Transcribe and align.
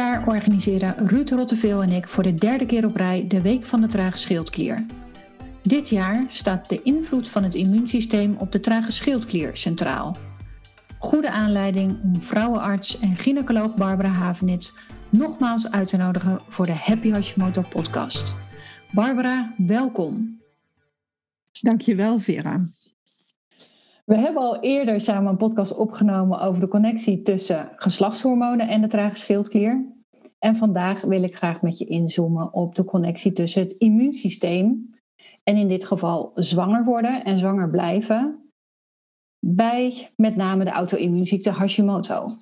Jaar 0.00 0.26
organiseren 0.26 1.08
Ruud 1.08 1.30
Rotteveel 1.30 1.82
en 1.82 1.90
ik 1.90 2.08
voor 2.08 2.22
de 2.22 2.34
derde 2.34 2.66
keer 2.66 2.84
op 2.84 2.96
rij 2.96 3.26
de 3.26 3.40
Week 3.40 3.64
van 3.64 3.80
de 3.80 3.86
Trage 3.86 4.16
Schildklier. 4.16 4.86
Dit 5.62 5.88
jaar 5.88 6.24
staat 6.28 6.68
de 6.68 6.82
invloed 6.82 7.28
van 7.28 7.42
het 7.42 7.54
immuunsysteem 7.54 8.36
op 8.36 8.52
de 8.52 8.60
trage 8.60 8.92
schildklier 8.92 9.56
centraal. 9.56 10.16
Goede 10.98 11.30
aanleiding 11.30 12.02
om 12.02 12.20
vrouwenarts 12.20 12.98
en 12.98 13.16
gynaecoloog 13.16 13.76
Barbara 13.76 14.08
Havenit 14.08 14.74
nogmaals 15.10 15.70
uit 15.70 15.88
te 15.88 15.96
nodigen 15.96 16.40
voor 16.48 16.66
de 16.66 16.74
Happy 16.74 17.10
Hashimoto 17.10 17.62
podcast. 17.62 18.36
Barbara, 18.92 19.54
welkom. 19.56 20.40
Dankjewel 21.60 22.18
Vera. 22.18 22.68
We 24.10 24.16
hebben 24.16 24.42
al 24.42 24.60
eerder 24.60 25.00
samen 25.00 25.30
een 25.30 25.36
podcast 25.36 25.76
opgenomen 25.76 26.40
over 26.40 26.60
de 26.60 26.68
connectie 26.68 27.22
tussen 27.22 27.72
geslachtshormonen 27.76 28.68
en 28.68 28.80
de 28.80 28.88
trage 28.88 29.16
schildklier. 29.16 29.94
En 30.38 30.56
vandaag 30.56 31.00
wil 31.00 31.22
ik 31.22 31.36
graag 31.36 31.62
met 31.62 31.78
je 31.78 31.84
inzoomen 31.84 32.52
op 32.52 32.74
de 32.74 32.84
connectie 32.84 33.32
tussen 33.32 33.62
het 33.62 33.72
immuunsysteem 33.72 34.94
en 35.42 35.56
in 35.56 35.68
dit 35.68 35.84
geval 35.84 36.32
zwanger 36.34 36.84
worden 36.84 37.24
en 37.24 37.38
zwanger 37.38 37.70
blijven 37.70 38.50
bij 39.38 40.12
met 40.16 40.36
name 40.36 40.64
de 40.64 40.70
auto-immuunziekte 40.70 41.50
Hashimoto. 41.50 42.36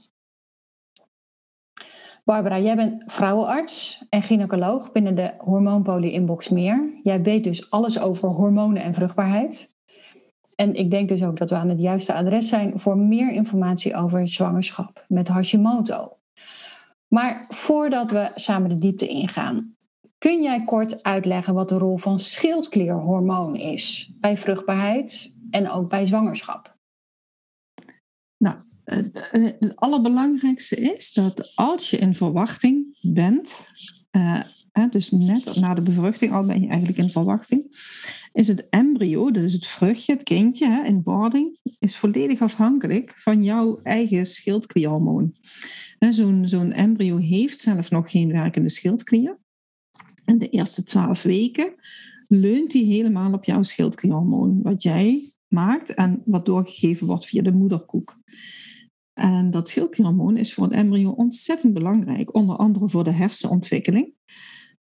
Barbara, 2.24 2.58
jij 2.58 2.76
bent 2.76 3.12
vrouwenarts 3.12 4.04
en 4.08 4.22
gynaecoloog 4.22 4.92
binnen 4.92 5.14
de 5.14 5.34
hormoonpolie 5.38 6.12
Inbox 6.12 6.48
Meer. 6.48 7.00
Jij 7.02 7.22
weet 7.22 7.44
dus 7.44 7.70
alles 7.70 8.00
over 8.00 8.28
hormonen 8.28 8.82
en 8.82 8.94
vruchtbaarheid. 8.94 9.67
En 10.60 10.74
ik 10.74 10.90
denk 10.90 11.08
dus 11.08 11.22
ook 11.22 11.38
dat 11.38 11.50
we 11.50 11.56
aan 11.56 11.68
het 11.68 11.80
juiste 11.80 12.14
adres 12.14 12.48
zijn 12.48 12.78
voor 12.78 12.98
meer 12.98 13.32
informatie 13.32 13.94
over 13.94 14.28
zwangerschap 14.28 15.04
met 15.08 15.28
Hashimoto. 15.28 16.16
Maar 17.08 17.44
voordat 17.48 18.10
we 18.10 18.30
samen 18.34 18.68
de 18.68 18.78
diepte 18.78 19.06
ingaan, 19.06 19.76
kun 20.18 20.42
jij 20.42 20.64
kort 20.64 21.02
uitleggen 21.02 21.54
wat 21.54 21.68
de 21.68 21.78
rol 21.78 21.96
van 21.96 22.20
schildklierhormoon 22.20 23.56
is 23.56 24.12
bij 24.20 24.36
vruchtbaarheid 24.36 25.32
en 25.50 25.70
ook 25.70 25.88
bij 25.88 26.06
zwangerschap? 26.06 26.76
Nou, 28.36 28.56
het 28.84 29.72
allerbelangrijkste 29.74 30.76
is 30.76 31.12
dat 31.12 31.52
als 31.54 31.90
je 31.90 31.96
in 31.96 32.14
verwachting 32.14 32.98
bent, 33.00 33.68
uh, 34.12 34.42
dus 34.90 35.10
net 35.10 35.56
na 35.56 35.74
de 35.74 35.82
bevruchting 35.82 36.32
al 36.32 36.44
ben 36.44 36.60
je 36.60 36.68
eigenlijk 36.68 36.98
in 36.98 37.10
verwachting, 37.10 37.76
is 38.38 38.48
het 38.48 38.68
embryo, 38.68 39.30
dat 39.30 39.42
is 39.42 39.52
het 39.52 39.66
vruchtje, 39.66 40.12
het 40.12 40.22
kindje 40.22 40.82
in 40.86 41.02
wording, 41.04 41.58
is 41.78 41.96
volledig 41.96 42.40
afhankelijk 42.40 43.14
van 43.16 43.44
jouw 43.44 43.80
eigen 43.82 44.26
schildklierhormoon. 44.26 45.34
Zo'n 45.98 46.48
zo'n 46.48 46.72
embryo 46.72 47.16
heeft 47.16 47.60
zelf 47.60 47.90
nog 47.90 48.10
geen 48.10 48.32
werkende 48.32 48.68
schildklier. 48.68 49.38
En 50.24 50.38
de 50.38 50.48
eerste 50.48 50.84
twaalf 50.84 51.22
weken 51.22 51.74
leunt 52.28 52.72
hij 52.72 52.82
helemaal 52.82 53.32
op 53.32 53.44
jouw 53.44 53.62
schildklierhormoon, 53.62 54.62
wat 54.62 54.82
jij 54.82 55.32
maakt 55.48 55.94
en 55.94 56.22
wat 56.24 56.46
doorgegeven 56.46 57.06
wordt 57.06 57.26
via 57.26 57.42
de 57.42 57.52
moederkoek. 57.52 58.16
En 59.12 59.50
dat 59.50 59.68
schildklierhormoon 59.68 60.36
is 60.36 60.54
voor 60.54 60.64
het 60.64 60.72
embryo 60.72 61.10
ontzettend 61.10 61.72
belangrijk, 61.72 62.34
onder 62.34 62.56
andere 62.56 62.88
voor 62.88 63.04
de 63.04 63.12
hersenontwikkeling. 63.12 64.14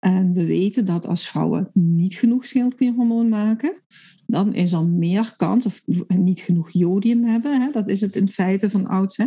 En 0.03 0.33
we 0.33 0.45
weten 0.45 0.85
dat 0.85 1.07
als 1.07 1.29
vrouwen 1.29 1.71
niet 1.73 2.15
genoeg 2.15 2.47
schildklierhormoon 2.47 3.29
maken, 3.29 3.83
dan 4.27 4.55
is 4.55 4.73
er 4.73 4.85
meer 4.85 5.35
kans, 5.37 5.67
of 5.67 5.83
niet 6.09 6.41
genoeg 6.41 6.71
jodium 6.71 7.25
hebben, 7.25 7.61
hè, 7.61 7.71
dat 7.71 7.89
is 7.89 8.01
het 8.01 8.17
in 8.17 8.29
feite 8.29 8.71
van 8.71 8.87
ouds, 8.87 9.17
hè, 9.17 9.27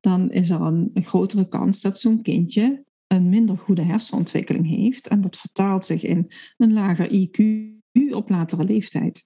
dan 0.00 0.30
is 0.30 0.50
er 0.50 0.60
een, 0.60 0.90
een 0.94 1.04
grotere 1.04 1.48
kans 1.48 1.80
dat 1.80 1.98
zo'n 1.98 2.22
kindje 2.22 2.84
een 3.06 3.28
minder 3.28 3.58
goede 3.58 3.82
hersenontwikkeling 3.82 4.68
heeft. 4.68 5.08
En 5.08 5.20
dat 5.20 5.36
vertaalt 5.36 5.84
zich 5.84 6.04
in 6.04 6.30
een 6.56 6.72
lager 6.72 7.08
IQ 7.12 7.42
op 8.14 8.28
latere 8.28 8.64
leeftijd. 8.64 9.24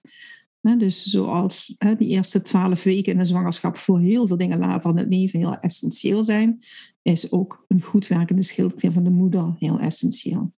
Dus 0.61 1.03
zoals 1.03 1.75
die 1.97 2.07
eerste 2.07 2.41
twaalf 2.41 2.83
weken 2.83 3.11
in 3.11 3.17
de 3.17 3.25
zwangerschap 3.25 3.77
voor 3.77 3.99
heel 3.99 4.27
veel 4.27 4.37
dingen 4.37 4.59
later 4.59 4.89
in 4.89 4.97
het 4.97 5.13
leven 5.13 5.39
heel 5.39 5.55
essentieel 5.55 6.23
zijn, 6.23 6.59
is 7.01 7.31
ook 7.31 7.65
een 7.67 7.81
goed 7.81 8.07
werkende 8.07 8.43
schildklier 8.43 8.91
van 8.91 9.03
de 9.03 9.09
moeder 9.09 9.55
heel 9.57 9.79
essentieel. 9.79 10.53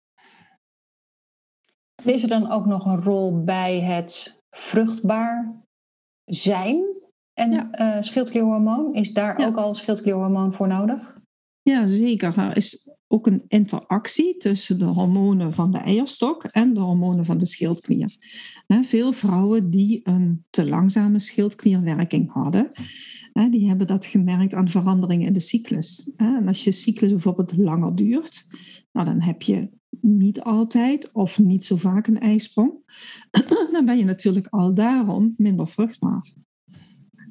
Is 2.05 2.23
er 2.23 2.29
dan 2.29 2.51
ook 2.51 2.66
nog 2.66 2.85
een 2.85 3.01
rol 3.01 3.43
bij 3.43 3.79
het 3.79 4.41
vruchtbaar 4.49 5.63
zijn 6.25 6.83
en 7.33 7.51
ja. 7.51 7.69
uh, 7.97 8.01
schildklierhormoon? 8.01 8.93
Is 8.93 9.13
daar 9.13 9.38
ook 9.47 9.55
al 9.55 9.73
schildklierhormoon 9.73 10.53
voor 10.53 10.67
nodig? 10.67 11.17
Ja, 11.61 11.88
zeker. 11.88 12.38
Er 12.38 12.57
is 12.57 12.91
ook 13.07 13.27
een 13.27 13.43
interactie 13.47 14.38
tussen 14.38 14.79
de 14.79 14.85
hormonen 14.85 15.53
van 15.53 15.71
de 15.71 15.77
eierstok 15.77 16.43
en 16.43 16.73
de 16.73 16.79
hormonen 16.79 17.25
van 17.25 17.38
de 17.38 17.45
schildklier. 17.45 18.17
Veel 18.67 19.11
vrouwen 19.11 19.69
die 19.69 19.99
een 20.03 20.45
te 20.49 20.66
langzame 20.69 21.19
schildklierwerking 21.19 22.31
hadden, 22.31 22.72
die 23.49 23.67
hebben 23.67 23.87
dat 23.87 24.05
gemerkt 24.05 24.53
aan 24.53 24.69
veranderingen 24.69 25.27
in 25.27 25.33
de 25.33 25.39
cyclus. 25.39 26.13
En 26.17 26.47
als 26.47 26.63
je 26.63 26.72
cyclus 26.72 27.11
bijvoorbeeld 27.11 27.57
langer 27.57 27.95
duurt, 27.95 28.47
nou 28.91 29.05
dan 29.05 29.22
heb 29.22 29.41
je 29.41 29.72
niet 30.01 30.41
altijd 30.41 31.11
of 31.11 31.39
niet 31.39 31.66
zo 31.66 31.75
vaak 31.75 32.07
een 32.07 32.19
ijsprong, 32.19 32.73
dan 33.72 33.85
ben 33.85 33.97
je 33.97 34.06
natuurlijk 34.06 34.47
al 34.50 34.73
daarom 34.73 35.33
minder 35.38 35.67
vruchtbaar. 35.67 36.33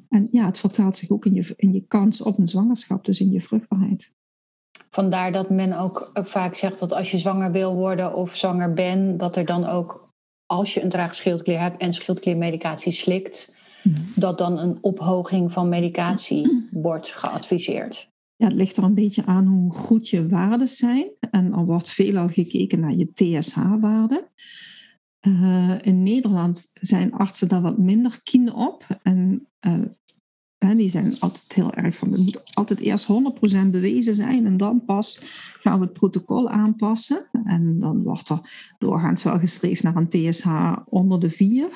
En 0.09 0.27
ja, 0.31 0.45
het 0.45 0.57
vertaalt 0.57 0.95
zich 0.95 1.09
ook 1.09 1.25
in 1.25 1.33
je, 1.33 1.53
in 1.55 1.73
je 1.73 1.85
kans 1.87 2.21
op 2.21 2.39
een 2.39 2.47
zwangerschap, 2.47 3.05
dus 3.05 3.19
in 3.19 3.31
je 3.31 3.41
vruchtbaarheid. 3.41 4.13
Vandaar 4.89 5.31
dat 5.31 5.49
men 5.49 5.73
ook 5.73 6.11
vaak 6.13 6.55
zegt 6.55 6.79
dat 6.79 6.93
als 6.93 7.11
je 7.11 7.19
zwanger 7.19 7.51
wil 7.51 7.75
worden 7.75 8.13
of 8.13 8.35
zwanger 8.35 8.73
bent, 8.73 9.19
dat 9.19 9.35
er 9.35 9.45
dan 9.45 9.65
ook, 9.65 10.13
als 10.45 10.73
je 10.73 10.83
een 10.83 10.89
traag 10.89 11.15
schildklier 11.15 11.59
hebt 11.59 11.81
en 11.81 11.93
schildkliermedicatie 11.93 12.91
slikt, 12.91 13.53
mhm. 13.83 14.01
dat 14.15 14.37
dan 14.37 14.59
een 14.59 14.77
ophoging 14.81 15.51
van 15.51 15.69
medicatie 15.69 16.67
wordt 16.87 17.07
geadviseerd. 17.07 18.13
Ja, 18.37 18.47
het 18.47 18.55
ligt 18.55 18.77
er 18.77 18.83
een 18.83 18.93
beetje 18.93 19.25
aan 19.25 19.45
hoe 19.45 19.73
goed 19.73 20.09
je 20.09 20.27
waarden 20.27 20.67
zijn. 20.67 21.11
En 21.31 21.53
er 21.53 21.65
wordt 21.65 21.89
veelal 21.89 22.27
gekeken 22.27 22.79
naar 22.79 22.93
je 22.93 23.13
TSH-waarde. 23.13 24.29
Uh, 25.27 25.75
in 25.81 26.03
Nederland 26.03 26.69
zijn 26.73 27.13
artsen 27.13 27.47
daar 27.47 27.61
wat 27.61 27.77
minder 27.77 28.19
kien 28.23 28.53
op. 28.53 28.99
En 29.03 29.47
uh, 29.61 29.81
die 30.77 30.89
zijn 30.89 31.19
altijd 31.19 31.53
heel 31.53 31.73
erg 31.73 31.97
van, 31.97 32.11
het 32.11 32.21
moet 32.21 32.55
altijd 32.55 32.79
eerst 32.79 33.07
100% 33.07 33.11
bewezen 33.71 34.15
zijn 34.15 34.45
en 34.45 34.57
dan 34.57 34.85
pas 34.85 35.19
gaan 35.59 35.79
we 35.79 35.85
het 35.85 35.93
protocol 35.93 36.49
aanpassen. 36.49 37.29
En 37.43 37.79
dan 37.79 38.03
wordt 38.03 38.29
er 38.29 38.39
doorgaans 38.77 39.23
wel 39.23 39.39
geschreven 39.39 39.85
naar 39.85 39.95
een 39.95 40.31
TSH 40.31 40.75
onder 40.85 41.19
de 41.19 41.29
4. 41.29 41.67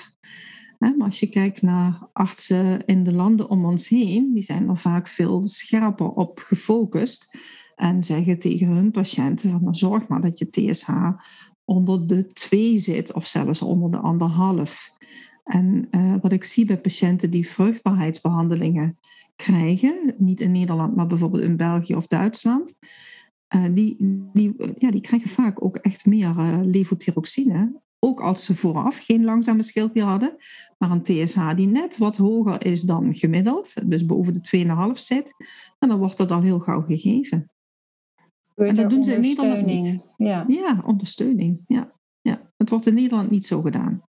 Maar 0.80 0.94
als 1.00 1.20
je 1.20 1.28
kijkt 1.28 1.62
naar 1.62 2.10
artsen 2.14 2.86
in 2.86 3.04
de 3.04 3.14
landen 3.14 3.50
om 3.50 3.66
ons 3.66 3.88
heen, 3.88 4.34
die 4.34 4.44
zijn 4.44 4.70
er 4.70 4.78
vaak 4.78 5.08
veel 5.08 5.48
scherper 5.48 6.10
op 6.10 6.40
gefocust 6.40 7.38
en 7.76 8.02
zeggen 8.02 8.40
tegen 8.40 8.68
hun 8.68 8.92
patiënten 8.92 9.50
van 9.50 9.62
nou, 9.62 9.76
zorg 9.76 10.08
maar 10.08 10.22
dat 10.22 10.40
je 10.40 10.50
TSH 10.50 10.90
onder 11.66 12.08
de 12.08 12.28
2 12.28 12.78
zit 12.78 13.14
of 13.14 13.28
zelfs 13.28 13.62
onder 13.62 13.92
de 13.92 13.98
anderhalf. 13.98 14.90
En 15.44 15.88
uh, 15.92 16.16
wat 16.22 16.32
ik 16.32 16.44
zie 16.44 16.66
bij 16.66 16.80
patiënten 16.80 17.32
die 17.32 17.50
vruchtbaarheidsbehandelingen 17.50 18.98
krijgen, 19.36 20.16
niet 20.18 20.42
in 20.42 20.52
Nederland, 20.52 20.96
maar 20.96 21.08
bijvoorbeeld 21.08 21.44
in 21.44 21.58
België 21.58 21.96
of 21.96 22.08
Duitsland, 22.08 22.74
uh, 23.56 23.66
die, 23.74 23.96
die, 24.34 24.54
ja, 24.78 24.92
die 24.92 25.02
krijgen 25.02 25.30
vaak 25.30 25.64
ook 25.64 25.76
echt 25.76 26.06
meer 26.06 26.30
uh, 26.38 26.60
levothyroxine. 26.64 27.82
Ook 28.00 28.22
als 28.22 28.46
ze 28.46 28.56
vooraf 28.56 28.98
geen 28.98 29.24
langzame 29.24 29.64
schildklier 29.64 30.04
hadden, 30.04 30.36
maar 30.78 30.92
een 30.92 31.02
TSH 31.02 31.54
die 31.56 31.68
net 31.68 31.98
wat 31.98 32.18
hoger 32.18 32.66
is 32.66 32.82
dan 32.82 33.16
gemiddeld, 33.16 33.90
dus 33.90 34.06
boven 34.06 34.34
de 34.34 34.66
2,5 34.90 34.92
zit, 34.94 35.34
en 35.80 35.90
dan 35.90 35.98
wordt 35.98 36.18
dat 36.18 36.32
al 36.32 36.42
heel 36.42 36.60
gauw 36.60 36.82
gegeven. 36.82 37.52
En 38.56 38.76
dat 38.76 38.90
doen 38.90 39.04
ze 39.04 39.14
in 39.14 39.22
Nederland 39.22 39.66
niet. 39.66 40.02
Ja, 40.18 40.46
ja 40.48 40.84
ondersteuning. 40.86 41.62
Ja. 41.66 41.92
Ja. 42.22 42.52
Het 42.58 42.70
wordt 42.70 42.88
in 42.88 42.94
Nederland 42.94 43.30
niet 43.30 43.46
zo 43.46 43.62
gedaan. 43.62 44.10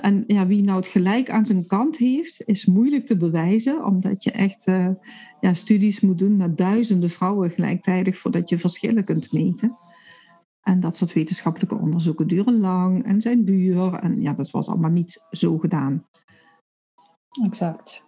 En 0.00 0.24
ja, 0.26 0.46
wie 0.46 0.62
nou 0.62 0.78
het 0.78 0.86
gelijk 0.86 1.30
aan 1.30 1.46
zijn 1.46 1.66
kant 1.66 1.96
heeft, 1.96 2.42
is 2.44 2.66
moeilijk 2.66 3.06
te 3.06 3.16
bewijzen, 3.16 3.84
omdat 3.84 4.22
je 4.22 4.30
echt 4.30 4.66
uh, 4.66 4.88
ja, 5.40 5.54
studies 5.54 6.00
moet 6.00 6.18
doen 6.18 6.36
met 6.36 6.56
duizenden 6.56 7.10
vrouwen 7.10 7.50
gelijktijdig 7.50 8.18
voordat 8.18 8.48
je 8.48 8.58
verschillen 8.58 9.04
kunt 9.04 9.32
meten. 9.32 9.76
En 10.62 10.80
dat 10.80 10.96
soort 10.96 11.12
wetenschappelijke 11.12 11.78
onderzoeken 11.78 12.26
duren 12.28 12.60
lang 12.60 13.04
en 13.04 13.20
zijn 13.20 13.44
duur. 13.44 13.94
En 13.94 14.20
ja, 14.20 14.32
dat 14.32 14.50
was 14.50 14.68
allemaal 14.68 14.90
niet 14.90 15.26
zo 15.30 15.58
gedaan. 15.58 16.06
Exact. 17.44 18.02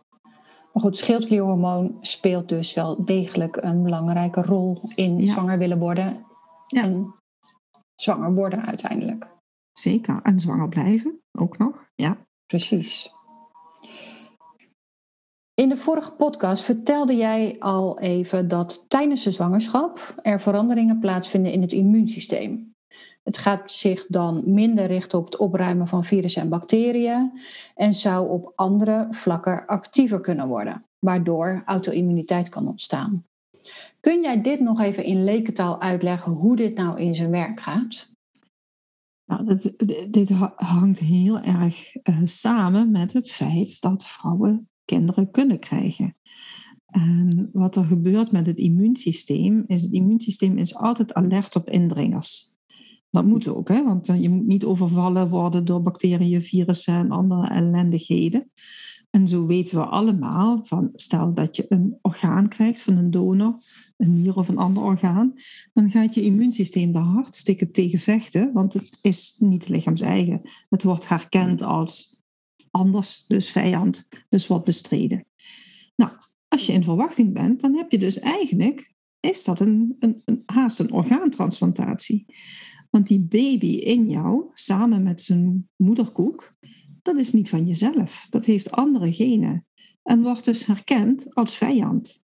Maar 0.72 0.82
goed, 0.82 0.96
schildklierhormoon 0.96 1.96
speelt 2.00 2.48
dus 2.48 2.74
wel 2.74 3.04
degelijk 3.04 3.56
een 3.56 3.82
belangrijke 3.82 4.42
rol 4.42 4.90
in 4.94 5.26
zwanger 5.26 5.58
willen 5.58 5.78
worden. 5.78 6.26
Ja. 6.66 6.82
En 6.82 7.14
zwanger 7.94 8.34
worden 8.34 8.66
uiteindelijk. 8.66 9.28
Zeker. 9.72 10.22
En 10.22 10.40
zwanger 10.40 10.68
blijven 10.68 11.20
ook 11.38 11.58
nog. 11.58 11.90
Ja. 11.94 12.18
Precies. 12.46 13.14
In 15.60 15.68
de 15.68 15.76
vorige 15.76 16.12
podcast 16.12 16.62
vertelde 16.62 17.16
jij 17.16 17.56
al 17.58 17.98
even 17.98 18.48
dat 18.48 18.84
tijdens 18.88 19.22
de 19.22 19.30
zwangerschap 19.30 20.14
er 20.22 20.40
veranderingen 20.40 20.98
plaatsvinden 20.98 21.52
in 21.52 21.62
het 21.62 21.72
immuunsysteem. 21.72 22.74
Het 23.22 23.38
gaat 23.38 23.70
zich 23.70 24.06
dan 24.06 24.42
minder 24.44 24.86
richten 24.86 25.18
op 25.18 25.24
het 25.24 25.36
opruimen 25.36 25.88
van 25.88 26.04
virussen 26.04 26.42
en 26.42 26.48
bacteriën 26.48 27.40
en 27.74 27.94
zou 27.94 28.28
op 28.28 28.52
andere 28.54 29.06
vlakken 29.10 29.66
actiever 29.66 30.20
kunnen 30.20 30.48
worden, 30.48 30.84
waardoor 30.98 31.62
auto-immuniteit 31.66 32.48
kan 32.48 32.68
ontstaan. 32.68 33.24
Kun 34.00 34.22
jij 34.22 34.42
dit 34.42 34.60
nog 34.60 34.80
even 34.80 35.04
in 35.04 35.24
lekentaal 35.24 35.80
uitleggen 35.80 36.32
hoe 36.32 36.56
dit 36.56 36.76
nou 36.76 37.00
in 37.00 37.14
zijn 37.14 37.30
werk 37.30 37.60
gaat? 37.60 38.12
Nou, 39.24 39.58
dit 40.10 40.30
hangt 40.56 40.98
heel 40.98 41.40
erg 41.40 41.94
uh, 41.94 42.20
samen 42.24 42.90
met 42.90 43.12
het 43.12 43.30
feit 43.30 43.80
dat 43.80 44.04
vrouwen 44.04 44.69
kinderen 44.90 45.30
kunnen 45.30 45.58
krijgen. 45.58 46.16
En 46.86 47.50
wat 47.52 47.76
er 47.76 47.84
gebeurt 47.84 48.32
met 48.32 48.46
het 48.46 48.58
immuunsysteem, 48.58 49.64
is 49.66 49.82
het 49.82 49.92
immuunsysteem 49.92 50.58
is 50.58 50.74
altijd 50.74 51.14
alert 51.14 51.56
op 51.56 51.70
indringers. 51.70 52.58
Dat 53.10 53.24
moet 53.24 53.48
ook, 53.48 53.68
hè? 53.68 53.84
want 53.84 54.08
eh, 54.08 54.22
je 54.22 54.28
moet 54.28 54.46
niet 54.46 54.64
overvallen 54.64 55.28
worden 55.28 55.64
door 55.64 55.82
bacteriën, 55.82 56.42
virussen 56.42 56.94
en 56.94 57.10
andere 57.10 57.48
ellendigheden. 57.48 58.50
En 59.10 59.28
zo 59.28 59.46
weten 59.46 59.78
we 59.78 59.84
allemaal, 59.84 60.60
van, 60.64 60.90
stel 60.92 61.34
dat 61.34 61.56
je 61.56 61.66
een 61.68 61.98
orgaan 62.02 62.48
krijgt 62.48 62.82
van 62.82 62.96
een 62.96 63.10
donor, 63.10 63.58
een 63.96 64.22
nier 64.22 64.36
of 64.36 64.48
een 64.48 64.58
ander 64.58 64.82
orgaan, 64.82 65.34
dan 65.72 65.90
gaat 65.90 66.14
je 66.14 66.22
immuunsysteem 66.22 66.92
daar 66.92 67.02
hartstikke 67.02 67.70
tegen 67.70 67.98
vechten, 67.98 68.52
want 68.52 68.72
het 68.72 68.98
is 69.02 69.36
niet 69.38 69.68
lichaams-eigen. 69.68 70.40
Het 70.68 70.82
wordt 70.82 71.08
herkend 71.08 71.62
als 71.62 72.19
anders, 72.70 73.26
dus 73.26 73.50
vijand, 73.50 74.08
dus 74.28 74.46
wordt 74.46 74.64
bestreden. 74.64 75.24
Nou, 75.96 76.12
als 76.48 76.66
je 76.66 76.72
in 76.72 76.84
verwachting 76.84 77.32
bent, 77.32 77.60
dan 77.60 77.74
heb 77.74 77.90
je 77.90 77.98
dus 77.98 78.18
eigenlijk, 78.18 78.94
is 79.20 79.44
dat 79.44 79.60
een, 79.60 79.96
een, 79.98 80.22
een 80.24 80.42
haast 80.46 80.78
een 80.78 80.92
orgaantransplantatie. 80.92 82.26
Want 82.90 83.06
die 83.06 83.20
baby 83.20 83.66
in 83.66 84.08
jou, 84.08 84.50
samen 84.54 85.02
met 85.02 85.22
zijn 85.22 85.68
moederkoek, 85.76 86.54
dat 87.02 87.18
is 87.18 87.32
niet 87.32 87.48
van 87.48 87.66
jezelf. 87.66 88.26
Dat 88.30 88.44
heeft 88.44 88.70
andere 88.70 89.12
genen. 89.12 89.66
En 90.02 90.22
wordt 90.22 90.44
dus 90.44 90.66
herkend 90.66 91.34
als 91.34 91.56
vijand. 91.56 92.22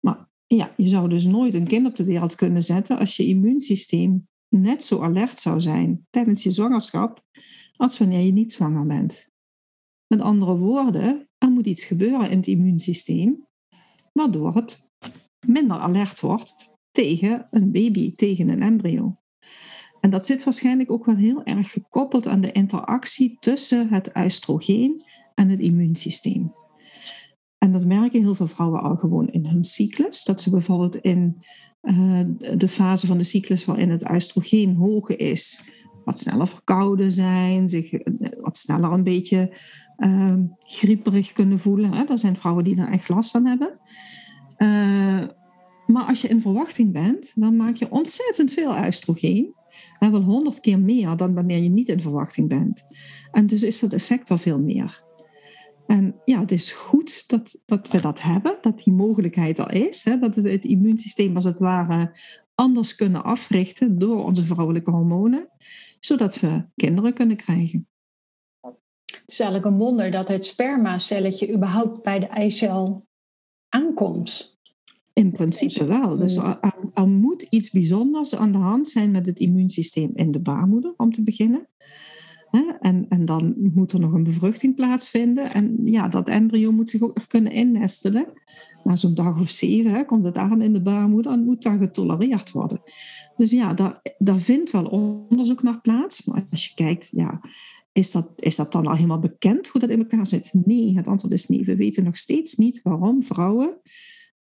Maar 0.00 0.28
ja, 0.46 0.74
je 0.76 0.88
zou 0.88 1.08
dus 1.08 1.24
nooit 1.24 1.54
een 1.54 1.66
kind 1.66 1.86
op 1.86 1.96
de 1.96 2.04
wereld 2.04 2.34
kunnen 2.34 2.62
zetten 2.62 2.98
als 2.98 3.16
je 3.16 3.26
immuunsysteem 3.26 4.28
net 4.48 4.84
zo 4.84 5.02
alert 5.02 5.40
zou 5.40 5.60
zijn 5.60 6.06
tijdens 6.10 6.42
je 6.42 6.50
zwangerschap 6.50 7.24
als 7.76 7.98
wanneer 7.98 8.20
je 8.20 8.32
niet 8.32 8.52
zwanger 8.52 8.86
bent. 8.86 9.30
Met 10.12 10.20
andere 10.20 10.56
woorden, 10.56 11.28
er 11.38 11.50
moet 11.50 11.66
iets 11.66 11.84
gebeuren 11.84 12.30
in 12.30 12.36
het 12.36 12.46
immuunsysteem 12.46 13.46
waardoor 14.12 14.54
het 14.54 14.90
minder 15.46 15.76
alert 15.76 16.20
wordt 16.20 16.76
tegen 16.90 17.48
een 17.50 17.72
baby, 17.72 18.14
tegen 18.14 18.48
een 18.48 18.62
embryo. 18.62 19.16
En 20.00 20.10
dat 20.10 20.26
zit 20.26 20.44
waarschijnlijk 20.44 20.90
ook 20.90 21.04
wel 21.04 21.16
heel 21.16 21.44
erg 21.44 21.70
gekoppeld 21.70 22.26
aan 22.26 22.40
de 22.40 22.52
interactie 22.52 23.36
tussen 23.40 23.88
het 23.88 24.10
oestrogeen 24.16 25.02
en 25.34 25.48
het 25.48 25.60
immuunsysteem. 25.60 26.54
En 27.58 27.72
dat 27.72 27.84
merken 27.86 28.20
heel 28.20 28.34
veel 28.34 28.46
vrouwen 28.46 28.82
al 28.82 28.96
gewoon 28.96 29.28
in 29.28 29.46
hun 29.46 29.64
cyclus. 29.64 30.24
Dat 30.24 30.40
ze 30.40 30.50
bijvoorbeeld 30.50 30.96
in 30.96 31.42
uh, 31.82 32.20
de 32.56 32.68
fase 32.68 33.06
van 33.06 33.18
de 33.18 33.24
cyclus 33.24 33.64
waarin 33.64 33.90
het 33.90 34.10
oestrogeen 34.10 34.74
hoog 34.74 35.08
is, 35.08 35.70
wat 36.04 36.18
sneller 36.18 36.48
verkouden 36.48 37.12
zijn, 37.12 37.68
zich 37.68 37.92
eh, 37.92 38.28
wat 38.40 38.58
sneller 38.58 38.92
een 38.92 39.04
beetje 39.04 39.56
uh, 40.04 40.34
grieperig 40.58 41.32
kunnen 41.32 41.58
voelen. 41.58 41.92
Hè? 41.92 42.04
Er 42.04 42.18
zijn 42.18 42.36
vrouwen 42.36 42.64
die 42.64 42.76
daar 42.76 42.90
echt 42.90 43.08
last 43.08 43.30
van 43.30 43.46
hebben. 43.46 43.80
Uh, 44.58 45.28
maar 45.86 46.04
als 46.04 46.20
je 46.20 46.28
in 46.28 46.40
verwachting 46.40 46.92
bent, 46.92 47.32
dan 47.34 47.56
maak 47.56 47.76
je 47.76 47.90
ontzettend 47.90 48.52
veel 48.52 48.86
oestrogeen. 48.86 49.54
En 49.98 50.12
wel 50.12 50.22
honderd 50.22 50.60
keer 50.60 50.80
meer 50.80 51.16
dan 51.16 51.34
wanneer 51.34 51.58
je 51.58 51.68
niet 51.68 51.88
in 51.88 52.00
verwachting 52.00 52.48
bent. 52.48 52.82
En 53.30 53.46
dus 53.46 53.62
is 53.62 53.80
dat 53.80 53.92
effect 53.92 54.30
al 54.30 54.38
veel 54.38 54.58
meer. 54.58 55.02
En 55.86 56.14
ja, 56.24 56.40
het 56.40 56.52
is 56.52 56.72
goed 56.72 57.28
dat, 57.28 57.62
dat 57.66 57.90
we 57.90 58.00
dat 58.00 58.22
hebben, 58.22 58.58
dat 58.60 58.78
die 58.84 58.92
mogelijkheid 58.92 59.58
er 59.58 59.72
is. 59.72 60.04
Hè, 60.04 60.18
dat 60.18 60.34
we 60.34 60.50
het 60.50 60.64
immuunsysteem 60.64 61.34
als 61.34 61.44
het 61.44 61.58
ware 61.58 62.16
anders 62.54 62.94
kunnen 62.94 63.24
africhten 63.24 63.98
door 63.98 64.24
onze 64.24 64.44
vrouwelijke 64.44 64.90
hormonen, 64.90 65.50
zodat 66.00 66.40
we 66.40 66.66
kinderen 66.76 67.14
kunnen 67.14 67.36
krijgen. 67.36 67.86
Het 69.32 69.40
is 69.40 69.46
eigenlijk 69.46 69.74
een 69.74 69.86
wonder 69.86 70.10
dat 70.10 70.28
het 70.28 70.46
spermacelletje 70.46 71.54
überhaupt 71.54 72.02
bij 72.02 72.18
de 72.18 72.26
eicel 72.26 73.06
aankomt. 73.68 74.60
In 75.12 75.32
principe 75.32 75.84
wel. 75.84 76.16
Dus 76.16 76.36
er, 76.36 76.58
er, 76.94 77.08
moet 77.08 77.42
iets 77.42 77.70
bijzonders 77.70 78.36
aan 78.36 78.52
de 78.52 78.58
hand 78.58 78.88
zijn 78.88 79.10
met 79.10 79.26
het 79.26 79.38
immuunsysteem 79.38 80.10
in 80.14 80.30
de 80.30 80.40
baarmoeder, 80.40 80.94
om 80.96 81.12
te 81.12 81.22
beginnen. 81.22 81.68
En, 82.80 83.06
en 83.08 83.24
dan 83.24 83.54
moet 83.56 83.92
er 83.92 84.00
nog 84.00 84.12
een 84.12 84.24
bevruchting 84.24 84.74
plaatsvinden. 84.74 85.52
En 85.52 85.78
ja, 85.84 86.08
dat 86.08 86.28
embryo 86.28 86.72
moet 86.72 86.90
zich 86.90 87.02
ook 87.02 87.14
nog 87.14 87.26
kunnen 87.26 87.52
innestelen. 87.52 88.26
Na 88.84 88.96
zo'n 88.96 89.14
dag 89.14 89.40
of 89.40 89.50
zeven 89.50 90.06
komt 90.06 90.24
het 90.24 90.36
aan 90.36 90.62
in 90.62 90.72
de 90.72 90.82
baarmoeder 90.82 91.32
en 91.32 91.44
moet 91.44 91.62
dat 91.62 91.78
getolereerd 91.78 92.50
worden. 92.50 92.80
Dus 93.36 93.50
ja, 93.50 93.74
daar, 93.74 94.00
daar 94.18 94.38
vindt 94.38 94.70
wel 94.70 94.84
onderzoek 94.84 95.62
naar 95.62 95.80
plaats. 95.80 96.24
Maar 96.24 96.46
als 96.50 96.66
je 96.66 96.74
kijkt, 96.74 97.08
ja, 97.12 97.40
is 97.92 98.10
dat, 98.10 98.30
is 98.36 98.56
dat 98.56 98.72
dan 98.72 98.86
al 98.86 98.94
helemaal 98.94 99.18
bekend 99.18 99.68
hoe 99.68 99.80
dat 99.80 99.90
in 99.90 99.98
elkaar 99.98 100.26
zit? 100.26 100.52
Nee, 100.64 100.96
het 100.96 101.08
antwoord 101.08 101.34
is 101.34 101.48
nee. 101.48 101.64
We 101.64 101.76
weten 101.76 102.04
nog 102.04 102.16
steeds 102.16 102.54
niet 102.54 102.80
waarom 102.82 103.22
vrouwen 103.22 103.80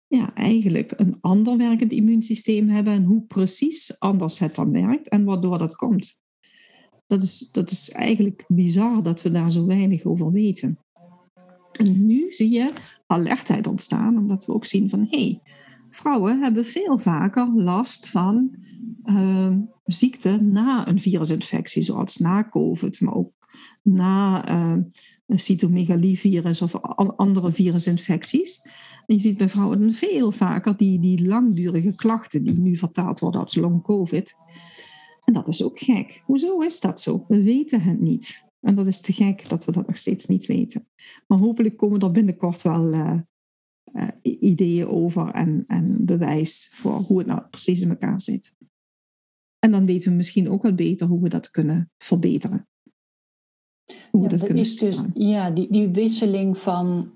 ja, 0.10 0.36
eigenlijk 0.36 0.94
een 0.96 1.18
ander 1.22 1.58
werkend 1.58 1.92
immuunsysteem 1.92 2.70
hebben 2.70 2.94
en 2.94 3.04
hoe 3.04 3.22
precies 3.22 4.00
anders 4.00 4.40
het 4.40 4.56
dan 4.56 4.72
werkt 4.72 5.10
en 5.10 5.24
waardoor 5.24 5.58
dat 5.58 5.76
komt. 5.76 6.24
Dat 7.08 7.22
is, 7.22 7.50
dat 7.52 7.72
is 7.72 7.90
eigenlijk 7.90 8.44
bizar 8.48 9.04
dat 9.04 9.22
we 9.22 9.32
daar 9.32 9.52
zo 9.52 9.66
weinig 9.66 10.06
over 10.06 10.32
weten. 10.32 10.80
En 11.72 12.06
nu 12.06 12.32
zie 12.32 12.50
je 12.50 12.74
alertheid 13.06 13.68
ontstaan, 13.68 14.18
omdat 14.18 14.46
we 14.46 14.54
ook 14.54 14.66
zien 14.66 14.90
van 14.90 15.08
hé, 15.10 15.20
hey, 15.20 15.42
vrouwen 15.90 16.42
hebben 16.42 16.66
veel 16.66 16.98
vaker 16.98 17.52
last 17.56 18.10
van 18.10 18.56
uh, 19.06 19.56
ziekte 19.86 20.42
na 20.42 20.88
een 20.88 21.00
virusinfectie, 21.00 21.82
zoals 21.82 22.18
na 22.18 22.50
COVID, 22.50 23.02
maar 23.02 23.16
ook 23.16 23.32
na 23.84 24.50
een 24.50 25.40
cytomegalievirus 25.40 26.62
of 26.62 26.76
andere 27.16 27.52
virusinfecties. 27.52 28.70
Je 29.06 29.20
ziet 29.20 29.38
bij 29.38 29.50
vrouwen 29.50 29.94
veel 29.94 30.32
vaker 30.32 30.78
die, 30.78 31.00
die 31.00 31.28
langdurige 31.28 31.96
klachten 31.96 32.44
die 32.44 32.60
nu 32.60 32.76
vertaald 32.76 33.20
worden 33.20 33.42
als 33.42 33.56
long 33.56 33.84
COVID. 33.84 34.34
En 35.26 35.34
dat 35.34 35.48
is 35.48 35.64
ook 35.64 35.80
gek. 35.80 36.22
Hoezo 36.26 36.60
is 36.60 36.80
dat 36.80 37.02
zo? 37.02 37.26
We 37.28 37.44
weten 37.44 37.82
het 37.82 38.00
niet. 38.00 38.48
En 38.62 38.76
dat 38.76 38.88
is 38.88 39.02
te 39.02 39.14
gek 39.14 39.50
dat 39.50 39.66
we 39.66 39.72
dat 39.72 39.88
nog 39.88 39.98
steeds 39.98 40.26
niet 40.26 40.46
weten. 40.46 40.88
Maar 41.28 41.38
hopelijk 41.38 41.78
komen 41.78 42.00
er 42.00 42.12
binnenkort 42.12 42.62
wel 42.62 42.94
uh, 42.94 43.20
uh, 43.94 44.08
ideeën 44.22 44.88
over 44.88 45.32
en, 45.32 45.64
en 45.68 46.06
bewijs 46.06 46.72
voor 46.76 47.00
hoe 47.00 47.18
het 47.18 47.28
nou 47.28 47.42
precies 47.50 47.82
in 47.82 47.90
elkaar 47.90 48.22
zit. 48.22 48.54
En 49.60 49.72
dan 49.72 49.86
weten 49.86 50.12
we 50.12 50.18
misschien 50.18 50.50
ook 50.50 50.64
wat 50.64 50.76
beter 50.76 51.08
hoe 51.08 51.22
we 51.22 51.30
dat 51.30 51.50
kunnen 51.50 51.92
verbeteren. 51.98 52.68
Hoe 54.12 54.22
ja, 54.22 54.28
dat, 54.28 54.50
is 54.50 54.78
dus, 54.78 54.98
ja, 55.14 55.52
die, 55.52 55.68
die 55.72 55.88
wisseling 55.88 56.58
van 56.58 57.12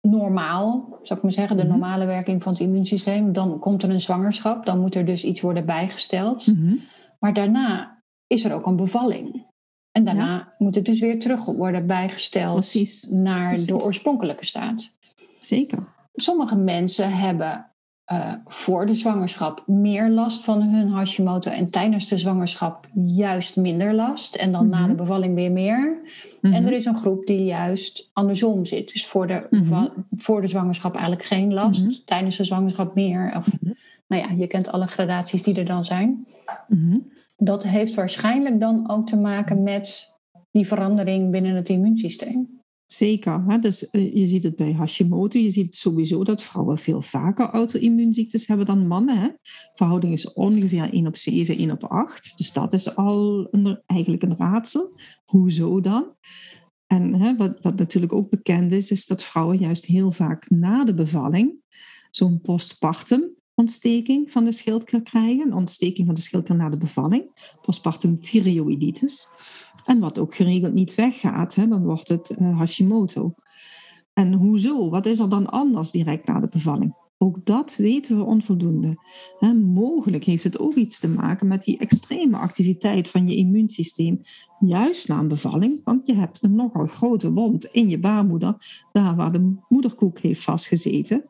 normaal, 0.00 0.98
zou 1.02 1.18
ik 1.18 1.22
maar 1.24 1.32
zeggen, 1.32 1.56
de 1.56 1.62
mhm. 1.62 1.72
normale 1.72 2.06
werking 2.06 2.42
van 2.42 2.52
het 2.52 2.62
immuunsysteem. 2.62 3.32
Dan 3.32 3.58
komt 3.58 3.82
er 3.82 3.90
een 3.90 4.00
zwangerschap, 4.00 4.66
dan 4.66 4.80
moet 4.80 4.94
er 4.94 5.04
dus 5.04 5.24
iets 5.24 5.40
worden 5.40 5.66
bijgesteld. 5.66 6.46
Mhm. 6.46 6.74
Maar 7.18 7.32
daarna 7.32 8.02
is 8.26 8.44
er 8.44 8.52
ook 8.52 8.66
een 8.66 8.76
bevalling. 8.76 9.46
En 9.92 10.04
daarna 10.04 10.54
moet 10.58 10.74
het 10.74 10.84
dus 10.84 11.00
weer 11.00 11.20
terug 11.20 11.44
worden 11.44 11.86
bijgesteld 11.86 12.52
Precies. 12.52 13.06
naar 13.10 13.54
de 13.54 13.82
oorspronkelijke 13.82 14.46
staat. 14.46 14.96
Zeker. 15.38 15.94
Sommige 16.14 16.56
mensen 16.56 17.12
hebben 17.12 17.67
uh, 18.12 18.32
voor 18.44 18.86
de 18.86 18.94
zwangerschap 18.94 19.62
meer 19.66 20.10
last 20.10 20.44
van 20.44 20.62
hun 20.62 20.88
Hashimoto 20.88 21.50
en 21.50 21.70
tijdens 21.70 22.08
de 22.08 22.18
zwangerschap 22.18 22.88
juist 22.94 23.56
minder 23.56 23.94
last 23.94 24.34
en 24.34 24.52
dan 24.52 24.68
na 24.68 24.82
de 24.82 24.86
mhm. 24.86 24.96
bevalling 24.96 25.34
weer 25.34 25.52
meer. 25.52 25.98
En 26.42 26.54
er 26.54 26.62
mhm. 26.62 26.72
is 26.72 26.84
een 26.84 26.96
groep 26.96 27.26
die 27.26 27.44
juist 27.44 28.10
andersom 28.12 28.66
zit. 28.66 28.92
Dus 28.92 29.06
voor 29.06 29.26
de, 29.26 29.46
mhm. 29.50 29.86
voor 30.16 30.40
de 30.40 30.48
zwangerschap 30.48 30.92
eigenlijk 30.92 31.24
geen 31.24 31.52
last, 31.52 32.06
tijdens 32.06 32.36
de 32.36 32.44
zwangerschap 32.44 32.94
meer. 32.94 33.32
Of, 33.36 33.48
Nou 34.06 34.22
ja, 34.22 34.28
je 34.36 34.46
kent 34.46 34.72
alle 34.72 34.86
gradaties 34.86 35.42
die 35.42 35.54
er 35.54 35.64
dan 35.64 35.84
zijn. 35.84 36.26
Dat 37.36 37.62
heeft 37.62 37.94
waarschijnlijk 37.94 38.60
dan 38.60 38.90
ook 38.90 39.08
te 39.08 39.16
maken 39.16 39.62
met 39.62 40.16
die 40.50 40.66
verandering 40.66 41.30
binnen 41.30 41.54
het 41.54 41.68
immuunsysteem. 41.68 42.57
Zeker. 42.90 43.44
Hè? 43.46 43.58
Dus 43.58 43.90
eh, 43.90 44.14
je 44.14 44.26
ziet 44.26 44.42
het 44.42 44.56
bij 44.56 44.72
Hashimoto. 44.72 45.38
Je 45.38 45.50
ziet 45.50 45.74
sowieso 45.74 46.24
dat 46.24 46.42
vrouwen 46.42 46.78
veel 46.78 47.02
vaker 47.02 47.50
auto-immuunziektes 47.50 48.46
hebben 48.46 48.66
dan 48.66 48.86
mannen. 48.86 49.18
Hè? 49.18 49.28
Verhouding 49.72 50.12
is 50.12 50.32
ongeveer 50.32 50.92
1 50.92 51.06
op 51.06 51.16
7, 51.16 51.56
1 51.56 51.70
op 51.70 51.84
8. 51.84 52.36
Dus 52.36 52.52
dat 52.52 52.72
is 52.72 52.96
al 52.96 53.48
eigenlijk 53.86 54.22
een 54.22 54.36
raadsel. 54.36 54.92
Hoezo 55.24 55.80
dan? 55.80 56.14
En 56.86 57.14
hè, 57.14 57.36
wat, 57.36 57.60
wat 57.60 57.78
natuurlijk 57.78 58.12
ook 58.12 58.30
bekend 58.30 58.72
is, 58.72 58.90
is 58.90 59.06
dat 59.06 59.24
vrouwen 59.24 59.58
juist 59.58 59.84
heel 59.84 60.12
vaak 60.12 60.50
na 60.50 60.84
de 60.84 60.94
bevalling 60.94 61.56
zo'n 62.10 62.40
postpartum 62.40 63.36
ontsteking 63.54 64.32
van 64.32 64.44
de 64.44 64.52
schildklier 64.52 65.02
krijgen, 65.02 65.46
een 65.46 65.54
ontsteking 65.54 66.06
van 66.06 66.14
de 66.14 66.20
schildklier 66.20 66.58
na 66.58 66.68
de 66.68 66.76
bevalling, 66.76 67.54
postpartum 67.62 68.20
thyreoiditis. 68.20 69.28
En 69.88 69.98
wat 69.98 70.18
ook 70.18 70.34
geregeld 70.34 70.72
niet 70.72 70.94
weggaat, 70.94 71.54
hè, 71.54 71.68
dan 71.68 71.84
wordt 71.84 72.08
het 72.08 72.30
uh, 72.38 72.58
Hashimoto. 72.58 73.34
En 74.12 74.32
hoezo? 74.32 74.90
Wat 74.90 75.06
is 75.06 75.18
er 75.18 75.28
dan 75.28 75.50
anders 75.50 75.90
direct 75.90 76.26
na 76.26 76.40
de 76.40 76.48
bevalling? 76.48 76.94
Ook 77.18 77.46
dat 77.46 77.76
weten 77.76 78.16
we 78.16 78.24
onvoldoende. 78.24 78.96
mogelijk 79.64 80.24
heeft 80.24 80.44
het 80.44 80.58
ook 80.58 80.74
iets 80.74 81.00
te 81.00 81.08
maken 81.08 81.46
met 81.46 81.62
die 81.62 81.78
extreme 81.78 82.36
activiteit 82.36 83.08
van 83.08 83.28
je 83.28 83.36
immuunsysteem, 83.36 84.20
juist 84.58 85.08
na 85.08 85.18
een 85.18 85.28
bevalling, 85.28 85.80
want 85.84 86.06
je 86.06 86.14
hebt 86.14 86.42
een 86.42 86.54
nogal 86.54 86.86
grote 86.86 87.32
wond 87.32 87.64
in 87.64 87.88
je 87.88 87.98
baarmoeder, 87.98 88.82
daar 88.92 89.16
waar 89.16 89.32
de 89.32 89.56
moederkoek 89.68 90.18
heeft 90.18 90.42
vastgezeten. 90.42 91.24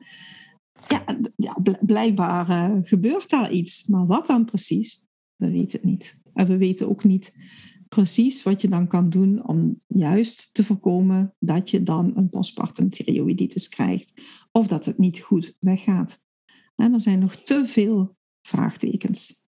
Ja, 1.36 1.56
blijkbaar 1.86 2.48
uh, 2.48 2.78
gebeurt 2.82 3.30
daar 3.30 3.52
iets, 3.52 3.86
maar 3.86 4.06
wat 4.06 4.26
dan 4.26 4.44
precies? 4.44 5.06
We 5.36 5.50
weten 5.50 5.78
het 5.78 5.88
niet. 5.88 6.16
En 6.34 6.46
we 6.46 6.56
weten 6.56 6.88
ook 6.88 7.04
niet 7.04 7.32
precies 7.88 8.42
wat 8.42 8.60
je 8.60 8.68
dan 8.68 8.86
kan 8.86 9.10
doen 9.10 9.46
om 9.48 9.80
juist 9.86 10.54
te 10.54 10.64
voorkomen 10.64 11.34
dat 11.38 11.70
je 11.70 11.82
dan 11.82 12.12
een 12.16 12.28
postpartum 12.28 12.90
thyreoiditis 12.90 13.68
krijgt 13.68 14.22
of 14.52 14.66
dat 14.66 14.84
het 14.84 14.98
niet 14.98 15.20
goed 15.20 15.56
weggaat. 15.60 16.22
En 16.76 16.94
er 16.94 17.00
zijn 17.00 17.18
nog 17.18 17.36
te 17.36 17.66
veel 17.66 18.16
vraagtekens. 18.42 19.46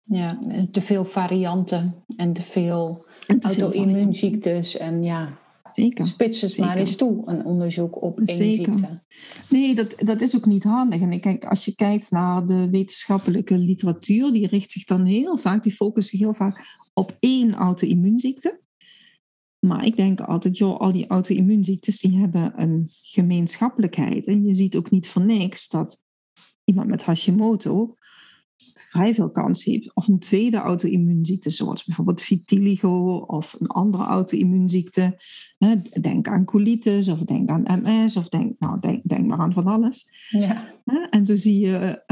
Ja, 0.00 0.38
te 0.70 0.80
veel 0.80 1.04
varianten 1.04 2.04
en 2.16 2.32
te 2.32 2.42
veel 2.42 3.06
auto-immuunziektes. 3.26 4.76
En 4.76 5.02
ja, 5.02 5.38
Zeker. 5.82 6.06
spits 6.06 6.40
het 6.40 6.58
maar 6.58 6.76
eens 6.76 6.96
toe, 6.96 7.22
een 7.24 7.44
onderzoek 7.44 8.02
op 8.02 8.18
één 8.18 8.36
Zeker. 8.36 8.78
ziekte. 8.78 9.02
Nee, 9.48 9.74
dat, 9.74 9.94
dat 9.96 10.20
is 10.20 10.36
ook 10.36 10.46
niet 10.46 10.64
handig. 10.64 11.00
En 11.00 11.20
kijk, 11.20 11.44
als 11.44 11.64
je 11.64 11.74
kijkt 11.74 12.10
naar 12.10 12.46
de 12.46 12.70
wetenschappelijke 12.70 13.58
literatuur, 13.58 14.32
die 14.32 14.46
richt 14.46 14.70
zich 14.70 14.84
dan 14.84 15.04
heel 15.04 15.36
vaak, 15.36 15.62
die 15.62 15.74
focust 15.74 16.08
zich 16.08 16.20
heel 16.20 16.34
vaak 16.34 16.78
op 16.94 17.16
één 17.18 17.54
auto-immuunziekte. 17.54 18.60
Maar 19.66 19.84
ik 19.84 19.96
denk 19.96 20.20
altijd, 20.20 20.56
joh, 20.56 20.80
al 20.80 20.92
die 20.92 21.06
auto-immuunziektes 21.06 22.00
die 22.00 22.16
hebben 22.16 22.52
een 22.56 22.88
gemeenschappelijkheid. 23.02 24.26
En 24.26 24.44
je 24.44 24.54
ziet 24.54 24.76
ook 24.76 24.90
niet 24.90 25.08
voor 25.08 25.24
niks 25.24 25.68
dat 25.68 26.02
iemand 26.64 26.88
met 26.88 27.02
Hashimoto 27.02 27.96
vrij 28.80 29.14
veel 29.14 29.30
kans 29.30 29.64
heeft 29.64 29.94
of 29.94 30.08
een 30.08 30.18
tweede 30.18 30.56
auto-immuunziekte, 30.56 31.50
zoals 31.50 31.84
bijvoorbeeld 31.84 32.22
vitiligo 32.22 33.16
of 33.16 33.56
een 33.58 33.66
andere 33.66 34.04
auto-immuunziekte. 34.04 35.18
Denk 36.00 36.28
aan 36.28 36.44
colitis 36.44 37.08
of 37.08 37.18
denk 37.18 37.48
aan 37.48 37.82
MS 37.82 38.16
of 38.16 38.28
denk, 38.28 38.58
nou, 38.58 38.80
denk, 38.80 39.08
denk 39.08 39.26
maar 39.26 39.38
aan 39.38 39.52
van 39.52 39.66
alles. 39.66 40.26
Ja. 40.28 40.74
En 41.10 41.24
zo 41.24 41.36
zie 41.36 41.58
je 41.58 42.02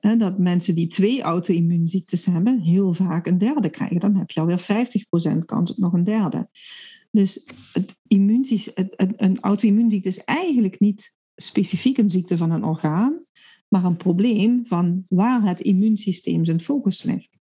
uh, 0.00 0.18
dat 0.18 0.38
mensen 0.38 0.74
die 0.74 0.86
twee 0.86 1.22
auto-immuunziektes 1.22 2.24
hebben, 2.24 2.60
heel 2.60 2.92
vaak 2.92 3.26
een 3.26 3.38
derde 3.38 3.70
krijgen. 3.70 4.00
Dan 4.00 4.16
heb 4.16 4.30
je 4.30 4.40
alweer 4.40 4.66
50% 5.36 5.44
kans 5.44 5.70
op 5.70 5.76
nog 5.76 5.92
een 5.92 6.04
derde. 6.04 6.48
Dus 7.10 7.46
het 7.72 7.96
het, 8.74 8.94
een 9.16 9.40
auto-immuunziekte 9.40 10.08
is 10.08 10.24
eigenlijk 10.24 10.80
niet 10.80 11.14
specifiek 11.36 11.98
een 11.98 12.10
ziekte 12.10 12.36
van 12.36 12.50
een 12.50 12.64
orgaan, 12.64 13.24
maar 13.74 13.84
een 13.84 13.96
probleem 13.96 14.66
van 14.66 15.04
waar 15.08 15.42
het 15.42 15.60
immuunsysteem 15.60 16.44
zijn 16.44 16.60
focus 16.60 17.02
legt. 17.02 17.38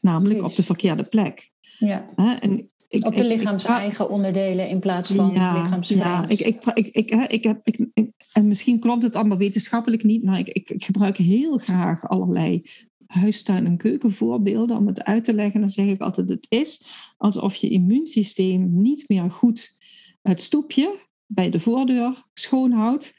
Namelijk 0.00 0.42
op 0.42 0.54
de 0.54 0.62
verkeerde 0.62 1.04
plek. 1.04 1.50
Ja. 1.78 2.10
En 2.40 2.70
ik, 2.88 3.04
op 3.04 3.16
de 3.16 3.24
lichaams-eigen 3.24 4.10
onderdelen 4.10 4.68
in 4.68 4.80
plaats 4.80 5.12
van 5.12 5.30
ja, 5.32 5.62
lichaamsvreemd. 5.62 6.02
Ja, 6.02 6.28
ik, 6.28 6.40
ik, 6.40 6.64
ik, 6.74 6.86
ik, 6.86 7.10
ik, 7.30 7.44
heb, 7.44 7.60
ik, 7.68 7.86
en 8.32 8.48
misschien 8.48 8.80
klopt 8.80 9.02
het 9.02 9.16
allemaal 9.16 9.36
wetenschappelijk 9.36 10.02
niet, 10.02 10.22
maar 10.22 10.38
ik, 10.38 10.48
ik, 10.48 10.84
gebruik 10.84 11.16
heel 11.16 11.58
graag 11.58 12.08
allerlei 12.08 12.70
huistuin- 13.06 13.66
en 13.66 13.76
keukenvoorbeelden 13.76 14.76
om 14.76 14.86
het 14.86 15.04
uit 15.04 15.24
te 15.24 15.34
leggen. 15.34 15.60
Dan 15.60 15.70
zeg 15.70 15.86
ik 15.86 16.00
altijd, 16.00 16.28
het 16.28 16.46
is 16.48 16.86
alsof 17.16 17.54
je 17.54 17.68
immuunsysteem 17.68 18.82
niet 18.82 19.08
meer 19.08 19.30
goed 19.30 19.78
het 20.22 20.42
stoepje 20.42 20.98
bij 21.26 21.50
de 21.50 21.60
voordeur 21.60 22.26
schoonhoudt 22.34 23.14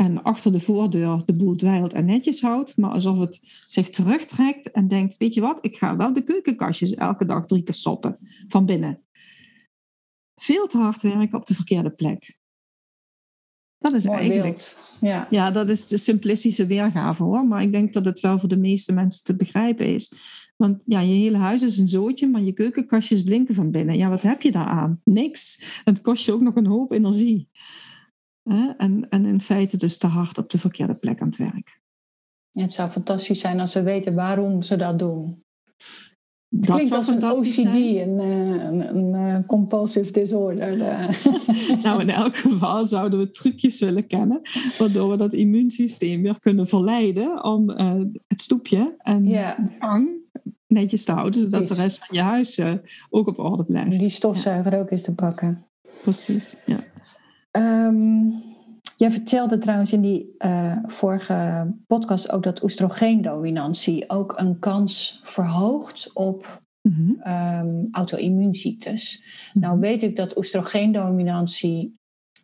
en 0.00 0.22
achter 0.22 0.52
de 0.52 0.60
voordeur 0.60 1.22
de 1.26 1.34
boel 1.34 1.56
dweilt 1.56 1.92
en 1.92 2.04
netjes 2.04 2.40
houdt, 2.40 2.76
maar 2.76 2.90
alsof 2.90 3.18
het 3.18 3.40
zich 3.66 3.90
terugtrekt 3.90 4.70
en 4.70 4.88
denkt, 4.88 5.16
weet 5.16 5.34
je 5.34 5.40
wat, 5.40 5.58
ik 5.60 5.76
ga 5.76 5.96
wel 5.96 6.12
de 6.12 6.22
keukenkastjes 6.22 6.94
elke 6.94 7.24
dag 7.24 7.46
drie 7.46 7.62
keer 7.62 7.74
soppen 7.74 8.16
van 8.48 8.66
binnen. 8.66 9.02
Veel 10.34 10.66
te 10.66 10.78
hard 10.78 11.02
werken 11.02 11.38
op 11.38 11.46
de 11.46 11.54
verkeerde 11.54 11.90
plek. 11.90 12.38
Dat 13.78 13.92
is 13.92 14.04
eigenlijk. 14.04 14.76
Ja. 15.00 15.26
ja, 15.30 15.50
dat 15.50 15.68
is 15.68 15.86
de 15.86 15.96
simplistische 15.96 16.66
weergave 16.66 17.22
hoor. 17.22 17.46
Maar 17.46 17.62
ik 17.62 17.72
denk 17.72 17.92
dat 17.92 18.04
het 18.04 18.20
wel 18.20 18.38
voor 18.38 18.48
de 18.48 18.56
meeste 18.56 18.92
mensen 18.92 19.24
te 19.24 19.36
begrijpen 19.36 19.86
is. 19.86 20.14
Want 20.56 20.82
ja, 20.86 21.00
je 21.00 21.12
hele 21.12 21.38
huis 21.38 21.62
is 21.62 21.78
een 21.78 21.88
zootje, 21.88 22.28
maar 22.28 22.42
je 22.42 22.52
keukenkastjes 22.52 23.22
blinken 23.22 23.54
van 23.54 23.70
binnen. 23.70 23.96
Ja, 23.96 24.08
wat 24.08 24.22
heb 24.22 24.42
je 24.42 24.50
daar 24.50 24.66
aan? 24.66 25.00
Niks. 25.04 25.62
En 25.84 25.92
het 25.92 26.02
kost 26.02 26.26
je 26.26 26.32
ook 26.32 26.40
nog 26.40 26.56
een 26.56 26.66
hoop 26.66 26.92
energie. 26.92 27.50
En, 28.76 29.06
en 29.08 29.24
in 29.24 29.40
feite 29.40 29.76
dus 29.76 29.98
te 29.98 30.06
hard 30.06 30.38
op 30.38 30.50
de 30.50 30.58
verkeerde 30.58 30.94
plek 30.94 31.20
aan 31.20 31.28
het 31.28 31.36
werk. 31.36 31.80
Ja, 32.50 32.62
het 32.62 32.74
zou 32.74 32.90
fantastisch 32.90 33.40
zijn 33.40 33.60
als 33.60 33.74
we 33.74 33.82
weten 33.82 34.14
waarom 34.14 34.62
ze 34.62 34.76
dat 34.76 34.98
doen. 34.98 35.44
Het 36.50 36.66
dat 36.66 36.76
klinkt 36.76 36.94
als 36.94 37.08
een 37.08 37.24
OCD, 37.24 37.56
een, 37.56 38.20
eh, 38.20 38.48
een, 38.48 38.96
een, 38.96 38.96
een, 38.96 39.14
eh, 39.14 39.38
compulsive 39.46 40.12
disorder. 40.12 40.80
Eh. 40.80 41.08
nou, 41.84 42.00
in 42.00 42.10
elk 42.10 42.36
geval 42.36 42.86
zouden 42.86 43.18
we 43.18 43.30
trucjes 43.30 43.80
willen 43.80 44.06
kennen, 44.06 44.40
waardoor 44.78 45.10
we 45.10 45.16
dat 45.16 45.32
immuunsysteem 45.32 46.22
weer 46.22 46.40
kunnen 46.40 46.66
verleiden 46.66 47.44
om 47.44 47.68
het 48.26 48.40
stoepje 48.40 48.94
en 48.98 49.26
ja. 49.26 49.56
de 49.56 49.70
gang 49.78 50.08
netjes 50.66 51.04
te 51.04 51.12
houden, 51.12 51.40
zodat 51.40 51.68
de 51.68 51.74
rest 51.74 51.98
van 51.98 52.16
je 52.16 52.22
huis 52.22 52.60
ook 53.10 53.26
op 53.26 53.38
orde 53.38 53.64
blijft. 53.64 53.98
Die 53.98 54.08
stofzuiger 54.08 54.78
ook 54.78 54.90
eens 54.90 55.02
te 55.02 55.14
pakken. 55.14 55.66
Precies, 56.02 56.56
ja. 56.66 56.84
Um, 57.58 58.42
jij 58.96 59.10
vertelde 59.10 59.58
trouwens 59.58 59.92
in 59.92 60.00
die 60.00 60.34
uh, 60.38 60.76
vorige 60.86 61.70
podcast 61.86 62.32
ook 62.32 62.42
dat 62.42 62.62
oestrogeendominantie 62.62 64.10
ook 64.10 64.32
een 64.36 64.58
kans 64.58 65.20
verhoogt 65.24 66.10
op 66.12 66.62
mm 66.82 67.20
um, 67.26 67.88
auto-immuunziektes. 67.90 69.24
Mhm. 69.52 69.64
Nou 69.64 69.80
weet 69.80 70.02
ik 70.02 70.16
dat 70.16 70.36
oestrogeendominantie 70.36 71.98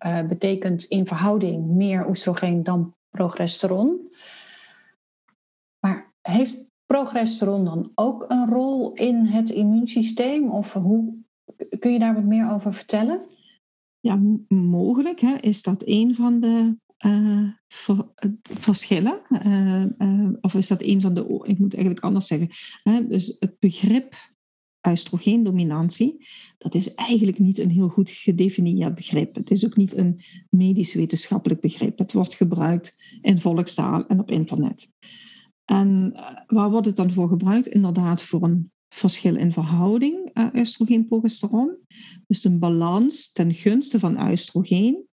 uh, 0.07 0.23
betekent 0.23 0.85
in 0.85 1.07
verhouding 1.07 1.67
meer 1.67 2.09
oestrogeen 2.09 2.63
dan 2.63 2.95
progesteron. 3.11 4.13
Maar 5.81 6.13
heeft 6.23 6.57
progesteron 6.87 7.65
dan 7.65 7.93
ook 7.95 8.25
een 8.29 8.49
rol 8.49 8.93
in 8.93 9.27
het 9.27 9.51
immuunsysteem? 9.51 10.51
Of 10.51 10.73
hoe, 10.73 11.15
kun 11.79 11.93
je 11.93 11.99
daar 11.99 12.15
wat 12.15 12.25
meer 12.25 12.51
over 12.51 12.75
vertellen? 12.75 13.21
Ja, 14.01 14.21
mogelijk 14.49 15.21
hè, 15.21 15.37
is 15.41 15.63
dat 15.63 15.83
een 15.87 16.15
van 16.15 16.41
de 16.41 16.77
uh, 17.07 17.51
verschillen. 18.43 19.21
Uh, 19.47 20.29
of 20.41 20.55
is 20.55 20.69
dat 20.69 20.83
een 20.83 21.01
van 21.01 21.15
de, 21.15 21.41
ik 21.43 21.59
moet 21.59 21.75
eigenlijk 21.75 22.05
anders 22.05 22.27
zeggen. 22.27 22.49
Hè, 22.83 23.07
dus 23.07 23.37
het 23.39 23.59
begrip 23.59 24.15
oestrogeendominantie, 24.89 26.27
dat 26.59 26.75
is 26.75 26.95
eigenlijk 26.95 27.39
niet 27.39 27.59
een 27.59 27.71
heel 27.71 27.89
goed 27.89 28.11
gedefinieerd 28.11 28.95
begrip. 28.95 29.35
Het 29.35 29.51
is 29.51 29.65
ook 29.65 29.77
niet 29.77 29.97
een 29.97 30.21
medisch-wetenschappelijk 30.51 31.61
begrip. 31.61 31.99
Het 31.99 32.13
wordt 32.13 32.35
gebruikt 32.35 33.19
in 33.21 33.41
volkstaal 33.41 34.07
en 34.07 34.21
op 34.21 34.31
internet. 34.31 34.91
En 35.65 36.15
waar 36.47 36.71
wordt 36.71 36.87
het 36.87 36.97
dan 36.97 37.13
voor 37.13 37.29
gebruikt? 37.29 37.67
Inderdaad, 37.67 38.23
voor 38.23 38.43
een 38.43 38.73
verschil 38.89 39.37
in 39.37 39.53
verhouding 39.53 40.31
uh, 40.35 40.47
oestrogeen-progesteron. 40.55 41.77
Dus 42.27 42.45
een 42.45 42.59
balans 42.59 43.33
ten 43.33 43.55
gunste 43.55 43.99
van 43.99 44.31
oestrogeen, 44.31 45.07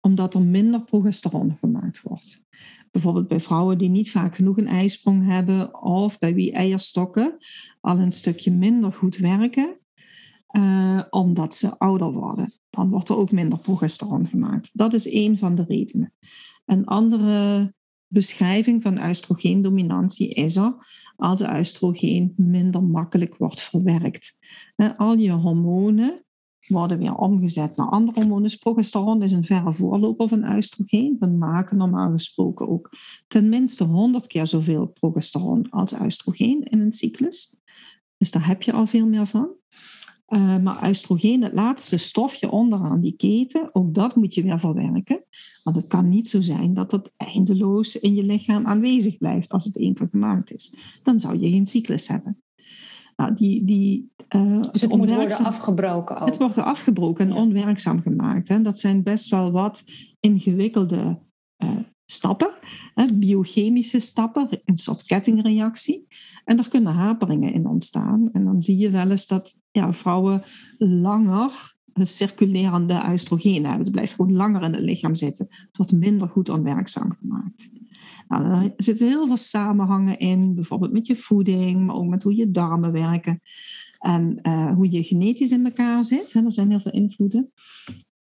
omdat 0.00 0.34
er 0.34 0.42
minder 0.42 0.84
progesteron 0.84 1.56
gemaakt 1.60 2.02
wordt. 2.02 2.46
Bijvoorbeeld 2.90 3.28
bij 3.28 3.40
vrouwen 3.40 3.78
die 3.78 3.88
niet 3.88 4.10
vaak 4.10 4.34
genoeg 4.34 4.56
een 4.56 4.66
ijsprong 4.66 5.26
hebben 5.26 5.82
of 5.82 6.18
bij 6.18 6.34
wie 6.34 6.52
eierstokken 6.52 7.36
al 7.80 7.98
een 7.98 8.12
stukje 8.12 8.52
minder 8.52 8.92
goed 8.92 9.16
werken, 9.16 9.78
uh, 10.56 11.02
omdat 11.10 11.54
ze 11.54 11.78
ouder 11.78 12.12
worden. 12.12 12.52
Dan 12.70 12.90
wordt 12.90 13.08
er 13.08 13.16
ook 13.16 13.30
minder 13.30 13.58
progesteron 13.58 14.26
gemaakt. 14.26 14.70
Dat 14.72 14.92
is 14.92 15.08
één 15.08 15.38
van 15.38 15.54
de 15.54 15.64
redenen. 15.68 16.12
Een 16.64 16.84
andere 16.84 17.74
beschrijving 18.06 18.82
van 18.82 19.08
oestrogeendominantie 19.08 20.28
is 20.28 20.56
er 20.56 20.74
als 21.24 21.42
oestrogeen 21.42 22.32
minder 22.36 22.82
makkelijk 22.82 23.36
wordt 23.36 23.62
verwerkt. 23.62 24.38
Al 24.96 25.14
je 25.14 25.30
hormonen 25.30 26.24
worden 26.68 26.98
weer 26.98 27.14
omgezet 27.14 27.76
naar 27.76 27.86
andere 27.86 28.20
hormonen. 28.20 28.58
Progesteron 28.58 29.22
is 29.22 29.32
een 29.32 29.44
verre 29.44 29.72
voorloper 29.72 30.28
van 30.28 30.54
oestrogeen. 30.56 31.16
We 31.18 31.26
maken 31.26 31.76
normaal 31.76 32.10
gesproken 32.10 32.68
ook 32.68 32.90
tenminste 33.28 33.84
100 33.84 34.26
keer 34.26 34.46
zoveel 34.46 34.86
progesteron 34.86 35.70
als 35.70 36.00
oestrogeen 36.00 36.62
in 36.62 36.80
een 36.80 36.92
cyclus. 36.92 37.60
Dus 38.16 38.30
daar 38.30 38.46
heb 38.46 38.62
je 38.62 38.72
al 38.72 38.86
veel 38.86 39.06
meer 39.06 39.26
van. 39.26 39.48
Uh, 40.34 40.58
maar 40.58 40.88
oestrogeen, 40.88 41.42
het 41.42 41.52
laatste 41.52 41.96
stofje 41.96 42.50
onderaan 42.50 43.00
die 43.00 43.16
keten, 43.16 43.70
ook 43.72 43.94
dat 43.94 44.16
moet 44.16 44.34
je 44.34 44.42
weer 44.42 44.60
verwerken. 44.60 45.24
Want 45.62 45.76
het 45.76 45.86
kan 45.86 46.08
niet 46.08 46.28
zo 46.28 46.42
zijn 46.42 46.74
dat 46.74 46.92
het 46.92 47.12
eindeloos 47.16 47.96
in 47.96 48.14
je 48.14 48.24
lichaam 48.24 48.66
aanwezig 48.66 49.18
blijft 49.18 49.52
als 49.52 49.64
het 49.64 49.76
keer 49.76 50.08
gemaakt 50.10 50.52
is. 50.52 50.76
Dan 51.02 51.20
zou 51.20 51.38
je 51.38 51.50
geen 51.50 51.66
cyclus 51.66 52.08
hebben. 52.08 52.42
Nou, 53.16 53.34
die, 53.34 53.64
die, 53.64 54.10
uh, 54.36 54.62
dus 54.72 54.80
het, 54.80 54.96
moet 54.96 55.14
worden 55.14 55.44
afgebroken 55.44 56.20
ook. 56.20 56.26
Het 56.26 56.36
wordt 56.36 56.58
afgebroken 56.58 57.26
en 57.26 57.36
onwerkzaam 57.36 58.00
gemaakt. 58.00 58.48
Hè. 58.48 58.62
Dat 58.62 58.78
zijn 58.78 59.02
best 59.02 59.30
wel 59.30 59.52
wat 59.52 59.84
ingewikkelde 60.20 61.18
uh, 61.58 61.70
stappen, 62.06 62.50
biochemische 63.14 63.98
stappen, 63.98 64.62
een 64.64 64.78
soort 64.78 65.02
kettingreactie. 65.02 66.06
En 66.44 66.58
er 66.58 66.68
kunnen 66.68 66.92
haperingen 66.92 67.52
in 67.52 67.66
ontstaan. 67.66 68.28
En 68.32 68.44
dan 68.44 68.62
zie 68.62 68.76
je 68.76 68.90
wel 68.90 69.10
eens 69.10 69.26
dat 69.26 69.58
ja, 69.70 69.92
vrouwen 69.92 70.42
langer 70.78 71.74
circulerende 72.02 73.02
oestrogeen 73.10 73.64
hebben. 73.64 73.82
Het 73.82 73.92
blijft 73.92 74.14
gewoon 74.14 74.32
langer 74.32 74.62
in 74.62 74.72
het 74.72 74.82
lichaam 74.82 75.14
zitten. 75.14 75.46
Het 75.50 75.76
wordt 75.76 75.92
minder 75.92 76.28
goed 76.28 76.48
onwerkzaam 76.48 77.16
gemaakt. 77.20 77.68
Nou, 78.28 78.44
er 78.44 78.72
zitten 78.76 79.06
heel 79.06 79.26
veel 79.26 79.36
samenhangen 79.36 80.18
in, 80.18 80.54
bijvoorbeeld 80.54 80.92
met 80.92 81.06
je 81.06 81.16
voeding, 81.16 81.86
maar 81.86 81.94
ook 81.94 82.06
met 82.06 82.22
hoe 82.22 82.36
je 82.36 82.50
darmen 82.50 82.92
werken. 82.92 83.40
En 83.98 84.38
uh, 84.42 84.74
hoe 84.74 84.90
je 84.90 85.02
genetisch 85.02 85.50
in 85.50 85.64
elkaar 85.64 86.04
zit. 86.04 86.32
Er 86.32 86.52
zijn 86.52 86.70
heel 86.70 86.80
veel 86.80 86.92
invloeden. 86.92 87.52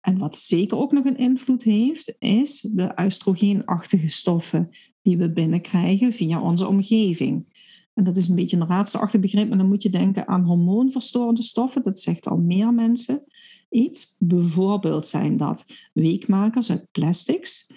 En 0.02 0.18
wat 0.18 0.38
zeker 0.38 0.78
ook 0.78 0.92
nog 0.92 1.04
een 1.04 1.16
invloed 1.16 1.62
heeft, 1.62 2.14
is 2.18 2.60
de 2.60 2.92
oestrogeenachtige 3.04 4.08
stoffen 4.08 4.68
die 5.02 5.16
we 5.16 5.32
binnenkrijgen 5.32 6.12
via 6.12 6.40
onze 6.40 6.68
omgeving. 6.68 7.46
En 7.94 8.04
dat 8.04 8.16
is 8.16 8.28
een 8.28 8.34
beetje 8.34 8.56
een 8.56 8.66
raadselachtig 8.66 9.20
begrip, 9.20 9.48
maar 9.48 9.58
dan 9.58 9.68
moet 9.68 9.82
je 9.82 9.90
denken 9.90 10.28
aan 10.28 10.44
hormoonverstorende 10.44 11.42
stoffen. 11.42 11.82
Dat 11.82 11.98
zegt 11.98 12.26
al 12.26 12.40
meer 12.40 12.74
mensen 12.74 13.24
iets. 13.70 14.16
Bijvoorbeeld 14.18 15.06
zijn 15.06 15.36
dat 15.36 15.64
weekmakers 15.92 16.70
uit 16.70 16.88
plastics. 16.92 17.72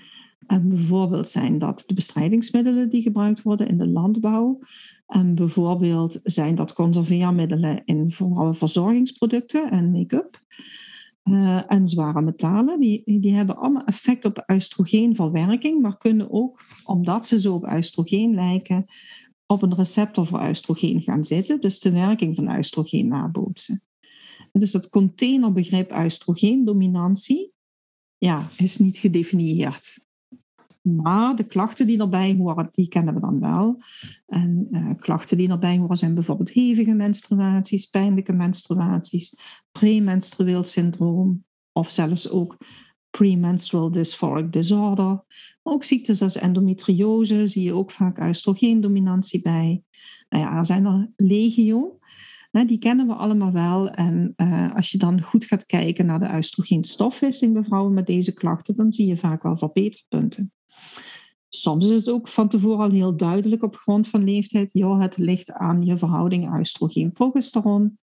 En 0.47 0.69
bijvoorbeeld 0.69 1.29
zijn 1.29 1.59
dat 1.59 1.83
de 1.85 1.93
bestrijdingsmiddelen 1.93 2.89
die 2.89 3.01
gebruikt 3.01 3.41
worden 3.41 3.67
in 3.67 3.77
de 3.77 3.87
landbouw. 3.87 4.59
En 5.07 5.35
bijvoorbeeld 5.35 6.19
zijn 6.23 6.55
dat 6.55 6.73
conserveermiddelen 6.73 7.81
in 7.85 8.11
vooral 8.11 8.53
verzorgingsproducten 8.53 9.71
en 9.71 9.91
make-up. 9.91 10.43
Uh, 11.29 11.71
en 11.71 11.87
zware 11.87 12.21
metalen, 12.21 12.79
die, 12.79 13.19
die 13.19 13.33
hebben 13.33 13.57
allemaal 13.57 13.85
effect 13.85 14.25
op 14.25 14.43
oestrogeenverwerking, 14.51 15.81
maar 15.81 15.97
kunnen 15.97 16.31
ook, 16.31 16.61
omdat 16.83 17.27
ze 17.27 17.39
zo 17.39 17.53
op 17.53 17.71
oestrogeen 17.71 18.33
lijken, 18.33 18.85
op 19.45 19.61
een 19.61 19.75
receptor 19.75 20.27
voor 20.27 20.47
oestrogeen 20.47 21.01
gaan 21.01 21.25
zitten, 21.25 21.61
dus 21.61 21.79
de 21.79 21.91
werking 21.91 22.35
van 22.35 22.57
oestrogeen 22.57 23.07
nabootsen. 23.07 23.83
En 24.51 24.59
dus 24.59 24.71
dat 24.71 24.89
containerbegrip 24.89 25.95
oestrogeendominantie 25.97 27.53
ja, 28.17 28.49
is 28.57 28.77
niet 28.77 28.97
gedefinieerd. 28.97 30.04
Maar 30.85 31.35
de 31.35 31.43
klachten 31.43 31.87
die 31.87 31.99
erbij 31.99 32.35
horen, 32.35 32.67
die 32.71 32.87
kennen 32.87 33.13
we 33.13 33.19
dan 33.19 33.39
wel. 33.39 33.81
En 34.25 34.67
uh, 34.71 34.89
klachten 34.99 35.37
die 35.37 35.49
erbij 35.49 35.77
horen 35.77 35.97
zijn 35.97 36.13
bijvoorbeeld 36.13 36.49
hevige 36.49 36.93
menstruaties, 36.93 37.85
pijnlijke 37.85 38.33
menstruaties, 38.33 39.39
premenstrueel 39.71 40.63
syndroom 40.63 41.43
of 41.71 41.91
zelfs 41.91 42.29
ook 42.29 42.57
premenstrual 43.09 43.91
dysphoric 43.91 44.51
disorder. 44.51 45.23
Ook 45.63 45.83
ziektes 45.83 46.21
als 46.21 46.35
endometriose 46.35 47.47
zie 47.47 47.63
je 47.63 47.73
ook 47.73 47.91
vaak 47.91 48.19
oestrogeendominantie 48.19 49.41
bij. 49.41 49.83
Nou 50.29 50.43
ja, 50.43 50.57
er 50.57 50.65
zijn 50.65 50.85
er 50.85 51.11
legio. 51.15 51.97
Die 52.51 52.77
kennen 52.77 53.07
we 53.07 53.13
allemaal 53.13 53.51
wel. 53.51 53.89
En 53.89 54.33
uh, 54.37 54.75
als 54.75 54.91
je 54.91 54.97
dan 54.97 55.21
goed 55.21 55.45
gaat 55.45 55.65
kijken 55.65 56.05
naar 56.05 56.19
de 56.19 56.35
oestrogeenstofwisseling 56.35 57.53
bij 57.53 57.63
vrouwen 57.63 57.93
met 57.93 58.07
deze 58.07 58.33
klachten, 58.33 58.75
dan 58.75 58.91
zie 58.91 59.07
je 59.07 59.17
vaak 59.17 59.43
wel 59.43 59.57
verbeterpunten. 59.57 60.53
Soms 61.49 61.85
is 61.85 61.99
het 61.99 62.09
ook 62.09 62.27
van 62.27 62.49
tevoren 62.49 62.85
al 62.85 62.91
heel 62.91 63.17
duidelijk 63.17 63.63
op 63.63 63.75
grond 63.75 64.07
van 64.07 64.23
leeftijd. 64.23 64.69
Ja, 64.73 64.99
het 64.99 65.17
ligt 65.17 65.51
aan 65.51 65.81
je 65.81 65.97
verhouding 65.97 66.57
oestrogeen-progesteron. 66.57 67.99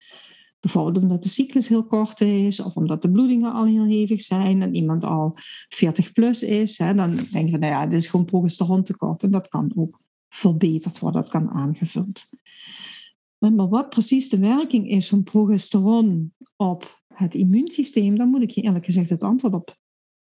Bijvoorbeeld 0.59 1.03
omdat 1.03 1.23
de 1.23 1.29
cyclus 1.29 1.67
heel 1.67 1.85
kort 1.85 2.21
is, 2.21 2.59
of 2.59 2.75
omdat 2.75 3.01
de 3.01 3.11
bloedingen 3.11 3.53
al 3.53 3.65
heel 3.65 3.85
hevig 3.85 4.21
zijn 4.21 4.61
en 4.61 4.75
iemand 4.75 5.03
al 5.03 5.35
40 5.69 6.11
plus 6.11 6.43
is. 6.43 6.77
Hè, 6.77 6.93
dan 6.93 7.15
denk 7.15 7.49
je, 7.49 7.57
nou 7.57 7.73
ja, 7.73 7.87
dit 7.87 8.01
is 8.01 8.07
gewoon 8.07 8.25
progesterontekort. 8.25 9.23
En 9.23 9.31
dat 9.31 9.47
kan 9.47 9.71
ook 9.75 9.99
verbeterd 10.29 10.99
worden, 10.99 11.21
dat 11.21 11.31
kan 11.31 11.49
aangevuld. 11.49 12.29
Maar 13.37 13.69
wat 13.69 13.89
precies 13.89 14.29
de 14.29 14.39
werking 14.39 14.89
is 14.89 15.09
van 15.09 15.23
progesteron 15.23 16.33
op 16.55 17.01
het 17.13 17.33
immuunsysteem, 17.33 18.17
daar 18.17 18.27
moet 18.27 18.41
ik 18.41 18.49
je 18.49 18.61
eerlijk 18.61 18.85
gezegd 18.85 19.09
het 19.09 19.23
antwoord 19.23 19.53
op 19.53 19.79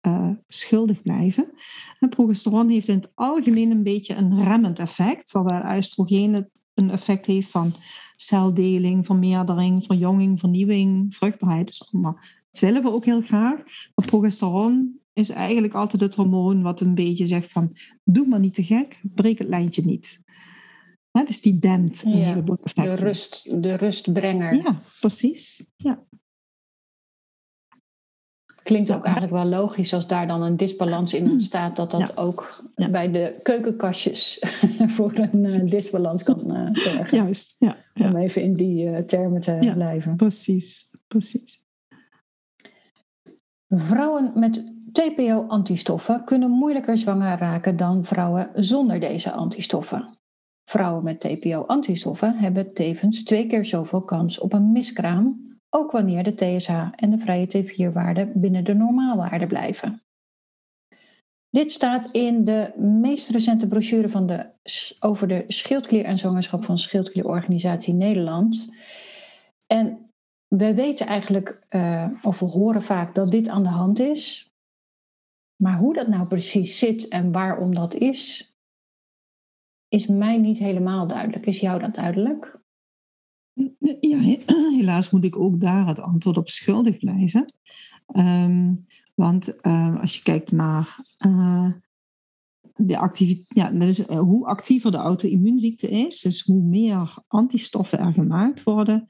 uh, 0.05 0.29
schuldig 0.47 1.01
blijven. 1.01 1.53
En 1.99 2.09
progesteron 2.09 2.69
heeft 2.69 2.87
in 2.87 2.95
het 2.95 3.11
algemeen 3.15 3.71
een 3.71 3.83
beetje 3.83 4.15
een 4.15 4.43
remmend 4.43 4.79
effect, 4.79 5.27
terwijl 5.27 5.77
oestrogeen 5.77 6.49
een 6.73 6.91
effect 6.91 7.25
heeft 7.25 7.49
van 7.49 7.73
celdeling, 8.15 9.05
vermeerdering, 9.05 9.85
verjonging, 9.85 10.39
vernieuwing, 10.39 11.15
vruchtbaarheid. 11.15 11.67
Dus 11.67 11.93
allemaal. 11.93 12.19
Dat 12.51 12.59
willen 12.59 12.81
we 12.81 12.91
ook 12.91 13.05
heel 13.05 13.21
graag. 13.21 13.63
Maar 13.95 14.05
progesteron 14.05 14.99
is 15.13 15.29
eigenlijk 15.29 15.73
altijd 15.73 16.01
het 16.01 16.15
hormoon 16.15 16.61
wat 16.61 16.81
een 16.81 16.95
beetje 16.95 17.25
zegt 17.25 17.51
van 17.51 17.77
doe 18.03 18.27
maar 18.27 18.39
niet 18.39 18.53
te 18.53 18.63
gek, 18.63 19.01
breek 19.03 19.37
het 19.37 19.47
lijntje 19.47 19.81
niet. 19.81 20.19
dus 21.11 21.41
die 21.41 21.59
dempt 21.59 22.03
een 22.03 22.17
ja, 22.17 22.25
heleboel 22.25 22.57
effecten. 22.63 22.95
De, 22.95 23.03
rust, 23.03 23.61
de 23.61 23.75
rustbrenger. 23.75 24.55
Ja, 24.55 24.81
precies. 24.99 25.69
Ja. 25.75 26.03
Klinkt 28.65 28.91
ook 28.91 29.03
eigenlijk 29.03 29.33
wel 29.33 29.45
logisch 29.45 29.93
als 29.93 30.07
daar 30.07 30.27
dan 30.27 30.41
een 30.41 30.57
disbalans 30.57 31.13
in 31.13 31.29
ontstaat, 31.29 31.75
dat 31.75 31.91
dat 31.91 32.17
ook 32.17 32.63
bij 32.91 33.11
de 33.11 33.39
keukenkastjes 33.43 34.43
voor 34.95 35.13
een 35.13 35.43
uh, 35.43 35.65
disbalans 35.65 36.23
kan 36.23 36.57
uh, 36.57 36.69
zorgen. 36.71 37.17
Juist, 37.17 37.55
ja, 37.59 37.77
Om 37.93 38.15
even 38.15 38.41
in 38.41 38.55
die 38.55 38.85
uh, 38.85 38.97
termen 38.97 39.41
te 39.41 39.71
blijven. 39.73 40.15
Precies, 40.15 40.95
precies. 41.07 41.63
Vrouwen 43.67 44.31
met 44.35 44.73
TPO-antistoffen 44.91 46.23
kunnen 46.23 46.49
moeilijker 46.49 46.97
zwanger 46.97 47.37
raken 47.37 47.77
dan 47.77 48.05
vrouwen 48.05 48.51
zonder 48.53 48.99
deze 48.99 49.31
antistoffen. 49.31 50.17
Vrouwen 50.63 51.03
met 51.03 51.19
TPO-antistoffen 51.19 52.37
hebben 52.37 52.73
tevens 52.73 53.23
twee 53.23 53.47
keer 53.47 53.65
zoveel 53.65 54.01
kans 54.01 54.39
op 54.39 54.53
een 54.53 54.71
miskraam 54.71 55.54
ook 55.75 55.91
wanneer 55.91 56.23
de 56.23 56.35
TSH 56.35 56.69
en 56.95 57.09
de 57.09 57.17
vrije 57.17 57.47
T4-waarden 57.47 58.31
binnen 58.33 58.63
de 58.63 58.73
normaalwaarde 58.73 59.47
blijven. 59.47 60.01
Dit 61.49 61.71
staat 61.71 62.09
in 62.11 62.45
de 62.45 62.73
meest 62.77 63.29
recente 63.29 63.67
brochure 63.67 64.09
van 64.09 64.27
de, 64.27 64.49
over 64.99 65.27
de 65.27 65.43
schildklier 65.47 66.05
en 66.05 66.17
zwangerschap 66.17 66.63
van 66.63 66.77
Schildklierorganisatie 66.77 67.93
Nederland. 67.93 68.69
En 69.67 70.09
we 70.47 70.73
weten 70.73 71.07
eigenlijk, 71.07 71.65
uh, 71.69 72.09
of 72.21 72.39
we 72.39 72.45
horen 72.45 72.83
vaak 72.83 73.15
dat 73.15 73.31
dit 73.31 73.47
aan 73.47 73.63
de 73.63 73.69
hand 73.69 73.99
is. 73.99 74.53
Maar 75.55 75.77
hoe 75.77 75.93
dat 75.93 76.07
nou 76.07 76.27
precies 76.27 76.77
zit 76.77 77.07
en 77.07 77.31
waarom 77.31 77.75
dat 77.75 77.93
is, 77.93 78.53
is 79.87 80.07
mij 80.07 80.37
niet 80.37 80.57
helemaal 80.57 81.07
duidelijk. 81.07 81.45
Is 81.45 81.59
jou 81.59 81.79
dat 81.79 81.95
duidelijk? 81.95 82.64
Ja, 83.99 84.19
helaas 84.77 85.09
moet 85.09 85.23
ik 85.23 85.39
ook 85.39 85.59
daar 85.59 85.87
het 85.87 85.99
antwoord 85.99 86.37
op 86.37 86.49
schuldig 86.49 86.97
blijven. 86.99 87.53
Ehm, 88.07 88.73
want 89.13 89.65
uh, 89.65 90.01
als 90.01 90.15
je 90.15 90.23
kijkt 90.23 90.51
naar 90.51 90.99
uh, 91.25 91.71
de 92.75 92.97
activiteit, 92.97 93.47
ja, 93.47 93.69
dus, 93.79 94.09
uh, 94.09 94.19
hoe 94.19 94.45
actiever 94.45 94.91
de 94.91 94.97
auto-immuunziekte 94.97 95.89
is, 95.89 96.21
dus 96.21 96.41
hoe 96.41 96.61
meer 96.61 97.17
antistoffen 97.27 97.99
er 97.99 98.13
gemaakt 98.13 98.63
worden, 98.63 99.05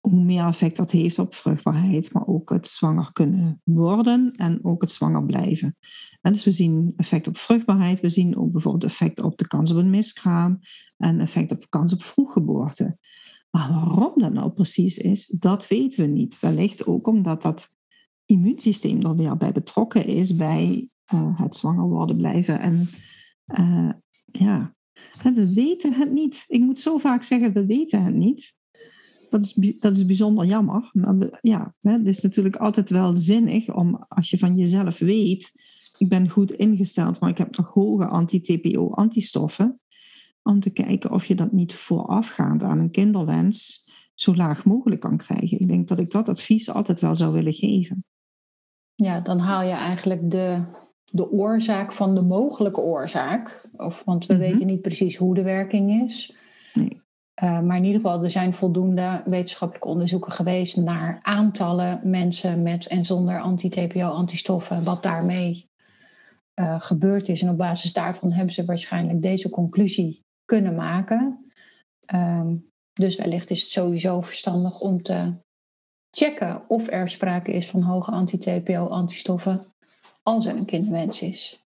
hoe 0.00 0.24
meer 0.24 0.46
effect 0.46 0.76
dat 0.76 0.90
heeft 0.90 1.18
op 1.18 1.34
vruchtbaarheid, 1.34 2.12
maar 2.12 2.26
ook 2.26 2.50
het 2.50 2.68
zwanger 2.68 3.12
kunnen 3.12 3.60
worden 3.64 4.32
en 4.32 4.64
ook 4.64 4.80
het 4.80 4.92
zwanger 4.92 5.24
blijven. 5.24 5.76
En 6.20 6.32
dus 6.32 6.44
we 6.44 6.50
zien 6.50 6.92
effect 6.96 7.28
op 7.28 7.36
vruchtbaarheid, 7.36 8.00
we 8.00 8.10
zien 8.10 8.36
ook 8.36 8.52
bijvoorbeeld 8.52 8.84
effect 8.84 9.20
op 9.20 9.38
de 9.38 9.46
kans 9.46 9.70
op 9.70 9.76
een 9.76 9.90
miskraam 9.90 10.58
en 10.96 11.20
effect 11.20 11.52
op 11.52 11.66
kans 11.68 11.92
op 11.92 12.02
vroeggeboorte. 12.02 12.98
Maar 13.52 13.68
waarom 13.68 14.12
dat 14.16 14.32
nou 14.32 14.50
precies 14.50 14.98
is, 14.98 15.26
dat 15.26 15.68
weten 15.68 16.04
we 16.04 16.10
niet. 16.10 16.40
Wellicht 16.40 16.86
ook 16.86 17.06
omdat 17.06 17.42
dat 17.42 17.68
immuunsysteem 18.24 19.02
er 19.02 19.16
weer 19.16 19.36
bij 19.36 19.52
betrokken 19.52 20.06
is 20.06 20.36
bij 20.36 20.88
uh, 21.14 21.40
het 21.40 21.56
zwanger 21.56 21.88
worden 21.88 22.16
blijven. 22.16 22.60
En 22.60 22.88
uh, 23.58 23.90
ja, 24.24 24.74
we 25.22 25.52
weten 25.54 25.92
het 25.92 26.12
niet. 26.12 26.44
Ik 26.48 26.60
moet 26.60 26.78
zo 26.78 26.98
vaak 26.98 27.22
zeggen, 27.22 27.52
we 27.52 27.66
weten 27.66 28.04
het 28.04 28.14
niet. 28.14 28.54
Dat 29.28 29.42
is, 29.42 29.52
dat 29.78 29.96
is 29.96 30.06
bijzonder 30.06 30.46
jammer. 30.46 30.90
Maar 30.92 31.38
ja, 31.40 31.74
het 31.80 32.06
is 32.06 32.20
natuurlijk 32.20 32.56
altijd 32.56 32.90
wel 32.90 33.14
zinnig 33.14 33.74
om 33.74 34.04
als 34.08 34.30
je 34.30 34.38
van 34.38 34.56
jezelf 34.56 34.98
weet, 34.98 35.52
ik 35.98 36.08
ben 36.08 36.28
goed 36.28 36.52
ingesteld, 36.52 37.20
maar 37.20 37.30
ik 37.30 37.38
heb 37.38 37.56
nog 37.56 37.72
hoge 37.72 38.06
anti-TPO-antistoffen 38.06 39.80
om 40.42 40.60
te 40.60 40.70
kijken 40.70 41.10
of 41.10 41.24
je 41.24 41.34
dat 41.34 41.52
niet 41.52 41.74
voorafgaand 41.74 42.62
aan 42.62 42.78
een 42.78 42.90
kinderwens 42.90 43.90
zo 44.14 44.34
laag 44.34 44.64
mogelijk 44.64 45.00
kan 45.00 45.16
krijgen. 45.16 45.60
Ik 45.60 45.68
denk 45.68 45.88
dat 45.88 45.98
ik 45.98 46.10
dat 46.10 46.28
advies 46.28 46.70
altijd 46.70 47.00
wel 47.00 47.16
zou 47.16 47.32
willen 47.32 47.52
geven. 47.52 48.04
Ja, 48.94 49.20
dan 49.20 49.38
haal 49.38 49.62
je 49.62 49.72
eigenlijk 49.72 50.30
de, 50.30 50.64
de 51.04 51.30
oorzaak 51.30 51.92
van 51.92 52.14
de 52.14 52.22
mogelijke 52.22 52.80
oorzaak. 52.80 53.68
Of, 53.76 54.04
want 54.04 54.26
we 54.26 54.34
Mhm. 54.34 54.42
weten 54.42 54.66
niet 54.66 54.80
precies 54.80 55.16
hoe 55.16 55.34
de 55.34 55.42
werking 55.42 56.02
is. 56.04 56.36
Nee. 56.74 57.00
Uh, 57.42 57.60
maar 57.60 57.76
in 57.76 57.84
ieder 57.84 58.00
geval, 58.00 58.24
er 58.24 58.30
zijn 58.30 58.54
voldoende 58.54 59.22
wetenschappelijke 59.26 59.88
onderzoeken 59.88 60.32
geweest 60.32 60.76
naar 60.76 61.18
aantallen 61.22 62.00
mensen 62.04 62.62
met 62.62 62.86
en 62.86 63.04
zonder 63.04 63.40
anti-TPO-antistoffen, 63.40 64.84
wat 64.84 65.02
daarmee 65.02 65.70
uh, 66.54 66.80
gebeurd 66.80 67.28
is. 67.28 67.42
En 67.42 67.48
op 67.48 67.56
basis 67.56 67.92
daarvan 67.92 68.32
hebben 68.32 68.54
ze 68.54 68.64
waarschijnlijk 68.64 69.22
deze 69.22 69.50
conclusie 69.50 70.21
kunnen 70.52 70.74
maken. 70.74 71.52
Um, 72.14 72.72
dus 72.92 73.16
wellicht 73.16 73.50
is 73.50 73.62
het 73.62 73.70
sowieso 73.70 74.20
verstandig 74.20 74.80
om 74.80 75.02
te 75.02 75.32
checken 76.10 76.68
of 76.68 76.88
er 76.88 77.10
sprake 77.10 77.52
is 77.52 77.68
van 77.68 77.82
hoge 77.82 78.10
anti-TPO-antistoffen 78.10 79.66
als 80.22 80.46
er 80.46 80.56
een 80.56 80.64
kinderwens 80.64 81.22
is. 81.22 81.64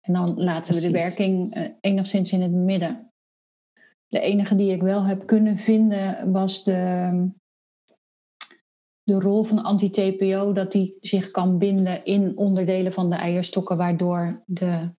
En 0.00 0.12
dan 0.12 0.42
laten 0.42 0.74
we 0.74 0.80
de 0.80 0.90
werking 0.90 1.56
uh, 1.56 1.66
enigszins 1.80 2.32
in 2.32 2.42
het 2.42 2.52
midden. 2.52 3.12
De 4.08 4.20
enige 4.20 4.54
die 4.54 4.72
ik 4.72 4.82
wel 4.82 5.04
heb 5.04 5.26
kunnen 5.26 5.56
vinden 5.56 6.32
was 6.32 6.64
de, 6.64 7.30
de 9.02 9.20
rol 9.20 9.42
van 9.42 9.62
anti-TPO, 9.62 10.52
dat 10.52 10.72
die 10.72 10.96
zich 11.00 11.30
kan 11.30 11.58
binden 11.58 12.04
in 12.04 12.36
onderdelen 12.36 12.92
van 12.92 13.10
de 13.10 13.16
eierstokken, 13.16 13.76
waardoor 13.76 14.42
de 14.46 14.90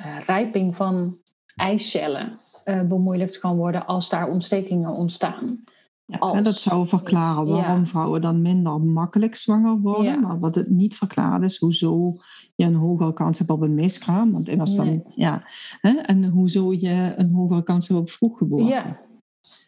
uh, 0.00 0.20
rijping 0.26 0.76
van 0.76 1.18
eicellen 1.58 2.38
uh, 2.64 2.82
bemoeilijkt 2.82 3.38
kan 3.38 3.56
worden 3.56 3.86
als 3.86 4.08
daar 4.08 4.28
ontstekingen 4.28 4.90
ontstaan. 4.92 5.64
Ja, 6.06 6.18
Als- 6.18 6.36
en 6.36 6.42
dat 6.44 6.58
zou 6.58 6.86
verklaren 6.86 7.46
waarom 7.46 7.78
Ja. 7.78 7.86
vrouwen 7.86 8.20
dan 8.20 8.42
minder 8.42 8.80
makkelijk 8.80 9.34
zwanger 9.34 9.78
worden. 9.80 10.04
Ja. 10.12 10.16
Maar 10.20 10.38
wat 10.38 10.54
het 10.54 10.70
niet 10.70 10.96
verklaart 10.96 11.42
is 11.42 11.56
hoezo 11.58 12.16
je 12.54 12.64
een 12.64 12.74
hogere 12.74 13.12
kans 13.12 13.38
hebt 13.38 13.50
op 13.50 13.60
een 13.60 13.74
miskraam. 13.74 14.32
Want 14.32 14.48
immers 14.48 14.74
dan, 14.74 14.86
Nee. 14.86 15.02
ja, 15.14 15.42
hè, 15.80 15.90
en 15.90 16.24
hoezo 16.24 16.72
je 16.72 17.12
een 17.16 17.32
hogere 17.32 17.62
kans 17.62 17.88
hebt 17.88 18.00
op 18.00 18.10
vroeggeboorte. 18.10 18.64
Ja. 18.64 19.00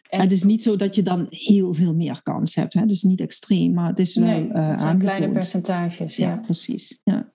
En 0.09 0.19
het 0.21 0.31
is 0.31 0.43
niet 0.43 0.63
zo 0.63 0.75
dat 0.75 0.95
je 0.95 1.03
dan 1.03 1.25
heel 1.29 1.73
veel 1.73 1.95
meer 1.95 2.19
kans 2.23 2.55
hebt. 2.55 2.73
Hè? 2.73 2.85
Dus 2.85 3.03
niet 3.03 3.21
extreem, 3.21 3.73
maar 3.73 3.87
het 3.87 3.99
is 3.99 4.15
wel 4.15 4.27
Nee, 4.27 4.47
eh 4.51 4.67
het 4.69 4.79
zijn 4.79 4.99
kleine 4.99 5.29
percentages. 5.31 6.15
Ja, 6.15 6.29
Ja. 6.29 6.35
precies. 6.37 7.01
Ja. 7.03 7.31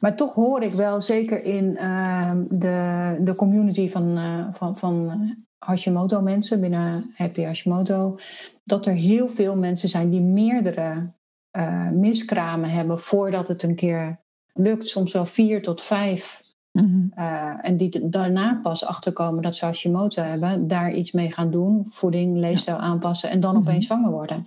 Maar 0.00 0.16
toch 0.16 0.34
hoor 0.34 0.62
ik 0.62 0.72
wel, 0.72 1.00
zeker 1.00 1.44
in 1.44 1.76
ehm, 1.76 2.44
de, 2.50 3.18
de 3.20 3.34
community 3.34 3.88
van, 3.90 4.16
eh, 4.16 4.46
van, 4.52 4.78
van 4.78 5.10
eh, 5.10 5.16
Hashimoto-mensen, 5.58 6.60
binnen 6.60 7.12
Happy 7.14 7.42
Hashimoto, 7.42 8.18
dat 8.64 8.86
er 8.86 8.92
heel 8.94 9.28
veel 9.28 9.56
mensen 9.56 9.88
zijn 9.88 10.10
die 10.10 10.20
meerdere 10.20 11.06
eh, 11.50 11.90
miskramen 11.90 12.70
hebben 12.70 12.98
voordat 13.00 13.48
het 13.48 13.62
een 13.62 13.74
keer 13.74 14.20
lukt. 14.52 14.88
Soms 14.88 15.12
wel 15.12 15.26
vier 15.26 15.62
tot 15.62 15.82
vijf. 15.82 16.42
Mhm. 16.72 17.06
eh, 17.14 17.54
en 17.62 17.76
die 17.76 18.08
daarna 18.08 18.58
pas 18.62 18.84
achterkomen 18.84 19.42
dat 19.42 19.56
ze 19.56 19.64
Hashimoto 19.64 20.22
hebben, 20.22 20.68
daar 20.68 20.92
iets 20.92 21.12
mee 21.12 21.32
gaan 21.32 21.50
doen, 21.50 21.86
voeding, 21.90 22.36
leefstijl 22.36 22.76
aanpassen 22.76 23.30
en 23.30 23.40
dan 23.40 23.54
Mhm. 23.56 23.62
opeens 23.62 23.86
zwanger 23.86 24.10
worden. 24.10 24.46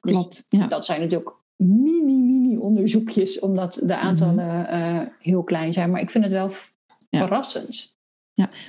Dus 0.00 0.12
Klopt. 0.12 0.46
Ja. 0.48 0.66
dat 0.66 0.86
zijn 0.86 1.00
natuurlijk 1.00 1.30
mini, 1.58 2.18
mini 2.22 2.56
onderzoekjes, 2.56 3.38
omdat 3.38 3.80
de 3.84 3.96
aantallen 3.96 4.34
Mhm. 4.60 4.64
eh, 4.64 5.00
heel 5.20 5.42
klein 5.42 5.72
zijn. 5.72 5.90
Maar 5.90 6.00
ik 6.00 6.10
vind 6.10 6.24
het 6.24 6.32
wel 6.32 6.50
v- 6.50 6.68
Ja. 7.08 7.18
verrassend. 7.20 7.96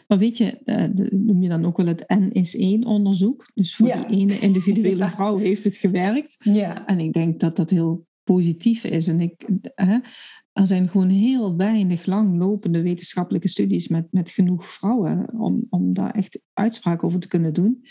Maar 0.07 0.17
weet 0.17 0.37
je, 0.37 0.57
eh, 0.63 0.83
noem 1.11 1.41
je 1.43 1.49
dan 1.49 1.65
ook 1.65 1.77
wel 1.77 1.85
het 1.85 2.03
N 2.07 2.29
is 2.31 2.57
één 2.57 2.85
onderzoek. 2.85 3.51
Dus 3.53 3.75
voor 3.75 3.87
Ja. 3.87 4.01
die 4.05 4.17
ene 4.19 4.39
individuele 4.39 4.95
Ja. 5.03 5.09
vrouw 5.09 5.37
heeft 5.37 5.63
het 5.63 5.77
gewerkt. 5.77 6.35
Ja, 6.39 6.85
En 6.87 6.99
ik 6.99 7.13
denk 7.13 7.39
dat 7.39 7.55
dat 7.55 7.69
heel 7.69 8.05
positief 8.23 8.83
is. 8.83 9.07
En 9.07 9.19
ik, 9.21 9.47
hè, 9.75 9.97
er 10.53 10.67
zijn 10.67 10.89
gewoon 10.89 11.09
heel 11.09 11.55
weinig 11.55 12.05
langlopende 12.05 12.81
wetenschappelijke 12.81 13.47
studies 13.47 13.87
met, 13.87 14.07
met 14.11 14.29
genoeg 14.29 14.65
vrouwen 14.65 15.29
om, 15.39 15.65
om 15.69 15.93
daar 15.93 16.11
echt 16.11 16.39
uitspraak 16.53 17.03
over 17.03 17.19
te 17.19 17.27
kunnen 17.27 17.53
doen. 17.53 17.83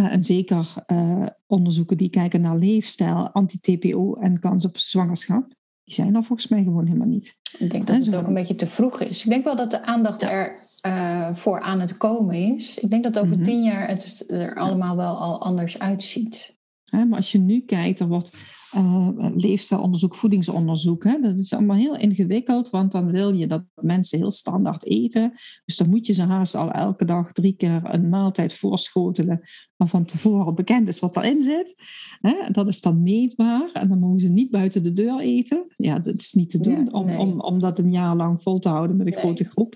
Eh, 0.00 0.12
en 0.12 0.24
zeker 0.24 0.72
eh, 0.86 1.26
onderzoeken 1.46 1.96
die 1.96 2.08
kijken 2.10 2.40
naar 2.40 2.56
leefstijl, 2.56 3.28
anti-TPO 3.28 4.14
en 4.14 4.40
kans 4.40 4.64
op 4.64 4.78
zwangerschap. 4.78 5.46
Die 5.84 5.94
zijn 5.94 6.14
er 6.14 6.24
volgens 6.24 6.48
mij 6.48 6.62
gewoon 6.62 6.86
helemaal 6.86 7.06
niet. 7.08 7.36
ik 7.58 7.70
denk 7.70 7.86
dat 7.86 8.04
het 8.04 8.14
ook 8.16 8.26
een 8.26 8.34
beetje 8.34 8.54
te 8.54 8.66
vroeg 8.66 9.00
is. 9.00 9.24
Ik 9.24 9.30
denk 9.30 9.44
wel 9.44 9.56
dat 9.56 9.70
de 9.70 9.84
aandacht 9.86 10.20
Ja. 10.20 10.30
er 10.30 10.68
eh, 10.80 11.28
voor 11.34 11.60
aan 11.60 11.80
het 11.80 11.96
komen 11.96 12.54
is. 12.56 12.78
Ik 12.78 12.90
denk 12.90 13.02
dat 13.04 13.18
over 13.18 13.36
Mhm. 13.36 13.44
tien 13.44 13.62
jaar 13.62 13.88
het 13.88 14.24
er 14.28 14.54
allemaal 14.54 14.96
wel 14.96 15.16
al 15.18 15.40
anders 15.42 15.78
uitziet. 15.78 16.56
Hè, 16.84 17.04
maar 17.04 17.16
als 17.16 17.32
je 17.32 17.38
nu 17.38 17.60
kijkt, 17.60 18.00
er 18.00 18.08
wordt 18.08 18.32
eh, 18.72 19.08
leefstijlonderzoek, 19.34 20.14
voedingsonderzoek. 20.14 21.04
Hè, 21.04 21.20
dat 21.20 21.38
is 21.38 21.52
allemaal 21.52 21.76
heel 21.76 21.96
ingewikkeld, 21.96 22.70
want 22.70 22.92
dan 22.92 23.10
wil 23.10 23.32
je 23.32 23.46
dat 23.46 23.62
mensen 23.74 24.18
heel 24.18 24.30
standaard 24.30 24.84
eten. 24.84 25.32
Dus 25.64 25.76
dan 25.76 25.88
moet 25.88 26.06
je 26.06 26.12
ze 26.12 26.22
haast 26.22 26.54
al 26.54 26.70
elke 26.70 27.04
dag 27.04 27.32
drie 27.32 27.52
keer 27.56 27.80
een 27.84 28.08
maaltijd 28.08 28.54
voorschotelen, 28.54 29.40
maar 29.76 29.88
van 29.88 30.04
tevoren 30.04 30.54
bekend 30.54 30.88
is 30.88 30.98
wat 30.98 31.16
erin 31.16 31.42
zit. 31.42 31.74
Hè, 32.20 32.34
dat 32.50 32.68
is 32.68 32.80
dan 32.80 33.02
meetbaar 33.02 33.70
en 33.72 33.88
dan 33.88 33.98
mogen 33.98 34.20
ze 34.20 34.28
niet 34.28 34.50
buiten 34.50 34.82
de 34.82 34.92
deur 34.92 35.18
eten. 35.20 35.64
Ja, 35.76 35.98
dat 35.98 36.20
is 36.20 36.32
niet 36.32 36.50
te 36.50 36.60
doen 36.60 36.84
Ja, 36.84 36.90
om, 36.90 37.16
om, 37.16 37.40
om 37.40 37.60
dat 37.60 37.78
een 37.78 37.92
jaar 37.92 38.16
lang 38.16 38.42
vol 38.42 38.58
te 38.58 38.68
houden 38.68 38.96
met 38.96 39.06
een 39.06 39.12
Nee. 39.12 39.22
grote 39.22 39.44
groep. 39.44 39.74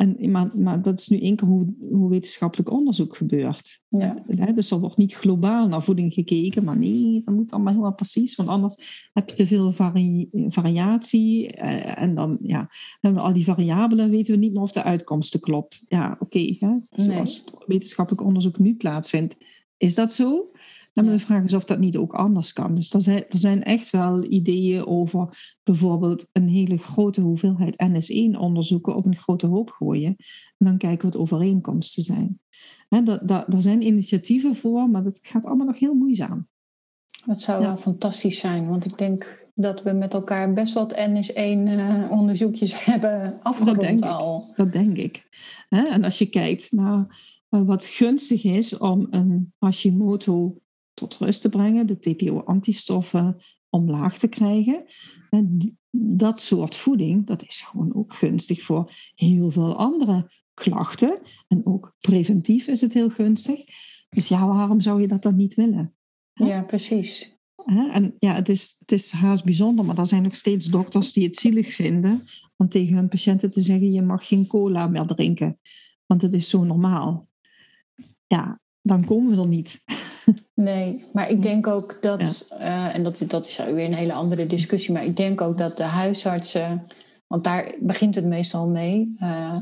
En, 0.00 0.30
maar, 0.30 0.50
maar 0.56 0.82
dat 0.82 0.98
is 0.98 1.08
nu 1.08 1.20
één 1.20 1.36
keer 1.36 1.48
hoe, 1.48 1.74
hoe 1.90 2.08
wetenschappelijk 2.10 2.70
onderzoek 2.70 3.16
gebeurt. 3.16 3.80
Ja. 3.88 4.24
Dus 4.54 4.70
er 4.70 4.78
wordt 4.78 4.96
niet 4.96 5.14
globaal 5.14 5.68
naar 5.68 5.82
voeding 5.82 6.12
gekeken, 6.12 6.64
maar 6.64 6.78
nee, 6.78 7.22
dat 7.24 7.34
moet 7.34 7.52
allemaal 7.52 7.72
helemaal 7.72 7.94
precies, 7.94 8.36
want 8.36 8.48
anders 8.48 9.08
heb 9.12 9.28
je 9.28 9.34
te 9.34 9.46
veel 9.46 9.72
vari- 9.72 10.28
variatie 10.32 11.52
eh, 11.52 12.02
en 12.02 12.14
dan 12.14 12.38
ja, 12.42 12.68
hebben 13.00 13.20
we 13.20 13.26
al 13.28 13.34
die 13.34 13.44
variabelen, 13.44 14.10
weten 14.10 14.34
we 14.34 14.40
niet 14.40 14.52
meer 14.52 14.62
of 14.62 14.72
de 14.72 14.82
uitkomsten 14.82 15.40
klopt. 15.40 15.84
Ja, 15.88 16.16
oké, 16.20 16.56
zoals 16.90 17.44
wetenschappelijk 17.66 18.24
onderzoek 18.24 18.58
nu 18.58 18.74
plaatsvindt, 18.74 19.36
is 19.76 19.94
dat 19.94 20.12
zo? 20.12 20.50
Ja. 20.92 21.02
de 21.02 21.18
vraag 21.18 21.44
is 21.44 21.54
of 21.54 21.64
dat 21.64 21.78
niet 21.78 21.96
ook 21.96 22.12
anders 22.14 22.52
kan. 22.52 22.74
Dus 22.74 22.92
er 22.94 23.02
zijn, 23.02 23.24
er 23.28 23.38
zijn 23.38 23.62
echt 23.62 23.90
wel 23.90 24.24
ideeën 24.24 24.86
over 24.86 25.56
bijvoorbeeld 25.62 26.28
een 26.32 26.48
hele 26.48 26.76
grote 26.76 27.20
hoeveelheid 27.20 27.74
NS1-onderzoeken 27.82 28.94
op 28.96 29.06
een 29.06 29.16
grote 29.16 29.46
hoop 29.46 29.70
gooien. 29.70 30.16
En 30.58 30.66
dan 30.66 30.76
kijken 30.78 31.10
wat 31.10 31.20
overeenkomsten 31.20 32.02
zijn. 32.02 32.40
Hè, 32.88 33.02
da- 33.02 33.20
da- 33.24 33.44
daar 33.48 33.62
zijn 33.62 33.82
initiatieven 33.82 34.54
voor, 34.54 34.90
maar 34.90 35.02
dat 35.02 35.18
gaat 35.22 35.44
allemaal 35.44 35.66
nog 35.66 35.78
heel 35.78 35.94
moeizaam. 35.94 36.48
Dat 37.26 37.40
zou 37.40 37.60
Ja. 37.60 37.66
wel 37.66 37.76
fantastisch 37.76 38.38
zijn, 38.38 38.68
want 38.68 38.84
ik 38.84 38.98
denk 38.98 39.48
dat 39.54 39.82
we 39.82 39.92
met 39.92 40.14
elkaar 40.14 40.52
best 40.52 40.74
wat 40.74 40.94
NS1-onderzoekjes 40.96 42.84
hebben 42.84 43.38
afgerond 43.42 43.82
ik. 43.82 44.00
al. 44.04 44.52
Dat 44.56 44.72
denk 44.72 44.96
ik. 44.96 45.28
En 45.68 46.04
als 46.04 46.18
je 46.18 46.26
kijkt 46.28 46.72
naar 46.72 47.28
eh, 47.48 47.62
wat 47.62 47.84
gunstig 47.84 48.44
is 48.44 48.78
om 48.78 49.06
een 49.10 49.52
Hashimoto 49.58 50.60
tot 50.94 51.16
rust 51.16 51.42
te 51.42 51.48
brengen, 51.48 51.86
de 51.86 51.98
TPO-antistoffen 51.98 53.36
omlaag 53.68 54.18
te 54.18 54.28
krijgen, 54.28 54.84
dat 55.90 56.40
soort 56.40 56.76
voeding, 56.76 57.26
dat 57.26 57.42
is 57.42 57.60
gewoon 57.60 57.94
ook 57.94 58.14
gunstig 58.14 58.62
voor 58.62 58.92
heel 59.14 59.50
veel 59.50 59.76
andere 59.76 60.30
klachten. 60.54 61.20
En 61.48 61.66
ook 61.66 61.96
preventief 62.00 62.66
is 62.66 62.80
het 62.80 62.92
heel 62.92 63.10
gunstig. 63.10 63.64
Dus 64.08 64.28
ja, 64.28 64.46
waarom 64.46 64.80
zou 64.80 65.00
je 65.00 65.08
dat 65.08 65.22
dan 65.22 65.36
niet 65.36 65.54
willen? 65.54 65.94
Hè? 66.32 66.44
Ja, 66.44 66.62
precies. 66.62 67.38
En 67.66 68.14
ja, 68.18 68.34
het 68.34 68.48
is, 68.48 68.76
het 68.78 68.92
is 68.92 69.10
haast 69.10 69.44
bijzonder, 69.44 69.84
maar 69.84 69.98
er 69.98 70.06
zijn 70.06 70.22
nog 70.22 70.34
steeds 70.34 70.66
dokters 70.66 71.12
die 71.12 71.24
het 71.24 71.36
zielig 71.36 71.74
vinden 71.74 72.22
om 72.56 72.68
tegen 72.68 72.94
hun 72.94 73.08
patiënten 73.08 73.50
te 73.50 73.60
zeggen: 73.60 73.92
je 73.92 74.02
mag 74.02 74.26
geen 74.26 74.46
cola 74.46 74.86
meer 74.86 75.06
drinken, 75.06 75.58
want 76.06 76.22
het 76.22 76.32
is 76.32 76.48
zo 76.48 76.64
normaal. 76.64 77.28
Ja, 78.26 78.60
dan 78.90 79.04
komen 79.04 79.36
we 79.36 79.42
er 79.42 79.48
niet. 79.48 79.82
Nee, 80.54 81.04
maar 81.12 81.30
ik 81.30 81.42
denk 81.42 81.66
ook 81.66 81.98
dat, 82.00 82.46
eh, 82.58 82.94
en 82.94 83.02
dat, 83.02 83.22
dat 83.26 83.46
is 83.46 83.56
weer 83.56 83.84
een 83.84 83.94
hele 83.94 84.12
andere 84.12 84.46
discussie, 84.46 84.92
maar 84.92 85.04
ik 85.04 85.16
denk 85.16 85.40
ook 85.40 85.58
dat 85.58 85.76
de 85.76 85.82
huisartsen, 85.82 86.86
want 87.26 87.44
daar 87.44 87.74
begint 87.80 88.14
het 88.14 88.24
meestal 88.24 88.66
mee, 88.66 89.14
eh, 89.18 89.56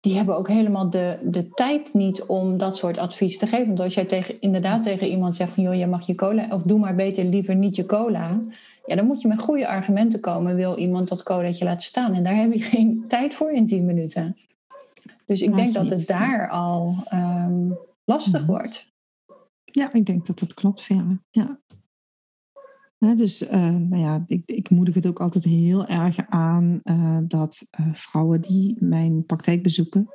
die 0.00 0.16
hebben 0.16 0.36
ook 0.36 0.48
helemaal 0.48 0.90
de, 0.90 1.18
de 1.24 1.48
tijd 1.48 1.94
niet 1.94 2.22
om 2.22 2.58
dat 2.58 2.76
soort 2.76 2.98
advies 2.98 3.38
te 3.38 3.46
geven. 3.46 3.66
Want 3.66 3.80
als 3.80 3.94
jij 3.94 4.04
tegen, 4.04 4.40
inderdaad 4.40 4.82
tegen 4.82 5.06
iemand 5.06 5.36
zegt 5.36 5.52
van 5.52 5.62
joh, 5.62 5.74
je 5.74 5.86
mag 5.86 6.06
je 6.06 6.14
cola, 6.14 6.46
of 6.50 6.62
doe 6.62 6.78
maar 6.78 6.94
beter 6.94 7.24
liever 7.24 7.54
niet 7.54 7.76
je 7.76 7.86
cola, 7.86 8.40
ja, 8.86 8.96
dan 8.96 9.06
moet 9.06 9.22
je 9.22 9.28
met 9.28 9.42
goede 9.42 9.68
argumenten 9.68 10.20
komen, 10.20 10.56
wil 10.56 10.76
iemand 10.78 11.08
dat 11.08 11.22
colaatje 11.22 11.64
laten 11.64 11.82
staan. 11.82 12.14
En 12.14 12.22
daar 12.22 12.36
heb 12.36 12.52
je 12.52 12.62
geen 12.62 13.04
tijd 13.08 13.34
voor 13.34 13.52
in 13.52 13.66
10 13.66 13.84
minuten. 13.84 14.36
Dus 15.26 15.42
ik 15.42 15.54
denk 15.54 15.72
dat 15.72 15.90
het 15.90 16.06
daar 16.06 16.48
al 16.48 16.94
ehm, 17.08 17.70
lastig 18.04 18.40
Mhm. 18.40 18.50
wordt. 18.50 18.90
Ja, 19.64 19.92
ik 19.92 20.06
denk 20.06 20.26
dat 20.26 20.38
dat 20.38 20.54
klopt. 20.54 20.88
Ja. 21.30 21.60
Hè, 22.98 23.14
dus 23.14 23.46
eh, 23.46 23.68
nou 23.68 24.02
ja, 24.02 24.24
ik, 24.26 24.42
ik 24.46 24.70
moedig 24.70 24.94
het 24.94 25.06
ook 25.06 25.20
altijd 25.20 25.44
heel 25.44 25.86
erg 25.86 26.16
aan 26.28 26.80
eh, 26.82 27.18
dat 27.22 27.66
eh, 27.70 27.86
vrouwen 27.92 28.40
die 28.40 28.76
mijn 28.80 29.26
praktijk 29.26 29.62
bezoeken 29.62 30.08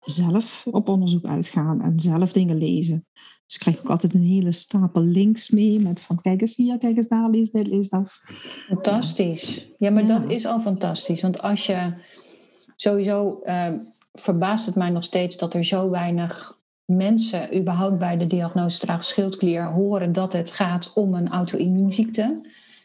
zelf 0.00 0.66
op 0.70 0.88
onderzoek 0.88 1.24
uitgaan 1.24 1.82
en 1.82 2.00
zelf 2.00 2.32
dingen 2.32 2.58
lezen. 2.58 3.06
Ze 3.46 3.58
krijgen 3.58 3.82
ook 3.82 3.90
altijd 3.90 4.14
een 4.14 4.22
hele 4.22 4.52
stapel 4.52 5.02
links 5.02 5.50
mee 5.50 5.80
met 5.80 6.00
van 6.00 6.20
kijk 6.20 6.40
eens 6.40 6.56
hier, 6.56 6.78
kijk 6.78 6.96
eens 6.96 7.08
daar, 7.08 7.30
lees 7.30 7.50
dit, 7.50 7.66
lees 7.66 7.88
dat. 7.88 8.22
Fantastisch. 8.66 9.70
Ja, 9.78 9.90
maar 9.90 10.06
dat 10.06 10.30
is 10.30 10.46
al 10.46 10.60
fantastisch. 10.60 11.22
Want 11.22 11.42
als 11.42 11.66
je 11.66 11.94
sowieso 12.76 13.42
verbaast 14.12 14.66
het 14.66 14.74
mij 14.74 14.90
nog 14.90 15.04
steeds 15.04 15.36
dat 15.36 15.54
er 15.54 15.64
zo 15.64 15.90
weinig 15.90 16.59
mensen 16.90 17.56
überhaupt 17.58 17.98
bij 17.98 18.16
de 18.16 18.26
diagnose 18.26 18.78
trage 18.78 19.02
schildklier 19.02 19.64
horen 19.64 20.12
dat 20.12 20.32
het 20.32 20.50
gaat 20.50 20.92
om 20.94 21.14
een 21.14 21.28
auto-immuunziekte. 21.28 22.22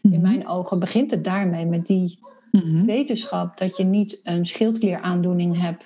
In 0.02 0.10
Mhm. 0.10 0.22
mijn 0.22 0.48
ogen 0.48 0.80
begint 0.80 1.12
het 1.12 1.24
daarmee 1.24 1.65
met 1.65 1.86
die 1.88 2.20
Mhm. 2.52 2.86
wetenschap 2.86 3.58
dat 3.58 3.78
je 3.78 3.84
niet 3.84 4.20
een 4.24 4.46
schildklieraandoening 4.46 5.62
hebt 5.62 5.84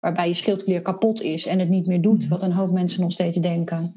waarbij 0.00 0.28
je 0.28 0.34
schildklier 0.34 0.82
kapot 0.82 1.22
is 1.22 1.46
en 1.46 1.58
het 1.58 1.68
niet 1.68 1.86
meer 1.86 2.00
doet, 2.00 2.18
Mhm. 2.20 2.28
wat 2.28 2.42
een 2.42 2.52
hoop 2.52 2.70
mensen 2.72 3.00
nog 3.00 3.12
steeds 3.12 3.36
denken. 3.36 3.94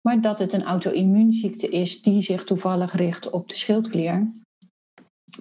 Maar 0.00 0.20
dat 0.20 0.38
het 0.38 0.52
een 0.52 0.62
auto-immuunziekte 0.64 1.68
is 1.68 2.02
die 2.02 2.22
zich 2.22 2.44
toevallig 2.44 2.92
richt 2.92 3.30
op 3.30 3.48
de 3.48 3.54
schildklier. 3.54 4.30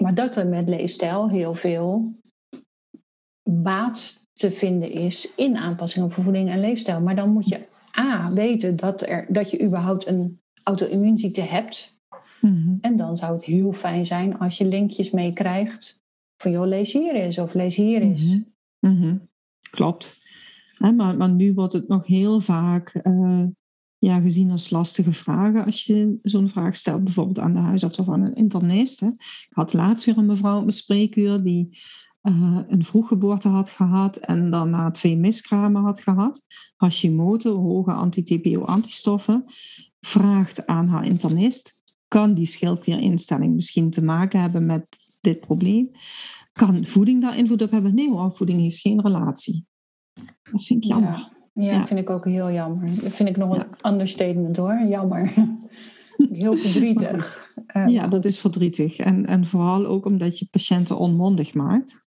Maar 0.01 0.13
dat 0.15 0.35
er 0.35 0.47
met 0.47 0.69
leefstijl 0.69 1.29
heel 1.29 1.53
veel 1.53 2.13
baat 3.49 4.24
te 4.35 4.51
vinden 4.51 4.91
is 4.91 5.33
in 5.35 5.57
aanpassingen 5.57 6.11
voor 6.11 6.23
voeding 6.23 6.49
en 6.49 6.59
leefstijl. 6.59 7.01
Maar 7.01 7.15
dan 7.15 7.29
moet 7.29 7.47
je 7.47 7.67
A 7.99 8.33
weten 8.33 8.75
dat, 8.75 9.01
er, 9.01 9.25
dat 9.29 9.51
je 9.51 9.63
überhaupt 9.63 10.07
een 10.07 10.39
auto-immuunziekte 10.63 11.41
hebt. 11.41 11.99
Mhm. 12.41 12.75
En 12.81 12.97
dan 12.97 13.17
zou 13.17 13.33
het 13.33 13.43
heel 13.43 13.71
fijn 13.71 14.05
zijn 14.05 14.39
als 14.39 14.57
je 14.57 14.65
linkjes 14.65 15.11
meekrijgt 15.11 16.03
van 16.37 16.51
joh, 16.51 16.67
lees 16.67 16.93
hier 16.93 17.15
eens 17.15 17.39
of 17.39 17.53
lees 17.53 17.75
hier 17.75 18.01
eens. 18.01 18.23
Mhm. 18.79 18.93
Mhm. 18.93 19.17
Klopt. 19.69 20.17
Maar, 20.77 21.17
maar 21.17 21.31
nu 21.31 21.53
wordt 21.53 21.73
het 21.73 21.87
nog 21.87 22.05
heel 22.05 22.39
vaak 22.39 22.89
eh, 22.89 23.43
ja, 23.97 24.19
gezien 24.19 24.51
als 24.51 24.69
lastige 24.69 25.13
vragen 25.13 25.65
als 25.65 25.85
je 25.85 26.19
zo'n 26.23 26.49
vraag 26.49 26.75
stelt, 26.75 27.03
bijvoorbeeld 27.03 27.39
aan 27.39 27.53
de 27.53 27.59
huisarts 27.59 27.99
of 27.99 28.09
aan 28.09 28.21
een 28.21 28.35
internist. 28.35 28.99
Hè. 28.99 29.07
Ik 29.07 29.47
had 29.49 29.73
laatst 29.73 30.05
weer 30.05 30.17
een 30.17 30.25
mevrouw 30.25 30.55
op 30.55 30.61
mijn 30.61 30.71
spreekuur 30.71 31.43
die 31.43 31.79
eh, 32.25 32.59
een 32.67 32.83
vroeggeboorte 32.83 33.47
had 33.47 33.69
gehad 33.69 34.17
en 34.17 34.51
daarna 34.51 34.91
twee 34.91 35.17
miskramen 35.17 35.81
had 35.83 35.99
gehad. 35.99 36.45
Hashimoto, 36.75 37.61
hoge 37.61 37.91
anti-TPO-antistoffen, 37.91 39.45
vraagt 40.01 40.65
aan 40.65 40.87
haar 40.87 41.05
internist, 41.05 41.81
kan 42.07 42.33
die 42.33 42.45
schildklierinstelling 42.45 43.55
misschien 43.55 43.89
te 43.89 44.03
maken 44.03 44.39
hebben 44.41 44.65
met 44.65 44.85
dit 45.21 45.39
probleem? 45.39 45.91
Kan 46.53 46.85
voeding 46.85 47.21
daar 47.21 47.37
invloed 47.37 47.61
op 47.61 47.71
hebben? 47.71 47.95
Nee 47.95 48.09
hoor, 48.09 48.35
voeding 48.35 48.61
heeft 48.61 48.79
geen 48.79 49.01
relatie. 49.01 49.65
Dat 50.51 50.63
vind 50.63 50.83
ik 50.83 50.89
jammer. 50.89 51.09
Ja, 51.11 51.29
ja, 51.53 51.71
Ja. 51.71 51.87
vind 51.87 51.99
ik 51.99 52.09
ook 52.09 52.25
heel 52.25 52.51
jammer. 52.51 53.03
Dat 53.03 53.11
vind 53.11 53.29
ik 53.29 53.37
nog 53.37 53.55
Ja. 53.55 53.67
een 53.81 53.91
understatement 53.91 54.57
hoor. 54.57 54.85
Jammer. 54.89 55.33
Heel 56.31 56.55
verdrietig. 56.65 57.53
Eh, 57.65 57.87
Ja, 57.87 58.07
dat 58.07 58.25
is 58.25 58.39
verdrietig. 58.39 58.97
En, 58.97 59.25
en 59.25 59.45
vooral 59.45 59.85
ook 59.85 60.05
omdat 60.05 60.39
je 60.39 60.47
patiënten 60.51 60.97
onmondig 60.97 61.53
maakt. 61.53 62.01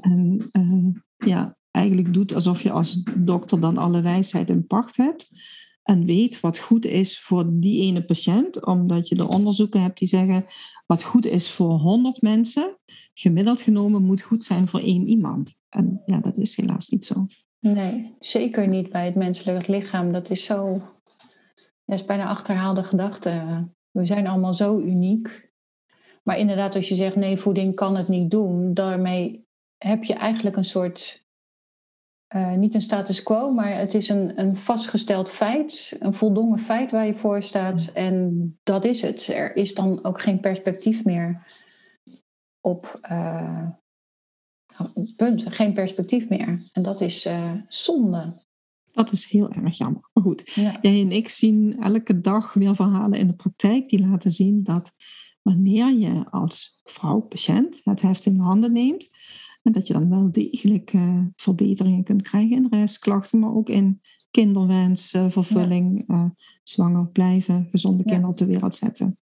En 0.00 0.48
eh, 0.52 1.28
ja, 1.28 1.56
eigenlijk 1.70 2.14
doet 2.14 2.34
alsof 2.34 2.62
je 2.62 2.70
als 2.70 3.02
dokter 3.18 3.60
dan 3.60 3.78
alle 3.78 4.02
wijsheid 4.02 4.50
in 4.50 4.66
pacht 4.66 4.96
hebt. 4.96 5.28
En 5.82 6.04
weet 6.04 6.40
wat 6.40 6.58
goed 6.58 6.86
is 6.86 7.20
voor 7.20 7.46
die 7.52 7.82
ene 7.82 8.04
patiënt. 8.04 8.66
Omdat 8.66 9.08
je 9.08 9.14
de 9.14 9.28
onderzoeken 9.28 9.82
hebt 9.82 9.98
die 9.98 10.08
zeggen... 10.08 10.44
wat 10.86 11.02
goed 11.02 11.26
is 11.26 11.50
voor 11.50 11.72
100 11.72 12.22
mensen... 12.22 12.78
gemiddeld 13.14 13.60
genomen 13.60 14.02
moet 14.02 14.22
goed 14.22 14.44
zijn 14.44 14.68
voor 14.68 14.80
één 14.80 15.08
iemand. 15.08 15.54
En 15.68 16.02
ja, 16.06 16.20
dat 16.20 16.36
is 16.36 16.56
helaas 16.56 16.88
niet 16.88 17.04
zo. 17.04 17.26
Nee, 17.60 18.16
zeker 18.20 18.68
niet 18.68 18.88
bij 18.90 19.04
het 19.04 19.14
menselijk 19.14 19.66
lichaam. 19.66 20.12
Dat 20.12 20.30
is 20.30 20.44
zo. 20.44 20.82
Dat 21.88 21.98
is 21.98 22.04
bijna 22.04 22.26
achterhaalde 22.26 22.84
gedachte. 22.84 23.64
We 23.90 24.06
zijn 24.06 24.26
allemaal 24.26 24.54
zo 24.54 24.78
uniek. 24.78 25.52
Maar 26.22 26.38
inderdaad, 26.38 26.74
als 26.74 26.88
je 26.88 26.94
zegt 26.94 27.16
nee, 27.16 27.36
voeding 27.36 27.74
kan 27.74 27.96
het 27.96 28.08
niet 28.08 28.30
doen, 28.30 28.74
daarmee 28.74 29.46
heb 29.76 30.04
je 30.04 30.14
eigenlijk 30.14 30.56
een 30.56 30.64
soort. 30.64 31.26
eh, 32.26 32.52
niet 32.54 32.74
een 32.74 32.82
status 32.82 33.22
quo, 33.22 33.50
maar 33.52 33.78
het 33.78 33.94
is 33.94 34.08
een, 34.08 34.38
een 34.40 34.56
vastgesteld 34.56 35.30
feit, 35.30 35.96
een 35.98 36.14
voldongen 36.14 36.58
feit 36.58 36.90
waar 36.90 37.06
je 37.06 37.14
voor 37.14 37.42
staat. 37.42 37.90
En 37.94 38.58
dat 38.62 38.84
is 38.84 39.02
het. 39.02 39.26
Er 39.26 39.56
is 39.56 39.74
dan 39.74 40.04
ook 40.04 40.20
geen 40.20 40.40
perspectief 40.40 41.04
meer 41.04 41.44
op. 42.60 42.98
eh, 43.00 43.68
punt, 45.16 45.54
geen 45.54 45.72
perspectief 45.72 46.28
meer. 46.28 46.68
En 46.72 46.82
dat 46.82 47.00
is 47.00 47.24
eh, 47.24 47.52
zonde. 47.68 48.46
Dat 49.04 49.12
is 49.12 49.30
heel 49.30 49.50
erg 49.50 49.78
jammer. 49.78 50.08
Maar 50.12 50.24
goed, 50.24 50.50
Ja. 50.54 50.78
Jij 50.82 51.00
en 51.00 51.12
ik 51.12 51.28
zien 51.28 51.76
elke 51.80 52.20
dag 52.20 52.54
weer 52.54 52.74
verhalen 52.74 53.18
in 53.18 53.26
de 53.26 53.34
praktijk 53.34 53.88
die 53.88 54.00
laten 54.00 54.30
zien 54.32 54.62
dat 54.62 54.94
wanneer 55.42 55.92
je 55.98 56.30
als 56.30 56.80
vrouw, 56.84 57.20
patiënt, 57.20 57.80
het 57.84 58.02
heft 58.02 58.26
in 58.26 58.34
de 58.34 58.40
handen 58.40 58.72
neemt, 58.72 59.08
en 59.62 59.72
dat 59.72 59.86
je 59.86 59.92
dan 59.92 60.08
wel 60.08 60.32
degelijk 60.32 60.92
eh, 60.92 61.20
verbeteringen 61.36 62.04
kunt 62.04 62.22
krijgen 62.22 62.56
in 62.56 62.66
restklachten, 62.70 63.38
maar 63.38 63.54
ook 63.54 63.68
in 63.68 64.00
kinderwens, 64.30 65.10
vervulling, 65.10 66.04
eh, 66.06 66.24
zwanger 66.62 67.06
blijven, 67.08 67.68
gezonde 67.70 67.98
Ja. 67.98 68.04
kinderen 68.04 68.30
op 68.30 68.36
de 68.36 68.46
wereld 68.46 68.74
zetten. 68.74 69.18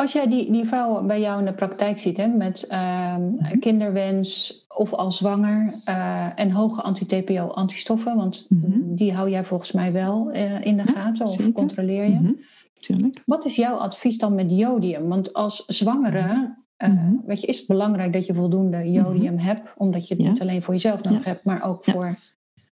Als 0.00 0.12
jij 0.12 0.28
die, 0.28 0.52
die 0.52 0.64
vrouwen 0.64 1.06
bij 1.06 1.20
jou 1.20 1.38
in 1.38 1.44
de 1.46 1.54
praktijk 1.54 1.98
ziet, 2.00 2.16
hè, 2.16 2.26
met 2.26 2.66
ehm, 2.66 3.30
Mhm. 3.30 3.58
kinderwens 3.58 4.64
of 4.68 4.92
al 4.94 5.12
zwanger 5.12 5.80
eh, 5.84 6.26
en 6.40 6.50
hoge 6.50 6.82
anti-TPO-antistoffen, 6.82 8.16
want 8.16 8.46
Mhm. 8.48 8.94
die 8.94 9.12
hou 9.12 9.30
jij 9.30 9.44
volgens 9.44 9.72
mij 9.72 9.92
wel 9.92 10.30
eh, 10.30 10.60
in 10.64 10.76
de 10.76 10.82
Ja, 10.86 10.92
gaten 10.92 11.24
of 11.24 11.30
zeker. 11.32 11.52
controleer 11.52 12.04
je. 12.04 12.14
Mhm, 12.14 12.32
Tuurlijk. 12.80 13.22
Wat 13.26 13.44
is 13.44 13.56
jouw 13.56 13.74
advies 13.76 14.18
dan 14.18 14.34
met 14.34 14.50
jodium? 14.50 15.08
Want 15.08 15.32
als 15.32 15.64
zwangere, 15.66 16.56
eh, 16.76 16.90
weet 17.26 17.40
je, 17.40 17.46
is 17.46 17.58
het 17.58 17.66
belangrijk 17.66 18.12
dat 18.12 18.26
je 18.26 18.34
voldoende 18.34 18.90
jodium 18.90 19.38
hebt, 19.38 19.72
omdat 19.76 20.08
je 20.08 20.14
het 20.14 20.22
Ja. 20.22 20.30
niet 20.30 20.40
alleen 20.40 20.62
voor 20.62 20.74
jezelf 20.74 21.02
nodig 21.02 21.24
hebt, 21.24 21.44
maar 21.44 21.64
ook 21.68 21.84
voor 21.84 22.18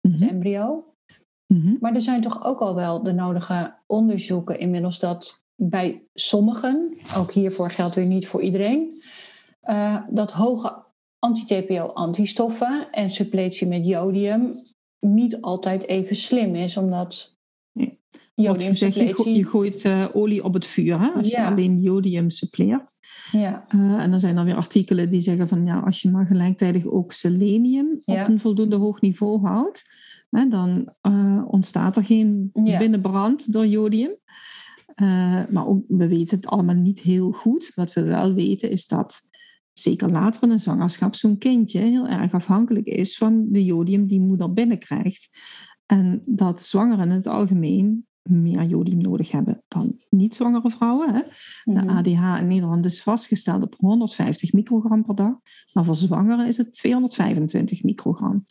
het 0.01 0.21
embryo. 0.29 0.83
Maar 1.79 1.93
er 1.95 2.01
zijn 2.01 2.21
toch 2.21 2.45
ook 2.45 2.59
al 2.59 2.75
wel 2.75 3.03
de 3.03 3.13
nodige 3.13 3.75
onderzoeken 3.85 4.59
inmiddels 4.59 4.99
dat 4.99 5.45
bij 5.59 6.03
sommigen, 6.13 6.97
ook 7.17 7.31
hiervoor 7.31 7.71
geldt 7.71 7.95
weer 7.95 8.05
niet 8.05 8.27
voor 8.27 8.41
iedereen, 8.41 9.03
eh, 9.61 10.01
dat 10.09 10.31
hoge 10.31 10.85
anti-TPO-antistoffen 11.19 12.87
en 12.91 13.11
suppletie 13.11 13.67
met 13.67 13.85
jodium 13.85 14.65
niet 14.99 15.41
altijd 15.41 15.87
even 15.87 16.15
slim 16.15 16.55
is, 16.55 16.77
omdat 16.77 17.35
Nee. 17.71 17.99
Je, 18.09 18.17
go- 18.47 18.53
jodiumsuppletie... 18.53 19.33
je 19.35 19.45
gooit 19.45 19.85
eh, 19.85 20.05
olie 20.13 20.43
op 20.43 20.53
het 20.53 20.65
vuur 20.67 20.99
hè, 20.99 21.07
als 21.07 21.29
Ja. 21.29 21.41
je 21.43 21.47
alleen 21.51 21.81
jodium 21.81 22.29
suppleert. 22.29 22.93
Ja, 23.31 23.65
Eh, 23.67 23.79
en 23.79 24.09
dan 24.11 24.19
zijn 24.19 24.37
er 24.37 24.45
weer 24.45 24.55
artikelen 24.55 25.09
die 25.11 25.19
zeggen 25.19 25.47
van 25.47 25.65
ja, 25.65 25.79
als 25.79 26.01
je 26.01 26.09
maar 26.11 26.25
gelijktijdig 26.25 26.85
ook 26.85 27.11
selenium 27.11 28.01
Ja. 28.05 28.21
op 28.21 28.27
een 28.27 28.39
voldoende 28.39 28.75
hoog 28.75 29.01
niveau 29.01 29.41
houdt, 29.47 29.83
hè, 30.29 30.47
dan 30.47 30.93
ontstaat 31.47 31.97
er 31.97 32.03
geen 32.05 32.49
binnenbrand 32.53 33.53
door 33.53 33.65
jodium. 33.65 34.15
Eh, 34.97 35.41
maar 35.49 35.65
ook, 35.65 35.83
we 35.87 36.07
weten 36.07 36.37
het 36.37 36.47
allemaal 36.47 36.75
niet 36.75 36.99
heel 36.99 37.31
goed. 37.31 37.71
Wat 37.75 37.93
we 37.93 38.01
wel 38.01 38.33
weten 38.33 38.71
is 38.71 38.87
dat 38.87 39.29
zeker 39.73 40.09
later 40.11 40.43
in 40.43 40.49
een 40.49 40.59
zwangerschap 40.59 41.15
zo'n 41.15 41.37
kindje 41.37 41.79
heel 41.79 42.07
erg 42.07 42.33
afhankelijk 42.33 42.85
is 42.85 43.17
van 43.17 43.45
de 43.49 43.65
jodium 43.65 44.07
die 44.07 44.19
moeder 44.19 44.53
binnenkrijgt. 44.53 45.37
En 45.85 46.21
dat 46.25 46.61
zwangeren 46.65 47.05
in 47.05 47.11
het 47.11 47.27
algemeen 47.27 48.05
meer 48.21 48.63
jodium 48.63 49.01
nodig 49.01 49.31
hebben 49.31 49.63
dan 49.67 49.99
niet-zwangere 50.09 50.71
vrouwen. 50.71 51.13
Hè? 51.13 51.21
De 51.63 51.81
Mhm. 51.81 51.89
ADH 51.89 52.39
in 52.39 52.47
Nederland 52.47 52.85
is 52.85 53.03
vastgesteld 53.03 53.63
op 53.63 53.75
150 53.77 54.53
microgram 54.53 55.05
per 55.05 55.15
dag. 55.15 55.33
Maar 55.73 55.85
voor 55.85 55.95
zwangeren 55.95 56.47
is 56.47 56.57
het 56.57 56.73
225 56.73 57.83
microgram. 57.83 58.45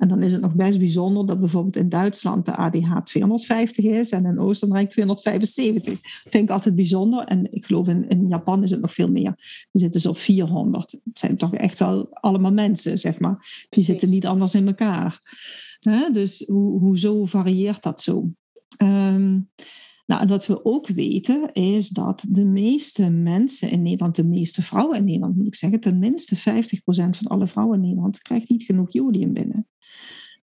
En 0.00 0.08
dan 0.08 0.22
is 0.22 0.32
het 0.32 0.40
nog 0.40 0.54
best 0.54 0.78
bijzonder 0.78 1.26
dat 1.26 1.40
bijvoorbeeld 1.40 1.76
in 1.76 1.88
Duitsland 1.88 2.44
de 2.44 2.56
ADH 2.56 2.96
250 3.04 3.84
is 3.84 4.10
en 4.10 4.24
in 4.24 4.38
Oostenrijk 4.38 4.90
275. 4.90 6.00
Dat 6.00 6.32
vind 6.32 6.44
ik 6.44 6.50
altijd 6.50 6.74
bijzonder. 6.74 7.24
En 7.24 7.52
ik 7.52 7.64
geloof 7.66 7.88
in, 7.88 8.08
in 8.08 8.28
Japan 8.28 8.62
is 8.62 8.70
het 8.70 8.80
nog 8.80 8.94
veel 8.94 9.10
meer. 9.10 9.34
Die 9.72 9.82
zitten 9.82 10.00
ze 10.00 10.08
op 10.08 10.18
400. 10.18 10.90
Het 10.90 11.18
zijn 11.18 11.36
toch 11.36 11.54
echt 11.54 11.78
wel 11.78 12.08
allemaal 12.10 12.52
mensen, 12.52 12.98
zeg 12.98 13.18
maar. 13.18 13.66
Die 13.68 13.84
zitten 13.84 14.10
niet 14.10 14.26
anders 14.26 14.54
in 14.54 14.66
elkaar. 14.66 15.20
Dus 16.12 16.44
hoe, 16.46 16.78
hoezo 16.78 17.24
varieert 17.24 17.82
dat 17.82 18.02
zo? 18.02 18.30
Ehm, 18.76 19.38
nou, 20.06 20.22
en 20.22 20.28
wat 20.28 20.46
we 20.46 20.64
ook 20.64 20.86
weten 20.88 21.52
is 21.52 21.88
dat 21.88 22.24
de 22.28 22.44
meeste 22.44 23.10
mensen 23.10 23.70
in 23.70 23.82
Nederland, 23.82 24.16
de 24.16 24.24
meeste 24.24 24.62
vrouwen 24.62 24.96
in 24.96 25.04
Nederland 25.04 25.36
moet 25.36 25.46
ik 25.46 25.54
zeggen, 25.54 25.80
tenminste 25.80 26.36
50% 26.36 26.40
van 27.16 27.26
alle 27.26 27.46
vrouwen 27.46 27.76
in 27.76 27.86
Nederland 27.86 28.22
krijgt 28.22 28.48
niet 28.48 28.62
genoeg 28.62 28.92
jodium 28.92 29.32
binnen. 29.32 29.69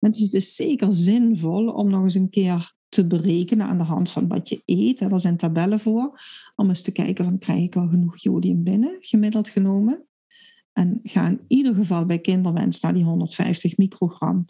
Dus 0.00 0.20
het 0.20 0.34
is 0.34 0.54
zeker 0.54 0.92
zinvol 0.92 1.68
om 1.68 1.90
nog 1.90 2.02
eens 2.02 2.14
een 2.14 2.30
keer 2.30 2.74
te 2.88 3.06
berekenen 3.06 3.66
aan 3.66 3.78
de 3.78 3.84
hand 3.84 4.10
van 4.10 4.28
wat 4.28 4.48
je 4.48 4.62
eet. 4.64 5.00
Er 5.00 5.20
zijn 5.20 5.36
tabellen 5.36 5.80
voor, 5.80 6.20
om 6.54 6.68
eens 6.68 6.82
te 6.82 6.92
kijken 6.92 7.24
van 7.24 7.38
krijg 7.38 7.64
ik 7.64 7.76
al 7.76 7.88
genoeg 7.88 8.18
jodium 8.18 8.62
binnen, 8.62 8.96
gemiddeld 9.00 9.48
genomen. 9.48 10.06
En 10.72 11.00
ga 11.02 11.28
in 11.28 11.40
ieder 11.48 11.74
geval 11.74 12.06
bij 12.06 12.18
kinderwens 12.18 12.80
naar 12.80 12.94
die 12.94 13.04
150 13.04 13.76
microgram 13.76 14.46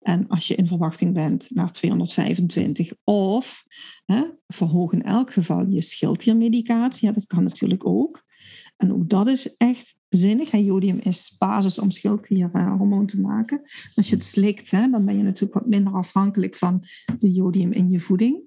En 0.00 0.28
als 0.28 0.48
je 0.48 0.54
in 0.54 0.66
verwachting 0.66 1.14
bent 1.14 1.50
naar 1.54 1.72
225 1.72 2.92
of 3.04 3.64
hè, 4.04 4.24
verhoog 4.46 4.92
in 4.92 5.02
elk 5.02 5.32
geval 5.32 5.66
je 5.68 5.82
schildkliermedicatie. 5.82 7.08
Ja, 7.08 7.14
dat 7.14 7.26
kan 7.26 7.44
natuurlijk 7.44 7.86
ook. 7.86 8.24
En 8.78 8.92
ook 8.92 9.08
dat 9.08 9.26
is 9.26 9.56
echt 9.56 9.96
zinnig. 10.08 10.50
Jodium 10.50 10.98
is 10.98 11.36
basis 11.38 11.78
om 11.78 11.90
schildklierhormoon 11.90 13.06
te 13.06 13.20
maken. 13.20 13.60
Als 13.94 14.08
je 14.08 14.14
het 14.14 14.24
slikt, 14.24 14.70
hè, 14.70 14.90
dan 14.90 15.04
ben 15.04 15.16
je 15.16 15.22
natuurlijk 15.22 15.60
wat 15.60 15.68
minder 15.68 15.92
afhankelijk 15.92 16.54
van 16.54 16.84
de 17.18 17.32
jodium 17.32 17.72
in 17.72 17.90
je 17.90 18.00
voeding. 18.00 18.40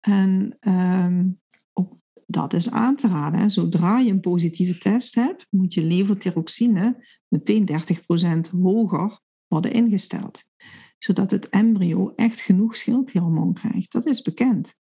En 0.00 0.56
ehm, 0.60 1.28
ook 1.72 1.92
dat 2.26 2.52
is 2.52 2.70
aan 2.70 2.96
te 2.96 3.08
raden. 3.08 3.40
Hè. 3.40 3.48
Zodra 3.48 3.98
je 3.98 4.10
een 4.10 4.20
positieve 4.20 4.78
test 4.78 5.14
hebt, 5.14 5.46
moet 5.50 5.74
je 5.74 5.84
levothyroxine 5.84 7.06
meteen 7.28 7.68
30% 8.46 8.50
hoger 8.60 9.20
worden 9.46 9.72
ingesteld. 9.72 10.44
Zodat 10.98 11.30
het 11.30 11.48
embryo 11.48 12.12
echt 12.16 12.40
genoeg 12.40 12.76
schildklierhormoon 12.76 13.52
krijgt. 13.52 13.92
Dat 13.92 14.06
is 14.06 14.22
bekend. 14.22 14.74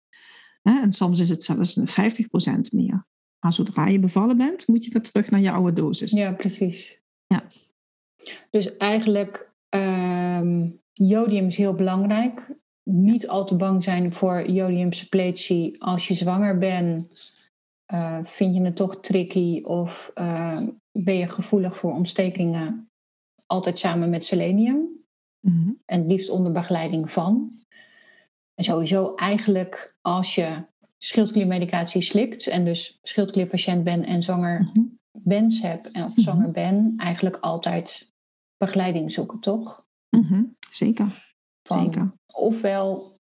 En 0.62 0.93
soms 0.93 1.19
is 1.19 1.30
het 1.30 1.43
zelfs 1.43 1.80
50% 1.80 2.71
meer. 2.71 3.06
Maar 3.39 3.54
zodra 3.54 3.88
je 3.88 4.00
bevallen 4.00 4.38
bent, 4.38 4.67
moet 4.67 4.86
je 4.86 4.91
weer 4.91 5.02
terug 5.02 5.30
naar 5.30 5.39
je 5.39 5.52
oude 5.52 5.73
dosis. 5.73 6.12
Ja, 6.12 6.34
precies. 6.34 7.00
Ja. 7.28 7.43
Dus 8.50 8.78
eigenlijk, 8.78 9.52
um, 9.69 10.82
jodium 10.93 11.47
is 11.47 11.58
heel 11.58 11.73
belangrijk. 11.73 12.47
Niet 12.84 13.28
al 13.28 13.45
te 13.45 13.56
bang 13.56 13.84
zijn 13.84 14.13
voor 14.13 14.50
jodiumsuppletie 14.50 15.84
als 15.84 16.08
je 16.08 16.13
zwanger 16.13 16.58
bent. 16.58 17.36
Uh, 17.93 18.19
vind 18.23 18.56
je 18.56 18.62
het 18.62 18.76
toch 18.76 19.00
tricky 19.00 19.62
of 19.63 20.12
uh, 20.15 20.60
ben 20.91 21.17
je 21.17 21.30
gevoelig 21.30 21.78
voor 21.78 21.93
ontstekingen? 21.93 22.89
Altijd 23.45 23.80
samen 23.80 24.10
met 24.10 24.26
selenium. 24.26 25.06
Mm-hmm. 25.39 25.82
En 25.86 26.00
het 26.00 26.12
liefst 26.12 26.30
onder 26.30 26.52
begeleiding 26.52 27.12
van. 27.12 27.52
En 28.54 28.63
sowieso 28.63 29.15
eigenlijk 29.15 29.95
als 30.02 30.36
je 30.36 30.65
schildkliermedicatie 31.08 32.02
slikt 32.02 32.48
en 32.48 32.65
dus 32.65 33.00
schildklierpatiënt 33.04 33.84
ben 33.84 34.06
en 34.06 34.24
zwanger 34.24 34.62
mm-hmm. 34.62 35.00
wens 35.24 35.62
heb 35.62 35.86
en 35.86 36.04
of 36.04 36.12
zwanger 36.15 36.52
ben, 36.52 36.93
eigenlijk 36.98 37.38
altijd 37.38 38.13
begeleiding 38.58 39.13
zoeken, 39.13 39.39
toch? 39.39 39.86
Mm-hmm. 40.10 40.56
Zeker. 40.70 41.36
Van 41.63 41.84
Zeker. 41.84 42.13
Ofwel 42.26 43.20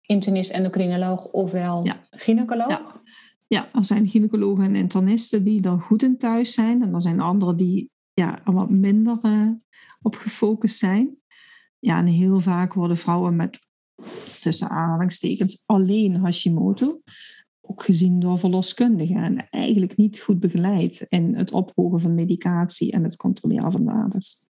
internist, 0.00 0.50
endocrinoloog, 0.50 1.26
ofwel 1.26 1.84
Ja. 1.84 2.06
gynaecoloog. 2.10 2.68
Ja. 2.68 3.00
Ja, 3.46 3.68
er 3.72 3.84
zijn 3.84 4.08
gynaecologen 4.08 4.64
en 4.64 4.76
internisten 4.76 5.44
die 5.44 5.62
er 5.62 5.80
goed 5.80 6.02
in 6.02 6.18
thuis 6.18 6.54
zijn. 6.54 6.82
En 6.82 6.94
er 6.94 7.02
zijn 7.02 7.20
anderen 7.20 7.56
die 7.56 7.90
ja, 8.12 8.44
er 8.44 8.52
wat 8.52 8.70
minder 8.70 9.18
eh, 9.22 9.48
op 10.02 10.14
gefocust 10.14 10.78
zijn. 10.78 11.16
Ja, 11.78 11.98
en 11.98 12.06
heel 12.06 12.40
vaak 12.40 12.74
worden 12.74 12.96
vrouwen 12.96 13.36
met 13.36 13.60
tussen 14.40 14.68
aanhalingstekens 14.68 15.62
alleen 15.66 16.16
Hashimoto 16.16 17.00
ook 17.62 17.82
gezien 17.82 18.20
door 18.20 18.38
verloskundigen 18.38 19.16
en 19.16 19.48
eigenlijk 19.50 19.96
niet 19.96 20.20
goed 20.20 20.40
begeleid 20.40 21.06
in 21.08 21.34
het 21.34 21.52
ophogen 21.52 22.00
van 22.00 22.14
medicatie 22.14 22.92
en 22.92 23.04
het 23.04 23.16
controleren 23.16 23.72
van 23.72 23.84
waardes. 23.84 24.50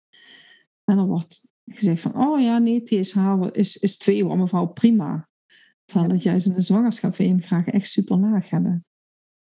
En 0.83 0.97
er 0.97 1.05
wordt 1.05 1.47
gezegd 1.65 2.01
van, 2.01 2.17
oh 2.17 2.41
ja, 2.41 2.57
nee, 2.57 2.83
TSH 2.83 3.17
is, 3.51 3.77
is 3.77 3.97
twee 3.97 4.23
uur, 4.23 4.37
mevrouw, 4.37 4.65
prima. 4.65 5.29
Terwijl 5.85 6.11
het 6.11 6.23
juist 6.23 6.45
in 6.45 6.53
de 6.53 6.61
zwangerschap 6.61 7.15
wil 7.15 7.27
je 7.27 7.31
hem 7.31 7.41
graag 7.41 7.67
echt 7.67 7.89
super 7.89 8.17
laag 8.17 8.49
hebben. 8.49 8.85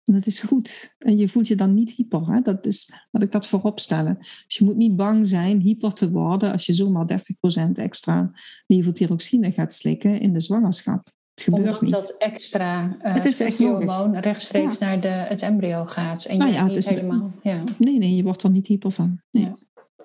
Dat 0.03 0.25
is 0.25 0.39
goed. 0.39 0.95
En 0.97 1.17
je 1.17 1.27
voelt 1.27 1.47
je 1.47 1.55
dan 1.55 1.73
niet 1.73 1.91
hyper. 1.91 2.31
Hè? 2.31 2.41
Dat 2.41 2.65
is, 2.65 2.93
laat 3.11 3.23
ik 3.23 3.31
dat 3.31 3.47
voorop 3.47 3.79
stellen. 3.79 4.17
Dus 4.19 4.57
je 4.57 4.63
moet 4.63 4.75
niet 4.75 4.95
bang 4.95 5.27
zijn 5.27 5.59
hyper 5.59 5.93
te 5.93 6.11
worden 6.11 6.51
als 6.51 6.65
je 6.65 6.73
zomaar 6.73 7.21
30% 7.67 7.71
extra 7.73 8.31
levothyroxine 8.67 9.51
gaat 9.51 9.73
slikken 9.73 10.19
in 10.19 10.33
de 10.33 10.39
zwangerschap. 10.39 11.11
Het 11.33 11.43
gebeurt 11.43 11.63
Omdat 11.65 11.81
niet. 11.81 11.91
dat 11.91 12.15
extra 12.17 12.83
uh, 12.85 13.13
Het 13.13 13.25
is 13.25 13.39
echt 13.39 13.57
hormoon 13.57 14.17
rechtstreeks 14.17 14.77
naar 14.77 14.99
de, 14.99 15.07
het 15.07 15.41
embryo 15.41 15.85
gaat. 15.85 16.25
En 16.25 16.37
Nou 16.37 16.51
je 16.51 16.57
ja, 16.57 16.65
niet 16.65 16.89
helemaal... 16.89 17.31
Ja. 17.43 17.63
Nee, 17.77 17.97
nee, 17.97 18.15
je 18.15 18.23
wordt 18.23 18.43
er 18.43 18.49
niet 18.49 18.67
hyper 18.67 18.91
van. 18.91 19.21
Nee. 19.31 19.43
Ja. 19.43 19.57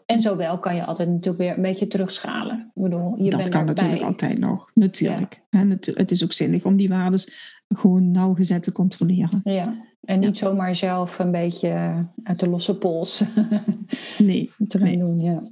En 0.07 0.23
zowel 0.23 0.59
kan 0.59 0.75
je 0.75 0.85
altijd 0.85 1.09
natuurlijk 1.09 1.39
weer 1.39 1.57
een 1.57 1.63
beetje 1.63 1.87
terugschalen. 1.87 2.73
Ik 2.75 2.83
bedoel, 2.83 3.23
je 3.23 3.31
dat 3.31 3.41
bent 3.41 3.51
kan 3.51 3.69
erbij. 3.69 3.75
natuurlijk 3.75 4.03
altijd 4.03 4.39
nog. 4.39 4.71
Natuurlijk. 4.75 5.43
Het 5.81 6.11
is 6.11 6.25
ook 6.25 6.33
zinnig 6.33 6.65
om 6.65 6.77
die 6.77 6.89
waardes 6.89 7.63
gewoon 7.69 8.11
nauwgezet 8.11 8.63
te 8.63 8.73
controleren. 8.73 9.41
Ja, 9.45 9.88
en 10.01 10.21
niet 10.21 10.39
zomaar 10.39 10.77
zelf 10.77 11.19
een 11.19 11.31
beetje 11.33 12.07
uit 12.23 12.41
de 12.41 12.49
losse 12.49 12.79
pols 12.79 13.23
Nee. 14.19 14.51
te 14.69 14.79
gaan 14.79 14.87
Nee. 14.87 14.99
doen. 14.99 15.21
Ja. 15.21 15.51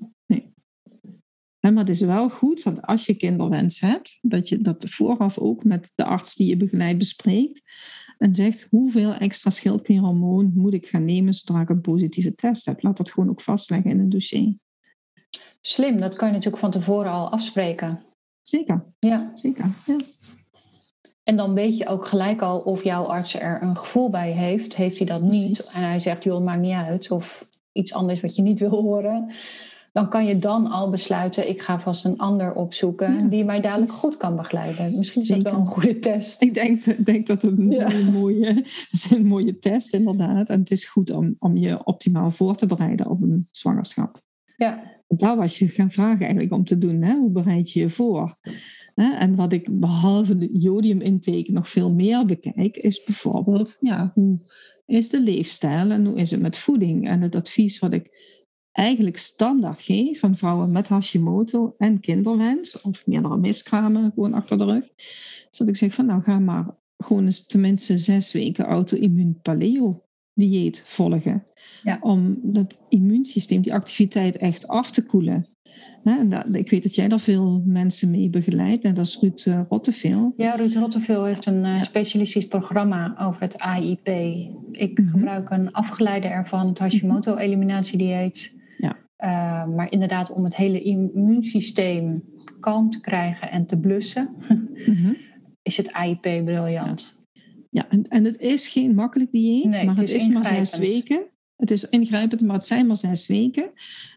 Hè, 1.59 1.71
Maar 1.73 1.85
het 1.85 1.89
is 1.95 2.01
wel 2.01 2.31
goed 2.31 2.65
dat 2.65 2.83
als 2.83 3.07
je 3.07 3.15
kinderwens 3.15 3.81
hebt, 3.81 4.19
dat 4.23 4.49
je 4.49 4.59
dat 4.61 4.85
vooraf 4.89 5.39
ook 5.39 5.65
met 5.65 5.93
de 5.95 6.05
arts 6.05 6.35
die 6.35 6.49
je 6.49 6.57
begeleidt 6.57 6.99
bespreekt. 6.99 7.63
En 8.19 8.35
zegt 8.35 8.67
hoeveel 8.71 9.15
extra 9.15 9.51
schildklierhormoon 9.51 10.53
moet 10.55 10.75
ik 10.75 10.87
gaan 10.87 11.05
nemen 11.05 11.35
zodra 11.35 11.61
ik 11.61 11.69
een 11.69 11.81
positieve 11.81 12.35
test 12.35 12.65
heb. 12.65 12.83
Laat 12.83 12.97
dat 12.97 13.11
gewoon 13.11 13.31
ook 13.31 13.41
vastleggen 13.41 13.91
in 13.91 13.99
een 13.99 14.09
dossier. 14.09 14.55
Slim, 15.61 16.01
dat 16.01 16.15
kan 16.17 16.27
je 16.29 16.35
natuurlijk 16.35 16.63
van 16.63 16.71
tevoren 16.71 17.11
al 17.11 17.31
afspreken. 17.31 18.03
Zeker, 18.43 18.85
Ja. 18.99 19.31
zeker. 19.35 19.65
Ja. 19.87 19.97
En 21.27 21.37
dan 21.37 21.55
weet 21.55 21.77
je 21.77 21.87
ook 21.87 22.07
gelijk 22.07 22.43
al 22.43 22.59
of 22.59 22.85
jouw 22.85 23.05
arts 23.05 23.35
er 23.41 23.63
een 23.63 23.77
gevoel 23.77 24.11
bij 24.11 24.31
heeft. 24.31 24.77
Heeft 24.77 24.99
hij 24.99 25.07
dat 25.07 25.23
niet? 25.23 25.53
Precies. 25.53 25.73
En 25.73 25.83
hij 25.83 25.99
zegt, 25.99 26.23
joh, 26.25 26.35
het 26.35 26.45
maakt 26.45 26.61
niet 26.61 26.73
uit. 26.73 27.11
Of 27.11 27.49
iets 27.73 27.93
anders 27.95 28.21
wat 28.21 28.37
je 28.37 28.43
niet 28.43 28.59
wil 28.59 28.71
horen. 28.71 29.31
Dan 29.93 30.09
kan 30.09 30.27
je 30.27 30.39
dan 30.39 30.71
al 30.71 30.91
besluiten, 30.91 31.49
ik 31.49 31.63
ga 31.63 31.81
vast 31.81 32.05
een 32.05 32.19
ander 32.19 32.55
opzoeken 32.55 33.15
Ja, 33.15 33.29
die 33.29 33.45
mij 33.45 33.61
dadelijk 33.61 33.93
goed 33.93 34.17
kan 34.17 34.37
begeleiden. 34.37 34.97
Misschien 34.97 35.23
is 35.23 35.29
dat 35.29 35.43
wel 35.43 35.55
een 35.55 35.67
goede 35.67 35.99
test. 35.99 36.43
Ik 36.43 36.55
denk, 36.55 37.05
denk 37.07 37.27
dat 37.27 37.43
het 37.43 37.59
een, 37.59 37.71
Ja. 37.71 37.89
mooie, 38.13 38.47
het 38.91 38.93
is 38.93 39.11
een 39.11 39.27
mooie 39.27 39.59
test 39.59 39.95
inderdaad. 39.95 40.49
En 40.49 40.61
het 40.61 40.71
is 40.71 40.85
goed 40.87 41.11
om, 41.11 41.37
om 41.39 41.57
je 41.57 41.85
optimaal 41.85 42.31
voor 42.31 42.57
te 42.57 42.67
bereiden 42.67 43.07
op 43.07 43.23
een 43.23 43.49
zwangerschap. 43.51 44.21
Ja, 44.57 44.83
Daar 45.09 45.37
was 45.37 45.59
je 45.59 45.69
gaan 45.69 45.91
vragen 45.91 46.21
eigenlijk 46.21 46.53
om 46.53 46.65
te 46.65 46.79
doen. 46.79 47.03
Hè? 47.03 47.15
Hoe 47.15 47.31
bereid 47.31 47.73
je 47.73 47.81
je 47.81 47.89
voor? 47.91 48.37
En 48.97 49.35
wat 49.35 49.53
ik 49.53 49.81
behalve 49.81 50.39
de 50.39 50.59
jodiumintake 50.59 51.53
nog 51.53 51.69
veel 51.69 51.93
meer 51.93 52.27
bekijk, 52.27 52.77
is 52.77 53.05
bijvoorbeeld 53.05 53.77
ja, 53.81 54.11
hoe 54.15 54.39
is 54.87 55.09
de 55.09 55.21
leefstijl 55.21 55.91
en 55.91 56.07
hoe 56.07 56.19
is 56.19 56.31
het 56.31 56.41
met 56.41 56.59
voeding? 56.59 57.09
En 57.09 57.21
het 57.21 57.35
advies 57.35 57.79
wat 57.79 57.93
ik 57.93 58.11
eigenlijk 58.73 59.17
standaard 59.17 59.81
geef 59.81 60.25
aan 60.25 60.37
vrouwen 60.37 60.71
met 60.71 60.89
Hashimoto 60.89 61.75
en 61.79 62.01
kinderwens, 62.01 62.81
of 62.81 63.07
meerdere 63.07 63.39
miskramen 63.39 64.13
gewoon 64.15 64.35
achter 64.35 64.59
de 64.59 64.65
rug, 64.65 64.91
is 65.51 65.59
dat 65.59 65.69
ik 65.69 65.77
zeg 65.77 65.95
van 65.95 66.07
nou 66.07 66.23
ga 66.23 66.39
maar 66.39 66.77
gewoon 66.97 67.25
eens 67.25 67.47
tenminste 67.47 67.99
zes 67.99 68.33
weken 68.33 68.65
auto-immuun 68.65 69.39
paleo 69.43 70.05
dieet 70.35 70.83
volgen. 70.87 71.45
Ja. 71.83 71.99
Om 72.01 72.39
dat 72.43 72.79
immuunsysteem, 72.89 73.63
die 73.63 73.75
activiteit 73.75 74.37
echt 74.37 74.69
af 74.69 74.91
te 74.91 75.05
koelen. 75.05 75.56
Hè, 76.07 76.29
dat, 76.29 76.45
ik 76.53 76.71
weet 76.71 76.83
dat 76.83 76.95
jij 76.95 77.09
daar 77.09 77.21
veel 77.21 77.63
mensen 77.67 78.11
mee 78.11 78.31
begeleidt. 78.31 78.85
En 78.85 78.95
dat 78.95 79.07
is 79.07 79.19
Ruud 79.21 79.45
uh, 79.49 79.61
Rotteveel. 79.69 80.33
Ja, 80.37 80.55
Ruud 80.55 80.75
Rotteveel 80.75 81.25
heeft 81.25 81.47
een 81.47 81.65
uh, 81.65 81.77
Ja. 81.77 81.83
specialistisch 81.83 82.47
programma 82.49 83.15
over 83.21 83.41
het 83.41 83.59
AIP. 83.59 84.07
Ik 84.73 84.99
Mhm. 84.99 85.09
gebruik 85.11 85.51
een 85.51 85.73
afgeleide 85.73 86.27
ervan, 86.27 86.69
het 86.69 86.79
Hashimoto-eliminatiedieet. 86.79 88.55
Ja. 88.79 88.97
Uh, 89.25 89.75
maar 89.77 89.93
inderdaad, 89.93 90.31
om 90.33 90.45
het 90.45 90.57
hele 90.57 90.81
immuunsysteem 90.83 92.23
kalm 92.61 92.91
te 92.91 93.01
krijgen 93.01 93.51
en 93.51 93.67
te 93.67 93.79
blussen, 93.79 94.29
Mhm. 94.87 95.13
is 95.63 95.77
het 95.77 95.93
AIP 95.93 96.21
briljant. 96.45 97.25
Ja, 97.71 97.89
en, 97.89 98.09
en 98.09 98.25
het 98.25 98.39
is 98.41 98.69
geen 98.69 98.95
makkelijk 98.95 99.33
dieet, 99.33 99.65
Nee, 99.65 99.85
maar 99.87 99.95
het 99.97 100.09
het 100.09 100.17
is 100.21 100.27
is, 100.27 100.33
maar 100.35 100.47
zes 100.47 100.79
weken. 100.79 101.23
Het 101.57 101.71
is 101.71 101.89
ingrijpend, 101.89 102.41
maar 102.41 102.55
het 102.55 102.65
zijn 102.65 102.87
maar 102.87 102.97
zes 102.97 103.27
weken. 103.27 103.71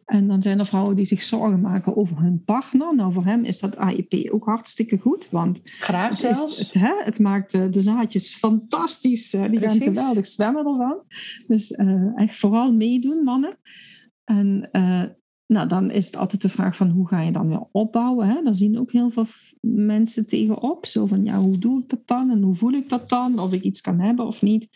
En 0.06 0.28
dan 0.28 0.42
zijn 0.42 0.60
er 0.60 0.66
vrouwen 0.66 0.96
die 0.96 1.06
zich 1.06 1.22
zorgen 1.22 1.62
maken 1.62 1.98
over 1.98 2.22
hun 2.22 2.44
partner. 2.44 2.96
Nou, 2.96 3.14
voor 3.14 3.26
hem 3.26 3.44
is 3.44 3.60
dat 3.60 3.78
AIP 3.78 4.30
ook 4.32 4.46
hartstikke 4.46 4.98
goed, 4.98 5.30
want 5.32 5.60
Graag 5.64 6.10
Het, 6.10 6.18
zelfs. 6.18 6.52
is, 6.52 6.58
het, 6.58 6.74
hè, 6.74 7.04
het 7.04 7.20
maakt 7.20 7.52
de, 7.52 7.70
de 7.70 7.82
zaadjes 7.82 8.36
fantastisch. 8.36 9.34
eh, 9.34 9.50
die 9.50 9.60
gaan 9.60 9.82
geweldig 9.82 10.26
zwemmen 10.26 10.66
ervan. 10.66 10.98
Dus 11.48 11.72
eh, 11.72 12.18
echt 12.20 12.36
vooral 12.36 12.74
meedoen, 12.74 13.24
mannen. 13.24 13.58
En 14.24 14.70
eh, 14.72 15.04
nou, 15.48 15.68
dan 15.68 15.92
is 15.92 16.06
het 16.06 16.16
altijd 16.18 16.42
de 16.42 16.50
vraag 16.50 16.76
van 16.76 16.90
hoe 16.90 17.08
ga 17.08 17.22
je 17.22 17.32
dan 17.32 17.48
weer 17.48 17.64
opbouwen. 17.72 18.28
Hè? 18.28 18.42
Daar 18.44 18.56
zien 18.56 18.80
ook 18.80 18.92
heel 18.92 19.10
veel 19.10 19.26
mensen 19.62 20.28
tegenop. 20.28 20.86
Zo 20.86 21.06
van, 21.06 21.24
ja, 21.24 21.40
hoe 21.40 21.58
doe 21.58 21.82
ik 21.82 21.90
dat 21.90 22.08
dan? 22.08 22.30
En 22.30 22.42
hoe 22.42 22.56
voel 22.56 22.74
ik 22.74 22.90
dat 22.90 23.10
dan? 23.10 23.40
Of 23.40 23.54
ik 23.54 23.62
iets 23.64 23.82
kan 23.82 24.00
hebben 24.00 24.26
of 24.26 24.42
niet. 24.42 24.68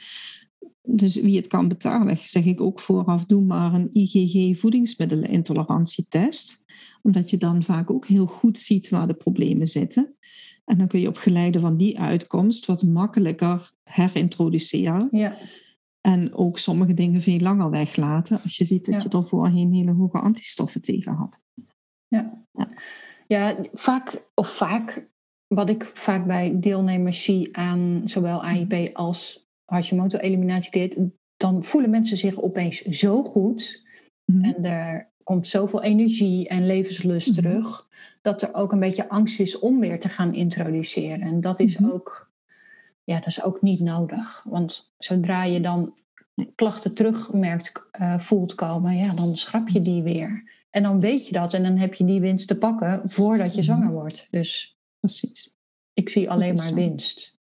Dus 0.87 1.15
wie 1.15 1.35
het 1.37 1.47
kan 1.47 1.67
betalen, 1.67 2.17
zeg 2.17 2.45
ik 2.45 2.61
ook 2.61 2.79
vooraf, 2.79 3.25
doe 3.25 3.43
maar 3.43 3.73
een 3.73 3.89
IgG 3.91 4.59
voedingsmiddelenintolerantietest. 4.59 6.63
Omdat 7.01 7.29
je 7.29 7.37
dan 7.37 7.63
vaak 7.63 7.91
ook 7.91 8.07
heel 8.07 8.25
goed 8.25 8.59
ziet 8.59 8.89
waar 8.89 9.07
de 9.07 9.13
problemen 9.13 9.67
zitten. 9.67 10.15
En 10.65 10.77
dan 10.77 10.87
kun 10.87 10.99
je 10.99 11.07
op 11.07 11.17
geleide 11.17 11.59
van 11.59 11.77
die 11.77 11.99
uitkomst 11.99 12.65
wat 12.65 12.83
makkelijker 12.83 13.71
herintroduceren. 13.83 15.07
Ja. 15.11 15.37
En 16.01 16.33
ook 16.33 16.59
sommige 16.59 16.93
dingen 16.93 17.21
veel 17.21 17.39
langer 17.39 17.69
weglaten. 17.69 18.41
Als 18.41 18.57
je 18.57 18.65
ziet 18.65 18.85
dat 18.85 18.95
Ja. 18.95 19.01
je 19.09 19.17
er 19.17 19.27
voorheen 19.27 19.71
hele 19.71 19.91
hoge 19.91 20.17
antistoffen 20.17 20.81
tegen 20.81 21.13
had. 21.13 21.41
Ja, 23.27 23.57
vaak, 23.73 24.23
of 24.33 24.49
vaak, 24.49 25.09
wat 25.47 25.69
ik 25.69 25.83
vaak 25.83 26.27
bij 26.27 26.59
deelnemers 26.59 27.23
zie 27.23 27.57
aan 27.57 28.01
zowel 28.05 28.43
AIP 28.43 28.89
als 28.93 29.42
Hashimoto-eliminatiedieet, 29.65 30.95
dan 31.37 31.63
voelen 31.63 31.89
mensen 31.89 32.17
zich 32.17 32.41
opeens 32.41 32.81
zo 32.81 33.23
goed. 33.23 33.81
Mhm. 34.25 34.43
En 34.43 34.65
er 34.65 35.11
komt 35.23 35.47
zoveel 35.47 35.83
energie 35.83 36.47
en 36.47 36.65
levenslust 36.65 37.27
Mhm. 37.27 37.35
terug, 37.41 37.87
dat 38.21 38.41
er 38.41 38.53
ook 38.53 38.71
een 38.71 38.79
beetje 38.79 39.09
angst 39.09 39.39
is 39.39 39.59
om 39.59 39.79
weer 39.79 39.99
te 39.99 40.09
gaan 40.09 40.33
introduceren. 40.33 41.21
En 41.21 41.41
dat 41.41 41.59
is 41.59 41.77
Mhm. 41.77 41.91
ook, 41.91 42.31
ja, 43.03 43.17
dat 43.19 43.27
is 43.27 43.43
ook 43.43 43.61
niet 43.61 43.79
nodig. 43.79 44.43
Want 44.49 44.93
zodra 44.97 45.43
je 45.43 45.61
dan 45.61 45.93
klachten 46.55 46.93
terugmerkt, 46.93 47.71
eh, 47.91 48.19
voelt 48.19 48.55
komen, 48.55 48.97
ja, 48.97 49.13
dan 49.13 49.37
schrap 49.37 49.69
je 49.69 49.81
die 49.81 50.03
weer. 50.03 50.51
En 50.69 50.83
dan 50.83 50.99
weet 50.99 51.27
je 51.27 51.33
dat 51.33 51.53
en 51.53 51.63
dan 51.63 51.77
heb 51.77 51.93
je 51.93 52.05
die 52.05 52.19
winst 52.19 52.47
te 52.47 52.57
pakken 52.57 53.01
voordat 53.05 53.55
je 53.55 53.63
zwanger 53.63 53.91
wordt. 53.91 54.27
Dus 54.31 54.77
Precies. 54.99 55.55
ik 55.93 56.09
zie 56.09 56.29
alleen 56.29 56.55
maar 56.55 56.73
winst. 56.73 57.32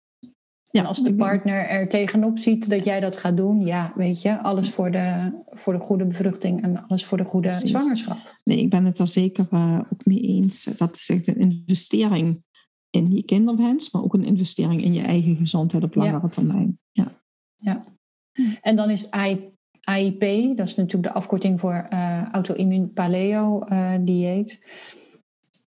En 0.72 0.86
als 0.86 1.04
de 1.04 1.16
partner 1.16 1.68
er 1.68 1.88
tegenop 1.88 2.38
ziet 2.38 2.70
dat 2.70 2.84
jij 2.84 3.00
dat 3.00 3.18
gaat 3.18 3.38
doen, 3.38 3.66
ja, 3.66 3.94
weet 3.96 4.22
je, 4.22 4.42
alles 4.42 4.70
voor 4.70 4.92
de, 4.92 5.32
voor 5.50 5.74
de 5.74 5.80
goede 5.80 6.06
bevruchting 6.06 6.64
en 6.64 6.88
alles 6.88 7.06
voor 7.06 7.18
de 7.18 7.26
goede 7.26 7.48
Precies. 7.48 7.70
zwangerschap. 7.70 8.40
Nee, 8.44 8.60
ik 8.60 8.70
ben 8.70 8.86
het 8.86 9.00
er 9.00 9.08
zeker 9.08 9.48
eh, 9.52 9.80
ook 9.94 10.06
mee 10.06 10.20
eens. 10.20 10.64
Dat 10.64 10.96
is 10.96 11.10
echt 11.10 11.28
een 11.28 11.40
investering 11.40 12.44
in 12.90 13.12
je 13.12 13.24
kinderwens, 13.24 13.92
maar 13.92 14.04
ook 14.04 14.14
een 14.14 14.26
investering 14.26 14.84
in 14.84 14.94
je 14.94 15.02
eigen 15.02 15.36
gezondheid 15.36 15.84
op 15.84 15.96
langere 15.96 16.30
termijn. 16.30 16.80
Ja. 17.56 17.82
En 18.62 18.76
dan 18.76 18.90
is 18.90 19.12
AI 19.12 19.52
AIP, 19.84 20.58
dat 20.58 20.68
is 20.68 20.76
natuurlijk 20.76 21.14
de 21.14 21.20
afkorting 21.20 21.60
voor 21.60 21.86
eh 21.90 22.24
auto-immuun 22.32 22.94
paleo 22.94 23.62
eh, 23.62 23.94
dieet. 24.02 24.60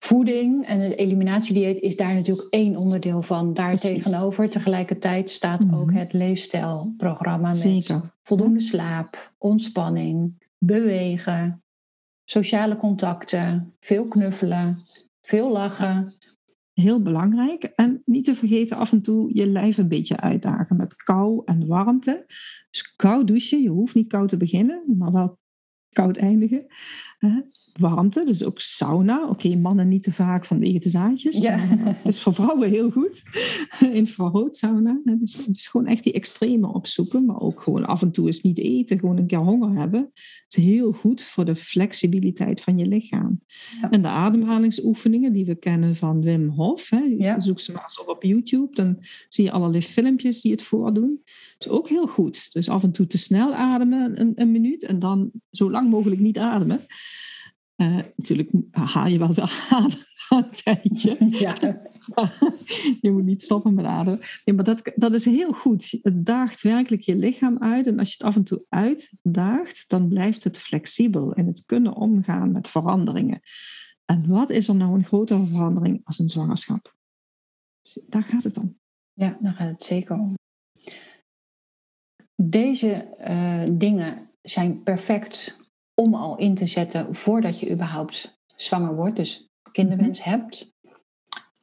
Voeding 0.08 0.66
en 0.66 0.80
het 0.80 0.98
eliminatiedieet 0.98 1.80
is 1.80 1.96
daar 1.96 2.14
natuurlijk 2.14 2.48
één 2.50 2.76
onderdeel 2.76 3.22
van. 3.22 3.54
Daar 3.54 3.76
Precies. 3.76 4.04
tegenover 4.04 4.50
tegelijkertijd 4.50 5.30
staat 5.30 5.66
Mhm. 5.66 5.76
ook 5.76 5.94
het 5.94 6.14
leefstijlprogramma 6.14 7.48
met 7.48 7.58
Zeker. 7.58 8.02
voldoende 8.24 8.60
slaap, 8.60 9.34
ontspanning, 9.38 10.44
bewegen, 10.58 11.64
sociale 12.26 12.78
contacten, 12.78 13.74
veel 13.80 14.08
knuffelen, 14.08 14.80
veel 15.22 15.52
lachen. 15.52 16.14
Heel 16.74 17.02
belangrijk. 17.02 17.64
En 17.64 18.02
niet 18.06 18.24
te 18.26 18.36
vergeten 18.36 18.78
af 18.78 18.92
en 18.92 19.02
toe 19.02 19.30
je 19.34 19.48
lijf 19.48 19.78
een 19.78 19.88
beetje 19.88 20.18
uitdagen 20.20 20.76
met 20.78 20.96
kou 20.96 21.42
en 21.46 21.68
warmte. 21.68 22.26
Dus 22.72 22.96
koud 22.96 23.28
douchen, 23.28 23.62
je 23.62 23.70
hoeft 23.70 23.96
niet 23.96 24.08
koud 24.08 24.30
te 24.30 24.38
beginnen, 24.38 24.84
maar 24.98 25.12
wel 25.12 25.38
koud 25.90 26.18
eindigen. 26.18 26.66
Warmte, 27.78 28.26
dus 28.26 28.44
ook 28.44 28.60
sauna. 28.60 29.28
Oké, 29.30 29.56
mannen 29.56 29.88
niet 29.88 30.04
te 30.04 30.12
vaak 30.12 30.46
vanwege 30.46 30.80
de 30.80 30.90
zaadjes. 30.90 31.38
Ja. 31.38 31.58
maar 31.58 31.98
Het 31.98 32.08
is 32.08 32.22
voor 32.22 32.34
vrouwen 32.34 32.70
heel 32.70 32.92
goed. 32.92 33.24
Infraroodsauna. 33.92 35.02
hè. 35.04 35.18
Dus, 35.18 35.46
dus 35.46 35.68
gewoon 35.68 35.88
echt 35.88 36.04
die 36.04 36.14
extreme 36.14 36.74
opzoeken. 36.74 37.26
Maar 37.26 37.40
ook 37.40 37.62
gewoon 37.62 37.86
af 37.86 38.02
en 38.02 38.12
toe 38.12 38.26
eens 38.26 38.42
niet 38.42 38.58
eten. 38.58 39.00
Gewoon 39.00 39.18
een 39.18 39.28
keer 39.28 39.38
honger 39.38 39.80
hebben. 39.80 40.12
is 40.48 40.64
heel 40.64 40.92
goed 40.92 41.24
voor 41.24 41.46
de 41.46 41.56
flexibiliteit 41.56 42.62
van 42.62 42.78
je 42.78 42.86
lichaam. 42.86 43.42
Ja. 43.82 43.90
En 43.90 44.02
de 44.02 44.08
ademhalingsoefeningen 44.08 45.34
die 45.34 45.46
we 45.46 45.56
kennen 45.56 45.96
van 45.96 46.22
Wim 46.22 46.50
Hof. 46.50 46.90
Hè. 46.90 47.16
Ja. 47.18 47.40
Zoek 47.40 47.60
ze 47.60 47.72
maar 47.72 47.84
eens 47.84 48.00
op 48.00 48.08
op 48.08 48.24
YouTube. 48.24 48.76
Dan 48.76 48.98
zie 49.30 49.44
je 49.44 49.52
allerlei 49.52 49.84
filmpjes 49.84 50.42
die 50.42 50.52
het 50.52 50.64
voordoen. 50.64 51.22
Dat 51.58 51.68
is 51.68 51.74
ook 51.74 51.90
heel 51.90 52.08
goed. 52.08 52.54
Dus 52.54 52.70
af 52.70 52.84
en 52.84 52.92
toe 52.92 53.08
te 53.08 53.18
snel 53.18 53.54
ademen, 53.54 54.20
een, 54.20 54.32
een 54.36 54.52
minuut. 54.52 54.84
En 54.84 55.00
dan 55.00 55.32
zo 55.52 55.72
lang 55.72 55.90
mogelijk 55.90 56.22
niet 56.22 56.38
ademen. 56.38 56.82
Eh, 57.78 58.00
natuurlijk 58.16 58.52
haal 58.72 59.08
je 59.08 59.18
wel 59.18 59.30
adem 59.70 60.00
na 60.30 60.38
een 60.38 60.52
tijdje. 60.52 61.18
Ja, 61.46 61.82
je 63.02 63.12
moet 63.12 63.24
niet 63.24 63.44
stoppen 63.44 63.74
met 63.74 63.86
ademen. 63.86 64.20
Nee, 64.46 64.56
maar 64.56 64.64
dat, 64.64 64.92
dat 64.96 65.14
is 65.14 65.26
heel 65.26 65.54
goed. 65.54 65.98
Het 66.02 66.26
daagt 66.26 66.62
werkelijk 66.62 67.02
je 67.02 67.16
lichaam 67.16 67.58
uit. 67.60 67.88
En 67.88 68.00
als 68.00 68.10
je 68.10 68.16
het 68.18 68.28
af 68.28 68.36
en 68.36 68.44
toe 68.44 68.66
uitdaagt, 68.70 69.90
dan 69.90 70.08
blijft 70.08 70.44
het 70.44 70.58
flexibel 70.58 71.34
in 71.34 71.48
het 71.48 71.66
kunnen 71.66 71.96
omgaan 71.96 72.52
met 72.52 72.68
veranderingen. 72.68 73.40
En 74.06 74.28
wat 74.28 74.50
is 74.50 74.68
er 74.68 74.76
nou 74.76 74.94
een 74.94 75.06
grotere 75.06 75.46
verandering 75.46 76.02
als 76.04 76.20
een 76.20 76.30
zwangerschap? 76.30 76.96
Daar 78.08 78.24
gaat 78.24 78.44
het 78.44 78.58
om. 78.58 78.80
ja, 79.14 79.38
daar 79.42 79.54
gaat 79.54 79.72
het 79.72 79.84
zeker 79.84 80.20
om. 80.20 80.34
Deze 82.36 82.92
eh, 82.92 83.64
dingen 83.72 84.30
zijn 84.42 84.84
perfect 84.84 85.67
om 86.02 86.14
al 86.14 86.38
in 86.38 86.56
te 86.56 86.68
zetten 86.68 87.16
voordat 87.16 87.60
je 87.60 87.72
überhaupt 87.72 88.40
zwanger 88.56 88.96
wordt, 88.96 89.16
dus 89.16 89.50
kinderwens 89.72 90.24
hebt. 90.24 90.76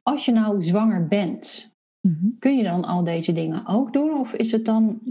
Als 0.03 0.25
je 0.25 0.31
nou 0.31 0.63
zwanger 0.63 1.07
bent, 1.07 1.73
Mhm. 2.01 2.27
kun 2.39 2.57
je 2.57 2.63
dan 2.63 2.83
al 2.83 3.03
deze 3.03 3.31
dingen 3.31 3.67
ook 3.67 3.93
doen? 3.93 4.19
Of 4.19 4.33
is 4.33 4.51
het 4.51 4.65
dan, 4.65 5.01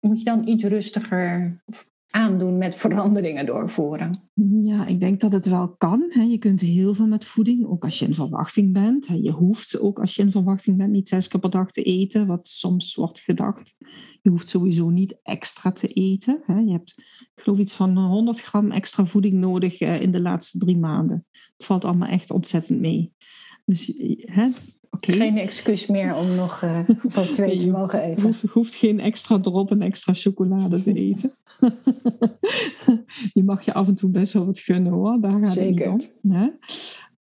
moet 0.00 0.18
je 0.18 0.24
dan 0.24 0.48
iets 0.48 0.64
rustiger 0.64 1.62
aandoen 2.10 2.58
met 2.58 2.74
veranderingen 2.74 3.46
doorvoeren? 3.46 4.30
Ja, 4.64 4.86
ik 4.86 5.00
denk 5.00 5.20
dat 5.20 5.32
het 5.32 5.46
wel 5.46 5.76
kan. 5.76 6.12
Je 6.30 6.38
kunt 6.38 6.60
heel 6.60 6.94
veel 6.94 7.06
met 7.06 7.24
voeding, 7.24 7.66
ook 7.66 7.84
als 7.84 7.98
je 7.98 8.06
in 8.06 8.14
verwachting 8.14 8.72
bent. 8.72 9.06
Je 9.06 9.30
hoeft 9.30 9.78
ook 9.78 9.98
als 9.98 10.14
je 10.14 10.22
in 10.22 10.30
verwachting 10.30 10.76
bent 10.76 10.90
niet 10.90 11.08
zes 11.08 11.28
keer 11.28 11.40
per 11.40 11.50
dag 11.50 11.70
te 11.70 11.82
eten, 11.82 12.26
wat 12.26 12.48
soms 12.48 12.94
wordt 12.94 13.20
gedacht. 13.20 13.76
Je 14.22 14.30
hoeft 14.30 14.48
sowieso 14.48 14.90
niet 14.90 15.18
extra 15.22 15.72
te 15.72 15.88
eten. 15.88 16.42
Je 16.46 16.72
hebt, 16.72 16.94
ik 17.34 17.42
geloof, 17.42 17.58
iets 17.58 17.74
van 17.74 17.98
100 17.98 18.40
gram 18.40 18.70
extra 18.70 19.06
voeding 19.06 19.34
nodig 19.34 19.80
eh, 19.80 20.00
in 20.00 20.12
de 20.12 20.20
laatste 20.20 20.58
drie 20.58 20.78
maanden. 20.78 21.26
Het 21.56 21.66
valt 21.66 21.84
allemaal 21.84 22.08
echt 22.08 22.30
ontzettend 22.30 22.80
mee. 22.80 23.12
Dus, 23.64 23.94
eh, 23.94 24.34
hè, 24.34 24.48
Geen 25.00 25.38
excuus 25.38 25.86
meer 25.86 26.14
om 26.14 26.34
nog 26.34 26.62
eh 26.62 26.80
voor 26.86 27.26
twee 27.26 27.58
te 27.58 27.70
mogen 27.70 28.02
eten. 28.02 28.34
je 28.42 28.48
hoeft 28.48 28.74
geen 28.74 29.00
extra 29.00 29.40
drop 29.40 29.70
en 29.70 29.82
extra 29.82 30.12
chocolade 30.12 30.82
te 30.82 30.92
eten. 30.92 31.30
je 33.32 33.42
mag 33.44 33.64
je 33.64 33.74
af 33.74 33.88
en 33.88 33.94
toe 33.94 34.10
best 34.10 34.32
wel 34.32 34.46
wat 34.46 34.58
gunnen 34.58 34.92
hoor, 34.92 35.20
daar 35.20 35.44
gaat 35.44 35.52
Zeker. 35.52 35.92
het 35.92 35.96
niet 35.96 36.10
om. 36.22 36.32
Hè? 36.32 36.48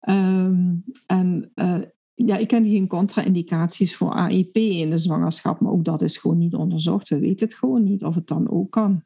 Ehm, 0.00 0.74
en 1.06 1.50
eh, 1.54 1.78
ja, 2.14 2.36
ik 2.36 2.48
ken 2.48 2.64
geen 2.64 2.86
contra-indicaties 2.86 3.96
voor 3.96 4.12
AIP 4.12 4.56
in 4.56 4.90
de 4.90 4.98
zwangerschap, 4.98 5.60
maar 5.60 5.72
ook 5.72 5.84
dat 5.84 6.02
is 6.02 6.16
gewoon 6.16 6.38
niet 6.38 6.54
onderzocht. 6.54 7.08
We 7.08 7.18
weten 7.18 7.46
het 7.46 7.56
gewoon 7.56 7.82
niet 7.82 8.04
of 8.04 8.14
het 8.14 8.26
dan 8.26 8.50
ook 8.50 8.70
kan. 8.70 9.02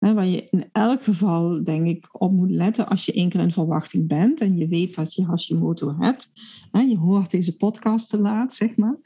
Hè, 0.00 0.14
waar 0.14 0.26
je 0.26 0.48
in 0.50 0.68
elk 0.72 1.02
geval, 1.02 1.64
denk 1.64 1.86
ik, 1.86 2.08
op 2.20 2.32
moet 2.32 2.50
letten 2.50 2.88
als 2.88 3.04
je 3.04 3.12
één 3.12 3.28
keer 3.28 3.40
in 3.40 3.52
verwachting 3.52 4.08
bent 4.08 4.40
en 4.40 4.56
je 4.56 4.68
weet 4.68 4.94
dat 4.94 5.14
je 5.14 5.24
Hashimoto 5.24 5.96
hebt. 5.98 6.32
Hè, 6.70 6.80
je 6.80 6.96
hoort 6.96 7.30
deze 7.30 7.56
podcast 7.56 8.08
te 8.08 8.18
laat, 8.18 8.54
zeg 8.54 8.76
maar. 8.76 8.96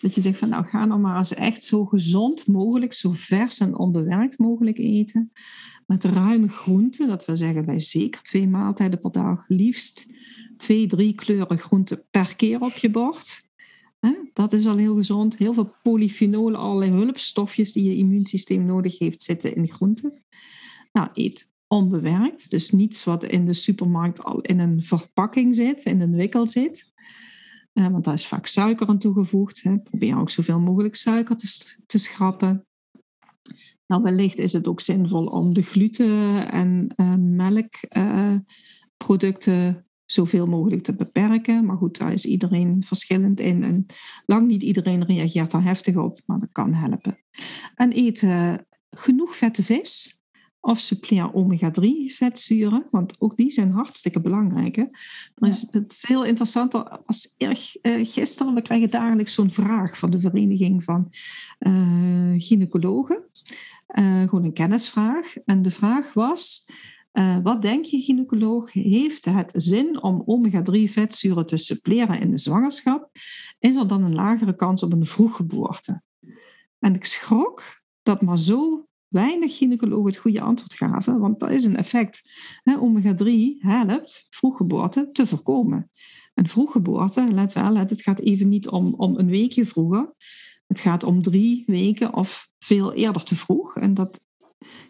Dat 0.00 0.14
je 0.14 0.20
zegt 0.20 0.38
van 0.38 0.48
nou 0.48 0.64
ga 0.64 0.84
nou 0.84 1.00
maar 1.00 1.18
eens 1.18 1.34
echt 1.34 1.64
zo 1.64 1.84
gezond 1.84 2.46
mogelijk, 2.46 2.92
zo 2.92 3.10
vers 3.14 3.58
en 3.58 3.78
onbewerkt 3.78 4.38
mogelijk 4.38 4.78
eten. 4.78 5.32
Met 5.86 6.04
ruime 6.04 6.48
groenten, 6.48 7.08
dat 7.08 7.24
wil 7.24 7.36
zeggen 7.36 7.64
bij 7.64 7.80
zeker 7.80 8.22
twee 8.22 8.48
maaltijden 8.48 8.98
per 8.98 9.12
dag, 9.12 9.44
liefst 9.48 10.14
twee, 10.56 10.86
drie 10.86 11.14
kleuren 11.14 11.58
groenten 11.58 12.04
per 12.10 12.36
keer 12.36 12.60
op 12.60 12.72
je 12.72 12.90
bord. 12.90 13.50
Dat 14.32 14.52
is 14.52 14.66
al 14.66 14.76
heel 14.76 14.94
gezond. 14.94 15.36
Heel 15.36 15.54
veel 15.54 15.74
polyfenolen, 15.82 16.60
allerlei 16.60 16.90
hulpstofjes 16.90 17.72
die 17.72 17.84
je 17.84 17.96
immuunsysteem 17.96 18.64
nodig 18.64 18.98
heeft, 18.98 19.22
zitten 19.22 19.54
in 19.54 19.68
groenten. 19.68 20.22
Nou, 20.92 21.08
eet 21.12 21.50
onbewerkt, 21.66 22.50
dus 22.50 22.70
niets 22.70 23.04
wat 23.04 23.24
in 23.24 23.46
de 23.46 23.54
supermarkt 23.54 24.24
al 24.24 24.40
in 24.40 24.58
een 24.58 24.82
verpakking 24.82 25.54
zit, 25.54 25.84
in 25.84 26.00
een 26.00 26.14
wikkel 26.14 26.46
zit. 26.46 26.92
Eh, 27.72 27.88
want 27.88 28.04
daar 28.04 28.14
is 28.14 28.26
vaak 28.26 28.46
suiker 28.46 28.86
aan 28.86 28.98
toegevoegd. 28.98 29.62
Probeer 29.82 30.18
ook 30.18 30.30
zoveel 30.30 30.60
mogelijk 30.60 30.94
suiker 30.94 31.36
te, 31.36 31.76
te 31.86 31.98
schrappen. 31.98 32.66
Nou, 33.86 34.02
wellicht 34.02 34.38
is 34.38 34.52
het 34.52 34.66
ook 34.66 34.80
zinvol 34.80 35.26
om 35.26 35.54
de 35.54 35.62
gluten- 35.62 36.52
en 36.52 36.92
eh, 36.96 37.14
melkproducten 37.14 39.86
zoveel 40.12 40.46
mogelijk 40.46 40.82
te 40.82 40.94
beperken. 40.94 41.64
Maar 41.64 41.76
goed, 41.76 41.98
daar 41.98 42.12
is 42.12 42.24
iedereen 42.24 42.82
verschillend 42.82 43.40
in. 43.40 43.62
En 43.62 43.86
lang 44.26 44.46
niet 44.46 44.62
iedereen 44.62 45.04
reageert 45.04 45.50
daar 45.50 45.64
heftig 45.64 45.96
op, 45.96 46.20
maar 46.26 46.38
dat 46.38 46.52
kan 46.52 46.72
helpen. 46.72 47.18
En 47.74 47.96
eet 47.96 48.22
eh, 48.22 48.54
genoeg 48.90 49.36
vette 49.36 49.62
vis. 49.62 50.20
Of 50.64 50.78
suppleer 50.80 51.34
omega-3 51.34 52.14
vetzuren, 52.14 52.86
want 52.90 53.14
ook 53.18 53.36
die 53.36 53.50
zijn 53.50 53.70
hartstikke 53.70 54.20
belangrijk. 54.20 54.76
Hè? 54.76 54.84
Is, 55.46 55.68
het 55.70 55.92
is 55.92 56.04
heel 56.08 56.24
interessant, 56.24 56.74
er 56.74 57.00
was 57.06 57.34
erg, 57.38 57.76
eh, 57.76 58.06
gisteren, 58.06 58.54
we 58.54 58.62
krijgen 58.62 58.90
dagelijks 58.90 59.32
zo'n 59.32 59.50
vraag 59.50 59.98
van 59.98 60.10
de 60.10 60.20
Vereniging 60.20 60.84
van 60.84 61.08
eh, 61.58 62.34
Gynaecologen. 62.36 63.22
Eh, 63.92 64.22
gewoon 64.22 64.44
een 64.44 64.52
kennisvraag. 64.52 65.36
En 65.44 65.62
de 65.62 65.70
vraag 65.70 66.12
was, 66.12 66.68
eh, 67.12 67.38
wat 67.42 67.62
denk 67.62 67.84
je 67.84 68.00
gynaecoloog, 68.00 68.72
heeft 68.72 69.24
het 69.24 69.52
zin 69.54 70.02
om 70.02 70.22
omega-3 70.26 70.82
vetzuren 70.84 71.46
te 71.46 71.56
suppleren 71.56 72.20
in 72.20 72.30
de 72.30 72.38
zwangerschap? 72.38 73.10
Is 73.58 73.76
er 73.76 73.88
dan 73.88 74.02
een 74.02 74.14
lagere 74.14 74.56
kans 74.56 74.82
op 74.82 74.92
een 74.92 75.06
vroeggeboorte? 75.06 76.02
En 76.78 76.94
ik 76.94 77.04
schrok 77.04 77.62
dat 78.02 78.22
maar 78.22 78.38
zo 78.38 78.86
weinig 79.08 79.56
gynaecologen 79.56 80.06
het 80.06 80.16
goede 80.16 80.40
antwoord 80.40 80.74
gaven, 80.74 81.18
want 81.18 81.40
dat 81.40 81.50
is 81.50 81.64
een 81.64 81.76
effect. 81.76 82.32
Hè, 82.62 82.76
Omega-3 82.78 83.58
helpt 83.58 84.26
vroeggeboorte 84.30 85.08
te 85.12 85.26
voorkomen. 85.26 85.90
En 86.34 86.48
vroeggeboorte, 86.48 87.32
let 87.32 87.52
wel, 87.52 87.76
het 87.76 88.02
gaat 88.02 88.20
even 88.20 88.48
niet 88.48 88.68
om, 88.68 88.94
om 88.94 89.18
een 89.18 89.28
weekje 89.28 89.66
vroeger. 89.66 90.14
Het 90.66 90.80
gaat 90.80 91.04
om 91.04 91.22
drie 91.22 91.62
weken 91.66 92.14
of 92.14 92.50
veel 92.58 92.92
eerder 92.92 93.24
te 93.24 93.36
vroeg. 93.36 93.76
En 93.76 93.94
dat 93.94 94.20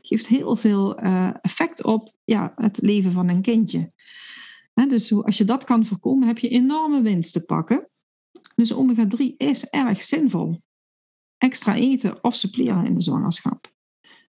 geeft 0.02 0.26
heel 0.26 0.56
veel 0.56 1.04
uh, 1.04 1.30
effect 1.40 1.84
op 1.84 2.14
ja, 2.24 2.52
het 2.56 2.78
leven 2.82 3.12
van 3.12 3.28
een 3.28 3.42
kindje. 3.42 3.92
dus 4.88 5.12
als 5.12 5.38
je 5.38 5.44
dat 5.44 5.64
kan 5.64 5.86
voorkomen, 5.86 6.26
heb 6.26 6.38
je 6.38 6.48
enorme 6.48 7.02
winst 7.02 7.32
te 7.32 7.44
pakken. 7.44 7.88
Dus 8.54 8.72
omega-3 8.72 9.36
is 9.36 9.64
erg 9.64 10.02
zinvol. 10.02 10.62
Extra 11.38 11.74
eten 11.74 12.24
of 12.24 12.34
suppleren 12.34 12.86
in 12.86 12.94
de 12.94 13.00
zwangerschap. 13.00 13.72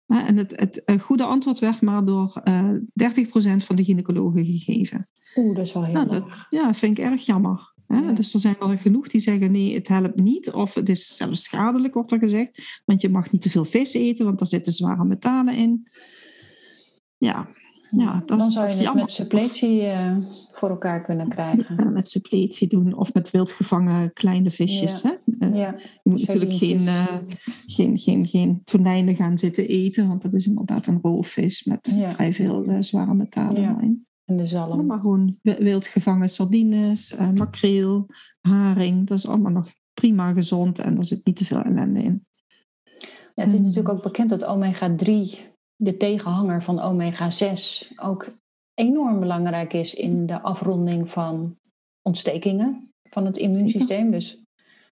En 0.06 0.36
het, 0.36 0.52
het 0.56 1.02
goede 1.02 1.24
antwoord 1.24 1.58
werd 1.58 1.80
maar 1.80 2.04
door 2.04 2.40
uh, 2.44 2.70
eh, 2.70 3.24
30% 3.60 3.64
van 3.64 3.76
de 3.76 3.84
gynaecologen 3.84 4.44
gegeven. 4.44 5.08
Oeh, 5.36 5.56
dat 5.56 5.66
is 5.66 5.72
wel 5.72 5.84
heel 5.84 5.94
nou, 5.94 6.08
dat, 6.08 6.24
Ja, 6.48 6.74
vind 6.74 6.98
ik 6.98 7.04
erg 7.04 7.26
jammer. 7.26 7.71
Dus 8.14 8.34
er 8.34 8.40
zijn 8.40 8.56
er 8.58 8.78
genoeg 8.78 9.08
die 9.08 9.20
zeggen 9.20 9.52
nee, 9.52 9.74
het 9.74 9.88
helpt 9.88 10.20
niet. 10.20 10.50
Of 10.50 10.74
het 10.74 10.88
is 10.88 11.16
zelfs 11.16 11.42
schadelijk, 11.42 11.94
wordt 11.94 12.10
er 12.10 12.18
gezegd. 12.18 12.82
Want 12.84 13.00
je 13.00 13.08
mag 13.08 13.30
niet 13.30 13.42
te 13.42 13.50
veel 13.50 13.64
vis 13.64 13.94
eten, 13.94 14.24
want 14.24 14.38
daar 14.38 14.48
zitten 14.48 14.72
zware 14.72 15.04
metalen 15.04 15.56
in. 15.56 15.88
Ja, 17.16 17.48
ja, 17.96 18.22
dat 18.26 18.38
Dan 18.38 18.50
zou 18.50 18.68
je 18.68 18.88
het 18.88 18.94
met 18.94 19.10
suppletie 19.10 19.82
uh, 19.82 20.16
voor 20.52 20.68
elkaar 20.68 21.02
kunnen 21.02 21.28
krijgen. 21.28 21.74
Ja, 21.76 21.84
met 21.90 22.08
suppletie 22.08 22.68
doen 22.68 22.94
of 22.94 23.14
met 23.14 23.30
wildgevangen 23.30 24.12
kleine 24.12 24.50
visjes. 24.50 25.02
Hè? 25.02 25.10
Uh, 25.38 25.56
ja. 25.56 25.74
Je 26.02 26.10
moet 26.10 26.26
natuurlijk 26.26 26.52
geen, 26.52 26.80
uh, 26.80 27.16
geen, 27.66 27.98
geen, 27.98 28.26
geen 28.26 28.60
tonijnen 28.64 29.16
gaan 29.16 29.38
zitten 29.38 29.68
eten, 29.68 30.08
want 30.08 30.22
dat 30.22 30.34
is 30.34 30.46
inderdaad 30.46 30.86
een 30.86 30.98
roofvis 31.02 31.64
met 31.64 31.94
vrij 32.14 32.34
veel 32.34 32.76
zware 32.80 33.14
metalen 33.14 33.80
in. 33.80 34.06
En 34.32 34.38
de 34.38 34.46
zalm. 34.46 34.86
maar 34.86 35.00
gewoon 35.00 35.38
wildgevangen 35.42 36.28
sardines, 36.28 37.16
makreel, 37.34 38.06
haring. 38.40 39.06
Dat 39.06 39.18
is 39.18 39.28
allemaal 39.28 39.52
nog 39.52 39.72
prima 39.94 40.32
gezond 40.32 40.78
en 40.78 40.98
er 40.98 41.04
zit 41.04 41.26
niet 41.26 41.36
te 41.36 41.44
veel 41.44 41.62
ellende 41.62 42.02
in. 42.02 42.26
Ja, 43.34 43.44
het 43.44 43.52
is 43.52 43.58
natuurlijk 43.58 43.88
ook 43.88 44.02
bekend 44.02 44.30
dat 44.30 44.44
omega-3 44.44 45.38
de 45.76 45.96
tegenhanger 45.96 46.62
van 46.62 46.80
omega-6 46.80 47.92
ook 47.96 48.34
enorm 48.74 49.20
belangrijk 49.20 49.72
is 49.72 49.94
in 49.94 50.26
de 50.26 50.40
afronding 50.40 51.10
van 51.10 51.58
ontstekingen 52.02 52.92
van 53.02 53.26
het 53.26 53.36
immuunsysteem. 53.36 54.10
Dus 54.10 54.42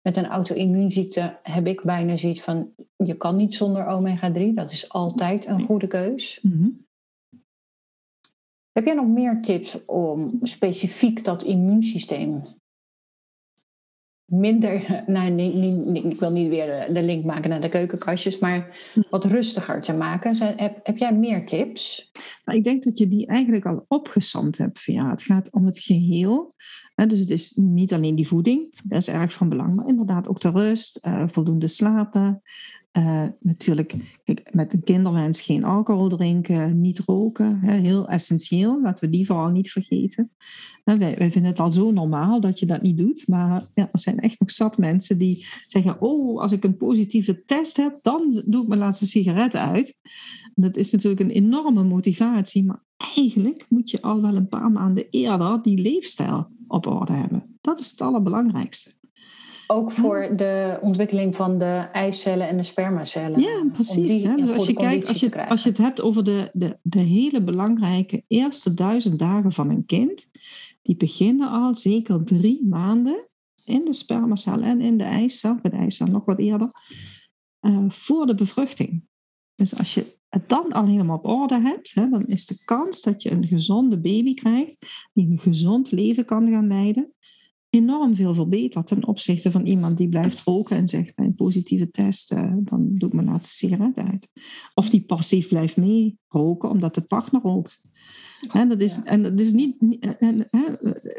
met 0.03 0.17
een 0.17 0.27
auto-immuunziekte 0.27 1.39
heb 1.43 1.67
ik 1.67 1.83
bijna 1.83 2.17
zoiets 2.17 2.43
van, 2.43 2.71
je 2.97 3.15
kan 3.15 3.37
niet 3.37 3.55
zonder 3.55 3.87
omega-3. 3.87 4.55
Dat 4.55 4.71
is 4.71 4.89
altijd 4.89 5.47
een 5.47 5.61
goede 5.61 5.87
keus. 5.87 6.39
Mhm. 6.43 6.69
Heb 8.75 8.85
jij 8.85 8.95
nog 8.95 9.07
meer 9.07 9.43
tips 9.43 9.85
om 9.85 10.39
specifiek 10.43 11.25
dat 11.25 11.43
immuunsysteem 11.43 12.43
minder, 14.25 15.03
nou, 15.07 15.31
niet, 15.31 15.55
niet, 15.55 16.05
ik 16.05 16.21
wil 16.21 16.31
niet 16.31 16.49
weer 16.49 16.87
de 16.93 17.03
link 17.03 17.25
maken 17.25 17.51
naar 17.51 17.61
de 17.61 17.69
keukenkastjes, 17.69 18.39
maar 18.39 18.91
hm. 18.93 19.03
wat 19.11 19.25
rustiger 19.25 19.81
te 19.81 19.93
maken. 19.93 20.37
Heb, 20.57 20.81
heb 20.83 20.97
jij 20.97 21.15
meer 21.15 21.47
tips? 21.47 22.11
Nou, 22.45 22.59
ik 22.59 22.65
denk 22.65 22.85
dat 22.85 22.99
je 22.99 23.09
die 23.09 23.27
eigenlijk 23.27 23.67
al 23.67 23.85
opgesomd 23.89 24.59
hebt. 24.59 24.83
Ja, 24.83 25.11
het 25.11 25.23
gaat 25.23 25.53
om 25.53 25.67
het 25.67 25.79
geheel. 25.79 26.55
Dus 26.95 27.19
het 27.19 27.31
is 27.31 27.53
niet 27.55 27.93
alleen 27.93 28.15
die 28.15 28.29
voeding, 28.29 28.81
dat 28.85 28.99
is 28.99 29.09
erg 29.09 29.33
van 29.33 29.49
belang, 29.49 29.75
maar 29.75 29.89
inderdaad 29.89 30.29
ook 30.29 30.41
de 30.41 30.51
rust, 30.51 30.97
eh, 30.97 31.25
voldoende 31.27 31.69
slapen, 31.69 32.43
uh, 32.99 33.25
natuurlijk, 33.41 33.95
met 34.51 34.73
een 34.73 34.83
kinderwens 34.83 35.41
geen 35.41 35.65
alcohol 35.65 36.09
drinken, 36.09 36.81
niet 36.81 36.99
roken, 36.99 37.59
hè, 37.61 37.77
heel 37.77 38.09
essentieel. 38.09 38.81
Laten 38.83 39.05
we 39.05 39.17
die 39.17 39.27
vooral 39.27 39.49
niet 39.49 39.71
vergeten. 39.71 40.31
wij, 40.85 40.99
wij, 40.99 41.31
vinden 41.31 41.51
het 41.51 41.61
al 41.61 41.73
zo 41.73 41.91
normaal 41.91 42.41
dat 42.41 42.59
je 42.59 42.67
dat 42.67 42.83
niet 42.83 42.99
doet, 42.99 43.29
maar 43.29 43.67
ja, 43.75 43.89
er 43.93 44.01
zijn 44.01 44.19
echt 44.19 44.41
nog 44.41 44.51
zat 44.51 44.79
mensen 44.79 45.19
die 45.19 45.47
zeggen: 45.67 46.01
Oh, 46.01 46.41
als 46.41 46.53
ik 46.53 46.65
een 46.65 46.77
positieve 46.77 47.45
test 47.45 47.77
heb, 47.77 47.99
dan 48.03 48.43
doe 48.47 48.63
ik 48.63 48.69
mijn 48.69 48.81
laatste 48.81 49.07
sigaret 49.07 49.57
uit. 49.57 49.99
Dat 50.55 50.77
is 50.77 50.93
natuurlijk 50.93 51.21
een 51.21 51.31
enorme 51.31 51.85
motivatie, 51.85 52.65
maar 52.65 52.83
eigenlijk 53.17 53.67
moet 53.69 53.91
je 53.91 54.03
al 54.03 54.23
wel 54.23 54.37
een 54.37 54.49
paar 54.49 54.71
maanden 54.73 55.07
eerder 55.11 55.63
die 55.63 55.79
leefstijl 55.79 56.49
op 56.67 56.87
orde 56.87 57.13
hebben. 57.13 57.59
Dat 57.61 57.79
is 57.79 57.91
het 57.91 58.01
allerbelangrijkste. 58.01 59.04
Ook 59.67 59.93
voor 59.93 60.33
de 60.37 60.79
ontwikkeling 60.81 61.37
van 61.37 61.59
de 61.59 61.89
eicellen 61.93 62.49
en 62.49 62.57
de 62.57 62.63
spermacellen. 62.63 63.41
Ja, 63.41 63.67
precies. 63.73 64.23
Hè? 64.23 64.35
Dus 64.35 64.51
als, 64.51 64.67
je 64.67 64.73
kijkt, 64.73 65.09
als, 65.09 65.21
je, 65.21 65.49
als 65.49 65.63
je 65.63 65.69
het 65.69 65.79
hebt 65.79 66.01
over 66.01 66.25
de, 66.25 66.51
de, 66.53 66.79
de 66.83 67.01
hele 67.01 67.43
belangrijke 67.43 68.25
eerste 68.29 68.75
duizend 68.75 69.19
dagen 69.19 69.53
van 69.53 69.71
een 69.71 69.87
kind, 69.87 70.31
die 70.83 70.97
beginnen 70.97 71.51
al 71.51 71.75
zeker 71.75 72.25
drie 72.25 72.67
maanden 72.67 73.29
in 73.65 73.85
de 73.85 73.93
spermacel 73.93 74.61
en 74.61 74.81
in 74.81 74.99
de 74.99 75.05
eicel, 75.05 75.59
bij 75.63 75.71
de 75.71 75.77
eicel 75.77 76.07
nog 76.07 76.25
wat 76.25 76.39
eerder, 76.39 76.71
uh, 77.61 77.85
voor 77.89 78.27
de 78.27 78.35
bevruchting. 78.35 79.05
Dus 79.55 79.79
als 79.79 79.95
je 79.95 80.17
het 80.29 80.49
dan 80.49 80.73
al 80.73 80.87
helemaal 80.87 81.17
op 81.17 81.27
orde 81.27 81.61
hebt, 81.61 81.95
hè, 81.95 82.09
dan 82.09 82.27
is 82.27 82.47
de 82.47 82.65
kans 82.65 83.03
dat 83.03 83.23
je 83.23 83.31
een 83.31 83.47
gezonde 83.47 84.01
baby 84.01 84.35
krijgt, 84.35 85.09
die 85.13 85.31
een 85.31 85.39
gezond 85.39 85.91
leven 85.91 86.25
kan 86.25 86.51
gaan 86.51 86.67
leiden, 86.67 87.15
enorm 87.75 88.17
veel 88.17 88.35
verbeterd 88.35 88.87
ten 88.87 89.07
opzichte 89.07 89.51
van 89.51 89.67
iemand 89.67 89.97
die 89.99 90.09
blijft 90.09 90.43
roken 90.43 90.77
en 90.77 90.89
zegt 90.89 91.15
bij 91.15 91.25
een 91.25 91.35
positieve 91.35 91.91
test, 91.91 92.33
uh, 92.33 92.53
dan 92.59 92.89
doe 92.95 93.09
ik 93.09 93.15
mijn 93.15 93.27
laatste 93.27 93.55
sigaret 93.55 93.97
uit. 93.97 94.31
Of 94.75 94.91
die 94.91 95.05
passief 95.05 95.49
blijft 95.49 95.77
mee 95.77 96.19
roken 96.29 96.71
omdat 96.71 96.95
de 96.95 97.03
partner 97.03 97.41
rookt. 97.43 97.83
En 98.53 98.69
dat 98.69 98.81
is, 98.81 99.03
en 99.03 99.23
dat 99.23 99.41
is 99.41 99.53
niet, 99.53 99.77
en, 100.19 100.49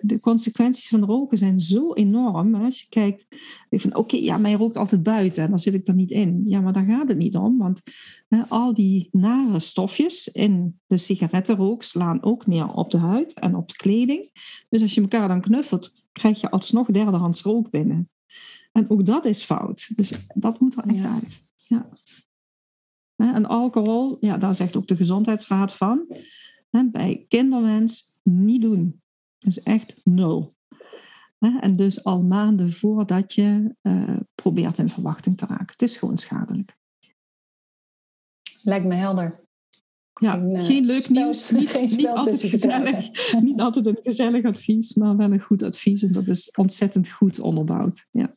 de 0.01 0.19
consequenties 0.19 0.87
van 0.87 1.05
roken 1.05 1.37
zijn 1.37 1.59
zo 1.59 1.93
enorm. 1.93 2.55
Als 2.55 2.81
je 2.81 2.89
kijkt, 2.89 3.25
van 3.69 3.95
oké, 3.95 4.15
ja, 4.15 4.37
maar 4.37 4.51
je 4.51 4.57
rookt 4.57 4.77
altijd 4.77 5.03
buiten 5.03 5.43
en 5.43 5.49
dan 5.49 5.59
zit 5.59 5.73
ik 5.73 5.87
er 5.87 5.95
niet 5.95 6.11
in. 6.11 6.43
Ja, 6.45 6.61
maar 6.61 6.73
daar 6.73 6.85
gaat 6.85 7.07
het 7.07 7.17
niet 7.17 7.35
om, 7.35 7.57
want 7.57 7.81
al 8.47 8.73
die 8.73 9.09
nare 9.11 9.59
stofjes 9.59 10.27
in 10.27 10.79
de 10.87 10.97
sigarettenrook 10.97 11.83
slaan 11.83 12.23
ook 12.23 12.47
neer 12.47 12.73
op 12.73 12.91
de 12.91 12.97
huid 12.97 13.33
en 13.33 13.55
op 13.55 13.69
de 13.69 13.75
kleding. 13.75 14.29
Dus 14.69 14.81
als 14.81 14.95
je 14.95 15.01
elkaar 15.01 15.27
dan 15.27 15.41
knuffelt, 15.41 15.91
krijg 16.11 16.41
je 16.41 16.49
alsnog 16.49 16.87
derdehands 16.87 17.41
rook 17.41 17.69
binnen. 17.69 18.09
En 18.71 18.89
ook 18.89 19.05
dat 19.05 19.25
is 19.25 19.43
fout. 19.43 19.89
Dus 19.95 20.13
dat 20.33 20.59
moet 20.59 20.77
er 20.77 20.83
echt 20.85 21.05
uit. 21.05 21.43
Ja. 21.55 21.89
En 23.15 23.45
alcohol, 23.45 24.17
ja, 24.19 24.37
daar 24.37 24.55
zegt 24.55 24.75
ook 24.75 24.87
de 24.87 24.95
gezondheidsraad 24.95 25.73
van 25.73 26.07
bij 26.83 27.25
kinderwens 27.27 28.19
niet 28.23 28.61
doen. 28.61 29.01
Dus 29.37 29.63
echt 29.63 29.95
nul. 30.03 30.55
En 31.39 31.75
dus 31.75 32.03
al 32.03 32.23
maanden 32.23 32.71
voordat 32.71 33.33
je 33.33 33.75
uh, 33.81 34.19
probeert 34.35 34.77
in 34.77 34.89
verwachting 34.89 35.37
te 35.37 35.45
raken. 35.45 35.65
Het 35.65 35.81
is 35.81 35.97
gewoon 35.97 36.17
schadelijk. 36.17 36.77
Lijkt 38.61 38.85
me 38.85 38.95
helder. 38.95 39.43
Ja, 40.13 40.31
geen, 40.31 40.57
geen 40.57 40.85
leuk 40.85 41.09
nieuws. 41.09 41.49
Niet, 41.51 41.97
niet 41.97 42.07
altijd 42.07 42.41
gezellig. 42.41 43.09
niet 43.41 43.59
altijd 43.59 43.85
een 43.85 43.99
gezellig 44.03 44.45
advies, 44.45 44.93
maar 44.93 45.17
wel 45.17 45.31
een 45.31 45.39
goed 45.39 45.63
advies. 45.63 46.03
En 46.03 46.11
dat 46.11 46.27
is 46.27 46.51
ontzettend 46.51 47.09
goed 47.09 47.39
onderbouwd. 47.39 48.07
Ja. 48.09 48.35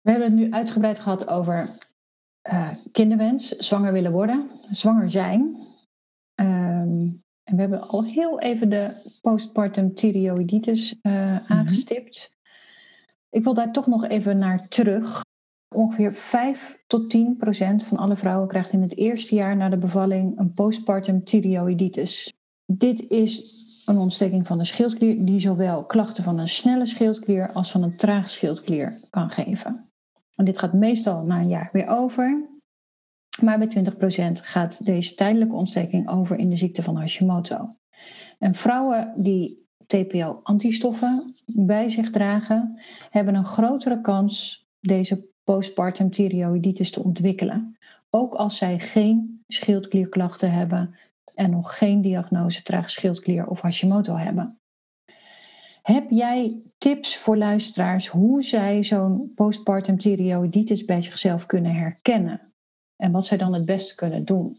We 0.00 0.10
hebben 0.10 0.30
het 0.30 0.40
nu 0.40 0.50
uitgebreid 0.50 0.98
gehad 0.98 1.28
over 1.28 1.78
uh, 2.52 2.68
kinderwens, 2.92 3.48
zwanger 3.48 3.92
willen 3.92 4.12
worden, 4.12 4.50
zwanger 4.70 5.10
zijn. 5.10 5.70
Ehm, 6.92 7.10
en 7.44 7.54
we 7.54 7.60
hebben 7.60 7.88
al 7.88 8.04
heel 8.04 8.40
even 8.40 8.68
de 8.68 8.94
postpartum 9.20 9.94
thyreoiditis 9.94 10.98
uh, 11.02 11.50
aangestipt. 11.50 12.38
Ik 13.30 13.44
wil 13.44 13.54
daar 13.54 13.72
toch 13.72 13.86
nog 13.86 14.08
even 14.08 14.38
naar 14.38 14.68
terug. 14.68 15.20
Ongeveer 15.74 16.14
5 16.14 16.82
tot 16.86 17.10
10 17.10 17.36
procent 17.36 17.84
van 17.84 17.98
alle 17.98 18.16
vrouwen 18.16 18.48
krijgt 18.48 18.72
in 18.72 18.82
het 18.82 18.96
eerste 18.96 19.34
jaar 19.34 19.56
na 19.56 19.68
de 19.68 19.78
bevalling 19.78 20.38
een 20.38 20.54
postpartum 20.54 21.24
thyreoiditis. 21.24 22.32
Dit 22.66 23.08
is 23.08 23.60
een 23.86 23.98
ontsteking 23.98 24.46
van 24.46 24.58
de 24.58 24.64
schildklier 24.64 25.24
die 25.24 25.40
zowel 25.40 25.84
klachten 25.84 26.24
van 26.24 26.38
een 26.38 26.48
snelle 26.48 26.86
schildklier 26.86 27.52
als 27.52 27.70
van 27.70 27.82
een 27.82 27.96
traag 27.96 28.30
schildklier 28.30 29.00
kan 29.10 29.30
geven. 29.30 29.90
En 30.34 30.44
dit 30.44 30.58
gaat 30.58 30.72
meestal 30.72 31.22
na 31.22 31.38
een 31.38 31.48
jaar 31.48 31.68
weer 31.72 31.88
over. 31.88 32.51
Maar 33.42 33.58
bij 33.58 33.84
20% 34.28 34.32
gaat 34.32 34.84
deze 34.84 35.14
tijdelijke 35.14 35.54
ontsteking 35.54 36.08
over 36.08 36.38
in 36.38 36.50
de 36.50 36.56
ziekte 36.56 36.82
van 36.82 36.96
Hashimoto. 36.96 37.76
En 38.38 38.54
vrouwen 38.54 39.12
die 39.16 39.66
TPO-antistoffen 39.86 41.34
bij 41.46 41.88
zich 41.88 42.10
dragen, 42.10 42.80
hebben 43.10 43.34
een 43.34 43.44
grotere 43.44 44.00
kans 44.00 44.66
deze 44.80 45.24
postpartum 45.44 46.10
thyreoiditis 46.10 46.90
te 46.90 47.02
ontwikkelen. 47.02 47.76
Ook 48.10 48.34
als 48.34 48.56
zij 48.56 48.78
geen 48.78 49.44
schildklierklachten 49.48 50.52
hebben 50.52 50.94
en 51.34 51.50
nog 51.50 51.78
geen 51.78 52.02
diagnose 52.02 52.62
traag 52.62 52.90
schildklier 52.90 53.46
of 53.46 53.60
Hashimoto 53.60 54.16
hebben. 54.16 54.60
Heb 55.82 56.10
jij 56.10 56.62
tips 56.78 57.16
voor 57.16 57.36
luisteraars 57.36 58.08
hoe 58.08 58.42
zij 58.42 58.84
zo'n 58.84 59.32
postpartum 59.34 59.98
thyreoiditis 59.98 60.84
bij 60.84 61.02
zichzelf 61.02 61.46
kunnen 61.46 61.74
herkennen? 61.74 62.51
En 63.02 63.12
wat 63.12 63.26
zij 63.26 63.38
dan 63.38 63.52
het 63.52 63.64
beste 63.64 63.94
kunnen 63.94 64.24
doen. 64.24 64.58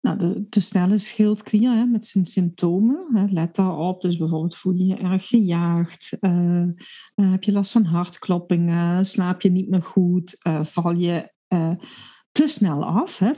Nou, 0.00 0.18
de 0.18 0.48
te 0.48 0.60
snelle 0.60 0.98
schildklier 0.98 1.70
hè, 1.70 1.84
met 1.84 2.06
zijn 2.06 2.24
symptomen. 2.24 3.06
Hè, 3.12 3.24
let 3.30 3.56
daarop. 3.56 4.00
Dus 4.00 4.16
bijvoorbeeld 4.16 4.56
voel 4.56 4.74
je 4.74 4.84
je 4.84 4.96
erg 4.96 5.28
gejaagd. 5.28 6.16
Uh, 6.20 6.62
uh, 7.16 7.30
heb 7.30 7.44
je 7.44 7.52
last 7.52 7.72
van 7.72 7.84
hartkloppingen? 7.84 9.06
Slaap 9.06 9.40
je 9.40 9.50
niet 9.50 9.68
meer 9.68 9.82
goed? 9.82 10.36
Uh, 10.46 10.64
val 10.64 10.94
je 10.94 11.36
te 12.32 12.48
snel 12.48 12.84
af? 12.84 13.18
Hè? 13.18 13.32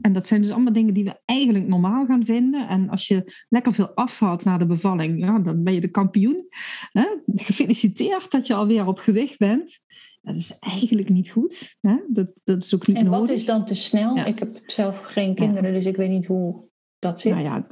en 0.00 0.12
dat 0.12 0.26
zijn 0.26 0.40
dus 0.40 0.50
allemaal 0.50 0.72
dingen 0.72 0.94
die 0.94 1.04
we 1.04 1.20
eigenlijk 1.24 1.66
normaal 1.66 2.06
gaan 2.06 2.24
vinden. 2.24 2.68
En 2.68 2.88
als 2.88 3.08
je 3.08 3.44
lekker 3.48 3.72
veel 3.72 3.94
afvalt 3.94 4.44
na 4.44 4.58
de 4.58 4.66
bevalling, 4.66 5.20
ja, 5.20 5.38
dan 5.38 5.62
ben 5.62 5.74
je 5.74 5.80
de 5.80 5.90
kampioen. 5.90 6.46
Hè? 6.90 7.06
Gefeliciteerd 7.26 8.30
dat 8.30 8.46
je 8.46 8.54
alweer 8.54 8.86
op 8.86 8.98
gewicht 8.98 9.38
bent. 9.38 9.80
Dat 10.22 10.36
is 10.36 10.58
eigenlijk 10.58 11.08
niet 11.08 11.30
goed. 11.30 11.76
Hè? 11.80 11.96
Dat, 12.08 12.40
dat 12.44 12.62
is 12.62 12.74
ook 12.74 12.86
niet 12.86 12.96
en 12.96 13.04
nodig. 13.04 13.20
wat 13.20 13.30
is 13.30 13.44
dan 13.44 13.66
te 13.66 13.74
snel? 13.74 14.16
Ik 14.16 14.38
heb 14.38 14.60
zelf 14.66 15.00
geen 15.00 15.34
kinderen, 15.34 15.72
dus 15.72 15.84
ik 15.84 15.96
weet 15.96 16.10
niet 16.10 16.26
hoe 16.26 16.70
dat 16.98 17.20
zit. 17.20 17.32
Nou 17.32 17.44
ja, 17.44 17.66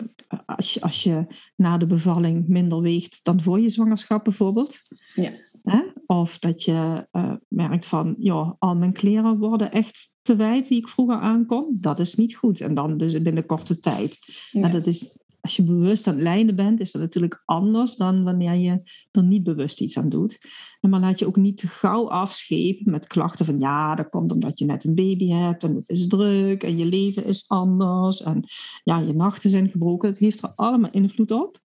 als 0.46 0.74
je, 0.74 0.80
als 0.80 1.03
je 1.03 1.26
na 1.57 1.78
de 1.78 1.86
bevalling 1.86 2.48
minder 2.48 2.80
weegt 2.80 3.24
dan 3.24 3.42
voor 3.42 3.61
je 3.61 3.68
zwangerschap 3.68 4.24
bijvoorbeeld. 4.24 4.78
Ja. 5.14 5.30
Hè? 5.62 5.82
Of 6.07 6.38
dat 6.38 6.62
je 6.62 7.07
uh, 7.12 7.32
merkt 7.48 7.86
van, 7.86 8.14
ja, 8.18 8.57
al 8.59 8.76
mijn 8.76 8.92
kleren 8.92 9.38
worden 9.38 9.70
echt 9.70 10.16
te 10.22 10.36
wijd 10.36 10.68
die 10.68 10.78
ik 10.78 10.88
vroeger 10.88 11.20
aankom. 11.20 11.66
Dat 11.70 11.98
is 11.98 12.14
niet 12.14 12.36
goed. 12.36 12.61
En 12.61 12.74
dan 12.74 12.98
dus 12.98 13.22
binnen 13.22 13.46
korte 13.46 13.78
tijd. 13.78 14.18
Ja. 14.51 14.62
En 14.62 14.70
dat 14.70 14.86
is 14.86 15.18
als 15.41 15.57
je 15.57 15.62
bewust 15.62 16.07
aan 16.07 16.14
het 16.14 16.22
lijnen 16.22 16.57
bent, 16.57 16.80
is 16.80 16.93
dat 16.93 17.03
natuurlijk 17.03 17.43
anders 17.45 17.97
dan 17.97 18.24
wanneer 18.24 18.55
je 18.55 18.82
er 19.11 19.22
niet 19.22 19.43
bewust 19.43 19.80
iets 19.80 19.99
aan 19.99 20.09
doet. 20.09 20.38
En 20.80 20.91
maar 20.91 21.01
laat 21.01 21.18
je 21.18 21.26
ook 21.26 21.36
niet 21.36 21.57
te 21.57 21.68
gauw 21.68 22.09
afschepen 22.09 22.91
met 22.91 23.07
klachten 23.07 23.45
van 23.45 23.59
ja, 23.59 23.95
dat 23.95 24.09
komt 24.09 24.32
omdat 24.32 24.59
je 24.59 24.64
net 24.64 24.84
een 24.84 24.95
baby 24.95 25.28
hebt 25.28 25.64
en 25.64 25.74
het 25.74 25.88
is 25.88 26.07
druk 26.07 26.62
en 26.62 26.78
je 26.78 26.86
leven 26.86 27.24
is 27.24 27.49
anders 27.49 28.22
en 28.22 28.45
ja, 28.84 28.99
je 28.99 29.12
nachten 29.12 29.51
zijn 29.51 29.70
gebroken. 29.70 30.09
Het 30.09 30.18
heeft 30.18 30.43
er 30.43 30.53
allemaal 30.55 30.91
invloed 30.91 31.30
op. 31.30 31.61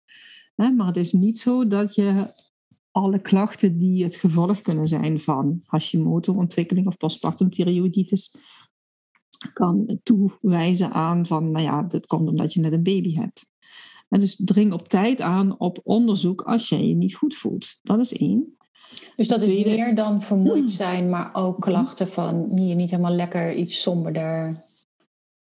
Maar 0.56 0.88
het 0.88 0.98
is 0.98 1.14
niet 1.14 1.40
zo 1.40 1.68
dat 1.68 1.96
je 1.96 2.34
alle 2.92 3.22
klachten 3.22 3.78
die 3.78 4.04
het 4.04 4.16
gevolg 4.16 4.62
kunnen 4.62 4.88
zijn 4.88 5.20
van 5.20 5.62
Hashimoto-ontwikkeling 5.64 6.88
of 6.88 6.98
postpartum 6.98 7.50
thyreoiditis 7.50 8.38
kan 9.54 10.00
toewijzen 10.04 10.92
aan 10.92 11.26
van, 11.26 11.52
nou 11.52 11.64
ja, 11.66 11.84
dat 11.84 12.06
komt 12.06 12.30
omdat 12.30 12.54
je 12.54 12.60
net 12.60 12.74
een 12.74 12.84
baby 12.84 13.16
hebt. 13.16 13.52
En 14.14 14.20
dus 14.20 14.42
dring 14.46 14.74
op 14.74 14.88
tijd 14.88 15.22
aan 15.22 15.60
op 15.60 15.80
onderzoek 15.84 16.42
als 16.42 16.70
jij 16.70 16.88
je 16.88 16.96
niet 16.96 17.16
goed 17.16 17.36
voelt. 17.36 17.80
Dat 17.82 18.00
is 18.00 18.14
één. 18.14 18.58
Dus 19.16 19.28
dat 19.28 19.44
is 19.44 19.64
meer 19.64 19.96
dan 19.96 20.22
vermoeid 20.22 20.72
zijn, 20.72 21.10
maar 21.10 21.30
ook 21.34 21.62
klachten 21.62 22.08
van 22.08 22.50
je 22.52 22.76
niet 22.76 22.90
helemaal 22.90 23.16
lekker, 23.16 23.56
iets 23.56 23.82
somberder, 23.82 24.64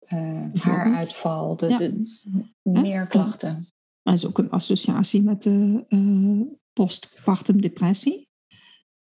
uh, 0.09 0.43
haaruitval, 0.53 1.55
de, 1.55 1.67
de, 1.67 2.49
meer 2.61 3.07
klachten. 3.07 3.73
Er 4.03 4.13
is 4.13 4.27
ook 4.27 4.37
een 4.37 4.49
associatie 4.49 5.23
met 5.23 5.43
de 5.43 5.85
uh, 5.89 6.41
postpartum 6.73 7.61
depressie. 7.61 8.29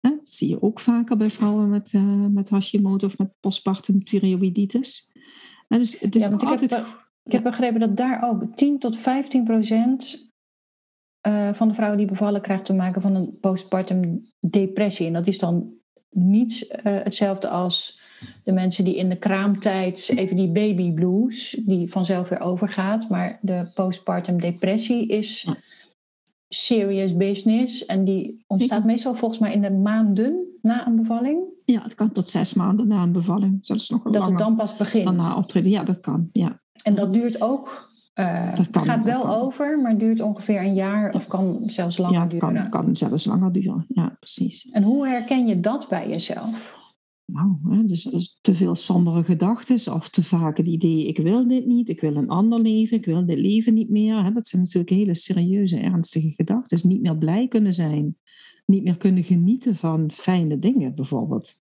Dat 0.00 0.18
zie 0.22 0.48
je 0.48 0.62
ook 0.62 0.80
vaker 0.80 1.16
bij 1.16 1.30
vrouwen 1.30 1.68
met, 1.68 1.92
uh, 1.92 2.26
met 2.26 2.48
Hashimoto 2.48 3.06
of 3.06 3.18
met 3.18 3.32
postpartum 3.40 4.04
thyreoiditis. 4.04 5.12
dus 5.68 6.00
het 6.00 6.16
is 6.16 6.24
ja, 6.24 6.30
altijd... 6.30 6.84
Ik 7.30 7.36
heb 7.36 7.44
begrepen 7.44 7.80
dat 7.80 7.96
daar 7.96 8.28
ook 8.28 8.44
10 8.54 8.78
tot 8.78 8.98
15 8.98 9.44
procent 9.44 10.30
uh, 11.26 11.52
van 11.52 11.68
de 11.68 11.74
vrouwen 11.74 11.98
die 11.98 12.06
bevallen 12.06 12.40
krijgt 12.40 12.64
te 12.64 12.74
maken 12.74 13.02
van 13.02 13.14
een 13.14 13.38
postpartum 13.40 14.22
depressie. 14.40 15.06
En 15.06 15.12
dat 15.12 15.26
is 15.26 15.38
dan 15.38 15.72
niet 16.10 16.66
uh, 16.70 16.76
hetzelfde 16.82 17.48
als 17.48 18.00
de 18.44 18.52
mensen 18.52 18.84
die 18.84 18.96
in 18.96 19.08
de 19.08 19.18
kraamtijd 19.18 20.12
even 20.16 20.36
die 20.36 20.50
baby 20.50 20.92
blues, 20.92 21.60
die 21.66 21.90
vanzelf 21.90 22.28
weer 22.28 22.40
overgaat. 22.40 23.08
Maar 23.08 23.38
de 23.42 23.70
postpartum 23.74 24.40
depressie 24.40 25.06
is 25.06 25.48
serious 26.48 27.16
business. 27.16 27.86
En 27.86 28.04
die 28.04 28.44
ontstaat 28.46 28.84
meestal 28.84 29.14
volgens 29.14 29.40
mij 29.40 29.52
in 29.52 29.62
de 29.62 29.72
maanden 29.72 30.58
na 30.62 30.86
een 30.86 30.96
bevalling. 30.96 31.38
Ja, 31.64 31.82
het 31.82 31.94
kan 31.94 32.12
tot 32.12 32.28
zes 32.28 32.54
maanden 32.54 32.86
na 32.86 33.02
een 33.02 33.12
bevalling. 33.12 33.58
Zelfs 33.60 33.90
nog 33.90 34.02
dat 34.02 34.12
langer 34.12 34.28
het 34.28 34.38
dan 34.38 34.56
pas 34.56 34.76
begint. 34.76 35.04
Dan 35.04 35.16
na 35.16 35.36
optreden, 35.36 35.70
ja, 35.70 35.84
dat 35.84 36.00
kan. 36.00 36.28
Ja. 36.32 36.60
En 36.82 36.94
dat 36.94 37.12
duurt 37.12 37.40
ook. 37.40 37.88
Uh, 38.14 38.56
dat 38.56 38.70
kan, 38.70 38.84
gaat 38.84 39.04
wel 39.04 39.36
over, 39.36 39.80
maar 39.80 39.98
duurt 39.98 40.20
ongeveer 40.20 40.60
een 40.60 40.74
jaar 40.74 41.14
of 41.14 41.26
kan 41.26 41.62
zelfs 41.66 41.98
langer 41.98 42.20
ja, 42.20 42.26
duren. 42.26 42.54
Kan, 42.54 42.68
kan 42.70 42.96
zelfs 42.96 43.24
langer 43.24 43.52
duren, 43.52 43.84
ja, 43.88 44.16
precies. 44.18 44.68
En 44.70 44.82
hoe 44.82 45.06
herken 45.06 45.46
je 45.46 45.60
dat 45.60 45.88
bij 45.88 46.08
jezelf? 46.08 46.78
Nou, 47.32 47.76
hè, 47.76 47.84
dus, 47.84 48.02
dus 48.02 48.38
te 48.40 48.54
veel 48.54 48.74
sombere 48.74 49.24
gedachten 49.24 49.94
of 49.94 50.08
te 50.08 50.22
vaak 50.22 50.56
het 50.56 50.66
idee: 50.66 51.06
ik 51.06 51.18
wil 51.18 51.48
dit 51.48 51.66
niet, 51.66 51.88
ik 51.88 52.00
wil 52.00 52.16
een 52.16 52.28
ander 52.28 52.60
leven, 52.60 52.96
ik 52.96 53.04
wil 53.04 53.26
dit 53.26 53.38
leven 53.38 53.74
niet 53.74 53.90
meer. 53.90 54.24
Hè, 54.24 54.32
dat 54.32 54.46
zijn 54.46 54.62
natuurlijk 54.62 54.90
hele 54.90 55.14
serieuze, 55.14 55.78
ernstige 55.78 56.30
gedachten. 56.30 56.76
Dus 56.76 56.82
niet 56.82 57.00
meer 57.00 57.16
blij 57.16 57.48
kunnen 57.48 57.74
zijn, 57.74 58.16
niet 58.66 58.82
meer 58.82 58.96
kunnen 58.96 59.22
genieten 59.22 59.76
van 59.76 60.10
fijne 60.10 60.58
dingen 60.58 60.94
bijvoorbeeld. 60.94 61.58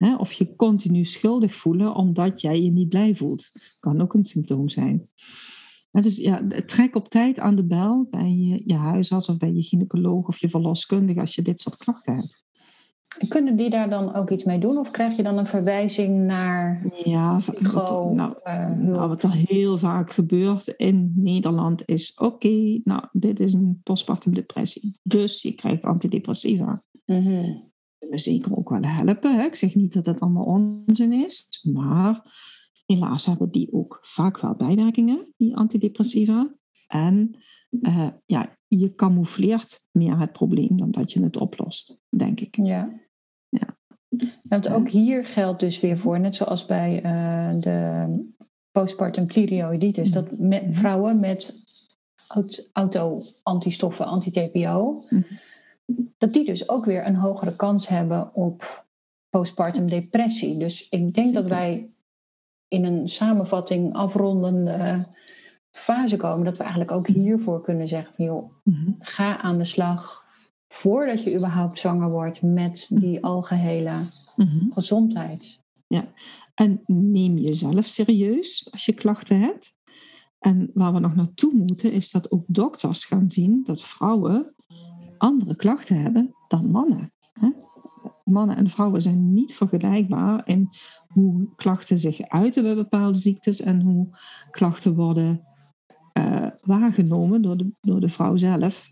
Hè, 0.00 0.16
of 0.16 0.32
je 0.32 0.56
continu 0.56 1.04
schuldig 1.04 1.54
voelen 1.54 1.94
omdat 1.94 2.40
jij 2.40 2.62
je 2.62 2.70
niet 2.70 2.88
blij 2.88 3.14
voelt. 3.14 3.50
Kan 3.80 4.00
ook 4.00 4.14
een 4.14 4.24
symptoom 4.24 4.68
zijn. 4.68 5.08
dus 5.90 6.16
ja, 6.16 6.46
trek 6.66 6.96
op 6.96 7.08
tijd 7.08 7.38
aan 7.38 7.54
de 7.54 7.66
bel 7.66 8.06
bij 8.10 8.30
je, 8.30 8.62
je 8.64 8.74
huisarts 8.74 9.28
of 9.28 9.36
bij 9.36 9.52
je 9.52 9.62
gynaecoloog 9.62 10.28
of 10.28 10.38
je 10.38 10.48
verloskundige 10.48 11.20
als 11.20 11.34
je 11.34 11.42
dit 11.42 11.60
soort 11.60 11.76
klachten 11.76 12.14
hebt. 12.14 12.44
Kunnen 13.28 13.56
die 13.56 13.70
daar 13.70 13.90
dan 13.90 14.14
ook 14.14 14.30
iets 14.30 14.44
mee 14.44 14.58
doen? 14.58 14.78
Of 14.78 14.90
krijg 14.90 15.16
je 15.16 15.22
dan 15.22 15.38
een 15.38 15.46
verwijzing 15.46 16.26
naar 16.26 16.86
ja, 17.04 17.40
wat, 17.72 17.90
nou, 18.14 18.34
uh, 18.44 18.70
nou, 18.70 19.08
wat 19.08 19.22
er 19.22 19.32
heel 19.32 19.78
vaak 19.78 20.10
gebeurt 20.10 20.68
in 20.68 21.12
Nederland 21.16 21.82
is... 21.84 22.14
oké, 22.14 22.80
nou, 22.84 23.04
dit 23.12 23.40
is 23.40 23.52
een 23.52 23.80
postpartum 23.82 24.32
depressie. 24.32 24.98
Dus 25.02 25.42
je 25.42 25.54
krijgt 25.54 25.84
antidepressiva. 25.84 26.82
Mm 27.06 27.26
-hmm 27.26 27.69
me 28.08 28.18
zeker 28.18 28.56
ook 28.56 28.68
wel 28.68 28.82
helpen. 28.82 29.34
Hè. 29.34 29.44
Ik 29.44 29.54
zeg 29.54 29.74
niet 29.74 29.92
dat 29.92 30.06
het 30.06 30.20
allemaal 30.20 30.44
onzin 30.44 31.12
is, 31.12 31.66
maar 31.72 32.22
helaas 32.86 33.26
hebben 33.26 33.50
die 33.50 33.72
ook 33.72 33.98
vaak 34.02 34.40
wel 34.40 34.54
bijwerkingen, 34.54 35.34
die 35.36 35.56
antidepressiva. 35.56 36.54
En 36.86 37.36
uh, 37.70 38.08
ja, 38.26 38.56
je 38.66 38.94
camoufleert 38.94 39.88
meer 39.92 40.18
het 40.18 40.32
probleem 40.32 40.76
dan 40.76 40.90
dat 40.90 41.12
je 41.12 41.22
het 41.22 41.36
oplost, 41.36 42.00
denk 42.08 42.40
ik. 42.40 42.56
Ja. 42.56 43.00
ja. 43.48 43.76
Want 44.42 44.68
ook 44.68 44.88
hier 44.88 45.24
geldt 45.24 45.60
dus 45.60 45.80
weer 45.80 45.98
voor, 45.98 46.20
net 46.20 46.34
zoals 46.34 46.66
bij 46.66 47.04
uh, 47.04 47.60
de 47.60 48.06
postpartum 48.70 49.26
thyreoiditis, 49.26 50.06
mm. 50.06 50.12
dat 50.12 50.38
met 50.38 50.64
vrouwen 50.68 51.20
met 51.20 51.62
auto-antistoffen, 52.72 54.06
anti-TPO, 54.06 55.04
mm 55.08 55.24
dat 56.18 56.32
die 56.32 56.44
dus 56.44 56.68
ook 56.68 56.84
weer 56.84 57.06
een 57.06 57.16
hogere 57.16 57.56
kans 57.56 57.88
hebben 57.88 58.34
op 58.34 58.86
postpartum 59.30 59.88
depressie. 59.88 60.58
Dus 60.58 60.88
ik 60.88 61.14
denk 61.14 61.34
dat 61.34 61.46
wij 61.46 61.90
in 62.68 62.84
een 62.84 63.08
samenvatting 63.08 63.94
afrondende 63.94 65.06
fase 65.70 66.16
komen, 66.16 66.44
dat 66.44 66.56
we 66.56 66.62
eigenlijk 66.62 66.92
ook 66.92 67.06
hiervoor 67.06 67.62
kunnen 67.62 67.88
zeggen 67.88 68.14
van 68.14 68.24
joh, 68.24 68.52
mhm. 68.64 68.90
ga 68.98 69.40
aan 69.40 69.58
de 69.58 69.64
slag 69.64 70.24
voordat 70.68 71.22
je 71.22 71.34
überhaupt 71.34 71.78
zwanger 71.78 72.10
wordt 72.10 72.42
met 72.42 72.86
die 72.90 73.18
mhm. 73.18 73.24
algehele 73.24 73.92
mhm. 74.36 74.70
gezondheid. 74.70 75.62
Ja, 75.86 76.12
en 76.54 76.82
neem 76.86 77.38
jezelf 77.38 77.86
serieus 77.86 78.68
als 78.70 78.84
je 78.84 78.92
klachten 78.92 79.40
hebt. 79.40 79.74
En 80.38 80.70
waar 80.74 80.92
we 80.92 80.98
nog 80.98 81.14
naartoe 81.14 81.54
moeten, 81.54 81.92
is 81.92 82.10
dat 82.10 82.30
ook 82.30 82.44
dokters 82.46 83.04
gaan 83.04 83.30
zien 83.30 83.62
dat 83.64 83.82
vrouwen 83.82 84.54
andere 85.20 85.56
klachten 85.56 86.00
hebben 86.00 86.34
dan 86.48 86.70
mannen. 86.70 87.12
Mannen 88.24 88.56
en 88.56 88.68
vrouwen 88.68 89.02
zijn 89.02 89.32
niet 89.32 89.54
vergelijkbaar 89.54 90.48
in 90.48 90.68
hoe 91.08 91.54
klachten 91.56 91.98
zich 91.98 92.20
uiten 92.20 92.62
bij 92.62 92.74
bepaalde 92.74 93.18
ziektes 93.18 93.60
en 93.60 93.80
hoe 93.80 94.08
klachten 94.50 94.94
worden 94.94 95.44
uh, 96.18 96.46
waargenomen 96.60 97.42
door 97.42 97.56
de, 97.56 97.72
door 97.80 98.00
de 98.00 98.08
vrouw 98.08 98.36
zelf 98.36 98.90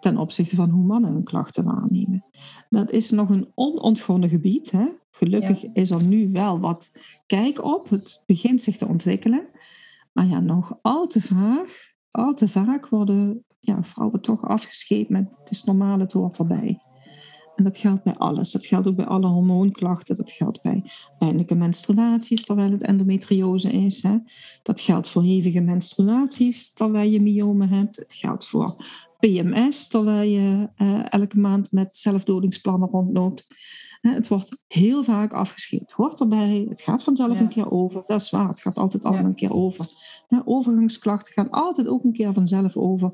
ten 0.00 0.16
opzichte 0.16 0.56
van 0.56 0.70
hoe 0.70 0.84
mannen 0.84 1.12
hun 1.12 1.24
klachten 1.24 1.64
waarnemen. 1.64 2.24
Dat 2.68 2.90
is 2.90 3.10
nog 3.10 3.28
een 3.28 3.52
onontgonnen 3.54 4.28
gebied. 4.28 4.70
Hè? 4.70 4.86
Gelukkig 5.10 5.64
is 5.72 5.90
er 5.90 6.06
nu 6.06 6.30
wel 6.32 6.60
wat 6.60 6.90
kijk 7.26 7.64
op. 7.64 7.90
Het 7.90 8.22
begint 8.26 8.62
zich 8.62 8.76
te 8.76 8.86
ontwikkelen. 8.86 9.48
Maar 10.12 10.26
ja, 10.26 10.40
nog 10.40 10.78
al 10.82 11.06
te 11.06 11.20
vaak, 11.20 11.94
al 12.10 12.34
te 12.34 12.48
vaak 12.48 12.88
worden 12.88 13.44
ja, 13.64 13.82
vrouwen 13.82 14.20
toch 14.20 14.44
afgescheept 14.48 15.08
met 15.08 15.36
het 15.40 15.50
is 15.50 15.64
normaal, 15.64 15.98
het 15.98 16.12
hoort 16.12 16.38
erbij. 16.38 16.78
En 17.56 17.64
dat 17.64 17.76
geldt 17.76 18.02
bij 18.02 18.14
alles. 18.16 18.50
Dat 18.52 18.66
geldt 18.66 18.86
ook 18.88 18.96
bij 18.96 19.06
alle 19.06 19.26
hormoonklachten. 19.26 20.16
Dat 20.16 20.30
geldt 20.30 20.62
bij 20.62 20.84
pijnlijke 21.18 21.54
menstruaties, 21.54 22.44
terwijl 22.44 22.70
het 22.70 22.82
endometriose 22.82 23.70
is. 23.70 24.02
Hè. 24.02 24.16
Dat 24.62 24.80
geldt 24.80 25.08
voor 25.08 25.22
hevige 25.22 25.60
menstruaties, 25.60 26.72
terwijl 26.72 27.10
je 27.10 27.20
myomen 27.22 27.68
hebt. 27.68 27.96
Het 27.96 28.12
geldt 28.14 28.46
voor 28.46 28.84
PMS, 29.18 29.88
terwijl 29.88 30.30
je 30.30 30.68
uh, 30.76 31.12
elke 31.12 31.38
maand 31.38 31.72
met 31.72 31.96
zelfdodingsplannen 31.96 32.88
rondloopt. 32.88 33.46
Het 34.00 34.28
wordt 34.28 34.62
heel 34.68 35.04
vaak 35.04 35.32
afgescheept. 35.32 35.82
Het 35.82 35.92
hoort 35.92 36.20
erbij. 36.20 36.66
Het 36.68 36.80
gaat 36.80 37.02
vanzelf 37.02 37.34
Ja. 37.34 37.40
een 37.40 37.48
keer 37.48 37.70
over. 37.70 38.02
Dat 38.06 38.20
is 38.20 38.30
waar. 38.30 38.48
Het 38.48 38.60
gaat 38.60 38.78
altijd 38.78 39.02
allemaal 39.02 39.22
Ja. 39.22 39.28
een 39.28 39.34
keer 39.34 39.52
over. 39.52 39.86
Overgangsklachten 40.44 41.32
gaan 41.32 41.50
altijd 41.50 41.88
ook 41.88 42.04
een 42.04 42.12
keer 42.12 42.32
vanzelf 42.32 42.76
over. 42.76 43.12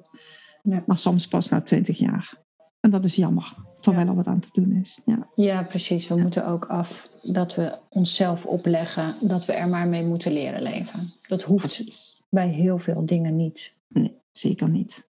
Ja. 0.62 0.83
Maar 0.87 0.99
soms 0.99 1.29
pas 1.29 1.49
na 1.49 1.61
twintig 1.61 1.99
jaar. 1.99 2.39
En 2.81 2.91
dat 2.91 3.05
is 3.05 3.14
jammer. 3.14 3.55
Terwijl 3.81 4.07
er 4.07 4.14
wat 4.14 4.27
aan 4.27 4.41
te 4.41 4.49
doen 4.53 4.73
is. 4.73 5.01
Ja, 5.05 5.29
Ja, 5.35 5.62
precies. 5.62 6.09
We 6.09 6.16
moeten 6.16 6.47
ook 6.47 6.64
af 6.64 7.11
dat 7.23 7.55
we 7.55 7.79
onszelf 7.89 8.47
opleggen 8.47 9.14
dat 9.21 9.45
we 9.45 9.53
er 9.53 9.69
maar 9.69 9.89
mee 9.89 10.05
moeten 10.05 10.33
leren 10.33 10.62
leven. 10.62 11.12
Dat 11.27 11.43
hoeft 11.43 11.64
precies. 11.64 12.23
bij 12.31 12.49
heel 12.49 12.79
veel 12.79 13.07
dingen 13.07 13.37
niet. 13.37 13.73
Nee, 13.89 14.14
zeker 14.31 14.69
niet. 14.69 15.07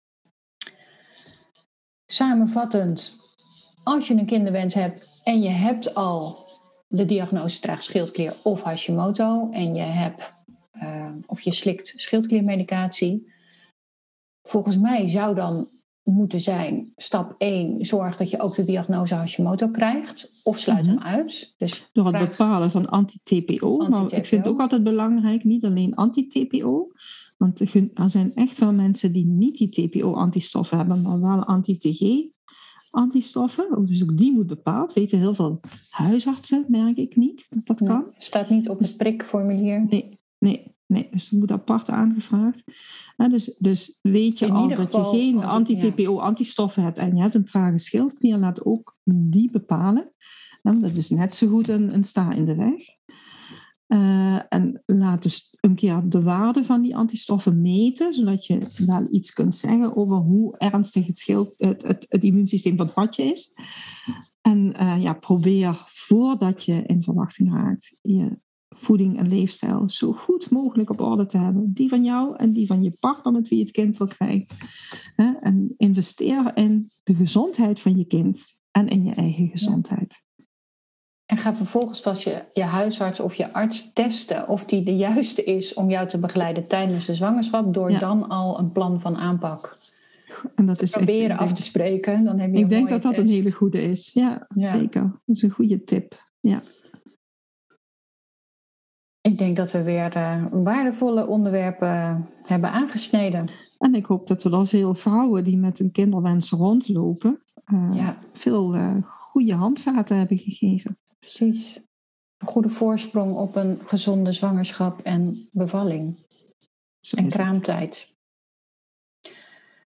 Samenvattend, 2.07 3.21
als 3.83 4.09
je 4.09 4.15
een 4.15 4.27
kinderwens 4.27 4.75
hebt 4.75 5.21
en 5.25 5.41
je 5.41 5.49
hebt 5.49 5.95
al 5.95 6.47
de 6.89 7.05
diagnose 7.05 7.61
traag 7.61 7.83
schildklier 7.83 8.37
of 8.43 8.63
Hashimoto 8.63 9.51
en 9.51 9.75
je 9.75 9.83
hebt 9.83 10.33
eh, 10.79 11.11
of 11.27 11.41
je 11.41 11.53
slikt 11.53 11.93
schildkliermedicatie, 11.97 13.33
volgens 14.43 14.79
mij 14.79 15.09
zou 15.09 15.35
dan 15.35 15.69
moeten 16.03 16.41
zijn 16.41 16.93
stap 16.97 17.35
1 17.39 17.85
zorg 17.85 18.17
dat 18.17 18.31
je 18.31 18.41
ook 18.41 18.55
de 18.57 18.65
diagnose 18.65 19.15
Hashimoto 19.15 19.69
krijgt 19.69 20.31
of 20.43 20.59
sluit 20.59 20.83
Mhm. 20.87 20.91
hem 20.91 20.99
uit. 21.03 21.55
Dus 21.57 21.89
Door 21.93 22.15
het 22.15 22.29
bepalen 22.29 22.71
van 22.71 22.89
anti-TPO. 22.89 23.77
Maar 23.89 24.13
ik 24.13 24.27
vind 24.27 24.45
het 24.45 24.55
ook 24.55 24.61
altijd 24.61 24.83
belangrijk, 24.83 25.45
niet 25.45 25.65
alleen 25.65 25.95
anti-TPO. 25.95 26.93
Want 27.37 27.61
er 27.61 27.71
zijn 28.11 28.35
echt 28.35 28.59
wel 28.59 28.73
mensen 28.73 29.13
die 29.13 29.27
niet 29.27 29.57
die 29.59 29.69
TPO-antistoffen 29.69 30.79
hebben, 30.79 31.03
maar 31.03 31.21
wel 31.21 31.45
anti-TG-antistoffen. 31.45 33.87
Dus 33.87 34.03
ook 34.03 34.17
die 34.17 34.33
moet 34.33 34.47
bepaald. 34.47 34.93
Weten 34.93 35.19
heel 35.19 35.35
veel 35.35 35.61
huisartsen, 35.89 36.65
merk 36.69 36.97
ik 36.97 37.17
niet, 37.17 37.47
dat 37.51 37.67
dat 37.67 37.79
kan. 37.89 38.03
Nee, 38.03 38.13
staat 38.17 38.51
niet 38.51 38.69
op 38.69 38.79
het 38.79 38.95
prikformulier. 38.97 39.87
Nee, 39.89 40.18
nee, 40.39 40.75
nee. 40.87 41.09
Dus 41.11 41.29
dat 41.29 41.41
moet 41.41 41.53
apart 41.53 41.91
aangevraagd. 41.91 42.63
Ja, 43.17 43.29
dus, 43.29 43.57
dus 43.59 43.99
weet 44.03 44.39
je 44.39 44.47
In 44.47 44.53
al 44.53 44.69
dat 44.69 44.93
je 44.93 45.05
geen 45.05 45.45
anti- 45.45 45.75
anti-TPO-antistoffen 45.75 46.83
hebt 46.83 46.99
en 46.99 47.17
je 47.17 47.23
hebt 47.23 47.35
een 47.35 47.45
trage 47.45 47.79
schildklier, 47.79 48.39
laat 48.39 48.65
ook 48.65 48.97
die 49.05 49.51
bepalen. 49.51 50.13
Ja, 50.63 50.73
dat 50.73 50.97
is 50.97 51.11
net 51.11 51.35
zo 51.35 51.49
goed 51.49 51.69
een, 51.69 51.95
een 51.95 52.05
sta 52.05 52.33
in 52.33 52.45
de 52.45 52.55
weg. 52.55 52.83
Eh, 53.87 54.39
en 54.49 54.83
laat 54.87 55.23
dus 55.23 55.57
een 55.61 55.75
keer 55.75 56.03
de 56.05 56.23
waarde 56.23 56.65
van 56.65 56.83
die 56.83 56.97
antistoffen 56.97 57.61
meten, 57.61 58.13
zodat 58.15 58.47
je 58.47 58.67
wel 58.87 59.07
iets 59.11 59.33
kunt 59.33 59.55
zeggen 59.55 59.97
over 59.97 60.17
hoe 60.17 60.57
ernstig 60.59 61.07
het, 61.07 61.19
schild, 61.19 61.55
het, 61.57 61.83
het, 61.83 62.07
het 62.09 62.25
immuunsysteem 62.25 62.77
van 62.77 62.87
het 62.87 62.95
padje 62.95 63.23
is. 63.23 63.55
En 64.41 64.75
eh, 64.75 65.03
ja, 65.03 65.13
probeer 65.13 65.83
voordat 65.87 66.65
je 66.65 66.83
in 66.83 67.03
verwachting 67.03 67.53
raakt, 67.53 67.99
je 68.03 68.39
voeding 68.79 69.19
en 69.19 69.29
leefstijl 69.29 69.89
zo 69.91 70.13
goed 70.13 70.51
mogelijk 70.51 70.91
op 70.91 71.01
orde 71.01 71.27
te 71.27 71.39
hebben. 71.39 71.73
Die 71.73 71.89
van 71.89 72.05
jou 72.05 72.37
en 72.37 72.53
die 72.53 72.67
van 72.67 72.83
je 72.83 72.91
partner 73.01 73.33
met 73.33 73.49
wie 73.49 73.59
je 73.59 73.65
het 73.65 73.73
kind 73.73 73.97
wil 73.97 74.07
krijgen. 74.07 74.47
En 75.41 75.75
investeer 75.77 76.57
in 76.57 76.91
de 77.05 77.15
gezondheid 77.15 77.81
van 77.81 77.97
je 77.97 78.05
kind 78.05 78.45
en 78.71 78.89
in 78.89 79.05
je 79.05 79.15
eigen 79.15 79.49
gezondheid. 79.49 80.23
En 81.27 81.37
ga 81.37 81.55
vervolgens 81.55 82.01
vast 82.01 82.23
je, 82.23 82.45
je 82.53 82.63
huisarts 82.63 83.21
of 83.21 83.35
je 83.35 83.53
arts 83.53 83.91
testen 83.93 84.49
of 84.49 84.65
die 84.65 84.83
de 84.85 84.97
juiste 84.97 85.45
is 85.45 85.75
om 85.75 85.91
jou 85.91 86.09
te 86.09 86.19
begeleiden 86.19 86.67
tijdens 86.67 87.07
de 87.07 87.15
zwangerschap, 87.15 87.75
door 87.75 87.91
Ja. 87.91 87.99
dan 87.99 88.29
al 88.29 88.59
een 88.59 88.73
plan 88.73 89.01
van 89.01 89.17
aanpak 89.17 89.79
En 90.55 90.67
dat 90.67 90.83
is 90.83 90.91
proberen 90.91 91.39
af 91.39 91.53
te 91.53 91.63
spreken. 91.63 92.25
Dan 92.25 92.39
heb 92.39 92.53
je 92.53 92.59
Ik 92.59 92.69
denk 92.69 92.89
dat 92.89 93.03
dat 93.03 93.17
een 93.17 93.27
hele 93.29 93.53
goede 93.53 93.83
is. 93.83 94.13
Ja, 94.13 94.47
Ja. 94.55 94.69
zeker. 94.79 95.03
Dat 95.27 95.37
is 95.37 95.43
een 95.43 95.51
goede 95.51 95.85
tip. 95.85 96.27
Ja. 96.41 96.63
Ik 99.29 99.39
denk 99.39 99.57
dat 99.57 99.71
we 99.71 99.83
weer 99.83 100.17
eh, 100.17 100.45
waardevolle 100.51 101.27
onderwerpen 101.27 102.29
hebben 102.43 102.71
aangesneden. 102.71 103.49
En 103.79 103.95
ik 103.95 104.07
hoop 104.07 104.27
dat 104.27 104.43
we 104.43 104.51
er 104.51 104.67
veel 104.67 104.95
vrouwen 104.95 105.45
die 105.45 105.57
met 105.59 105.81
een 105.81 105.91
kinderwens 105.91 106.51
rondlopen, 106.51 107.43
eh, 107.65 107.91
Ja, 107.95 108.19
veel 108.33 108.75
eh, 108.75 108.95
goede 109.03 109.55
handvaten 109.55 110.17
hebben 110.19 110.39
gegeven. 110.39 110.99
precies. 111.19 111.81
Een 112.39 112.47
goede 112.47 112.69
voorsprong 112.69 113.35
op 113.37 113.57
een 113.57 113.79
gezonde 113.87 114.33
zwangerschap 114.33 115.01
en 115.01 115.49
bevalling 115.53 116.17
Zo 117.01 117.17
en 117.17 117.25
het. 117.25 117.33
kraamtijd. 117.35 118.15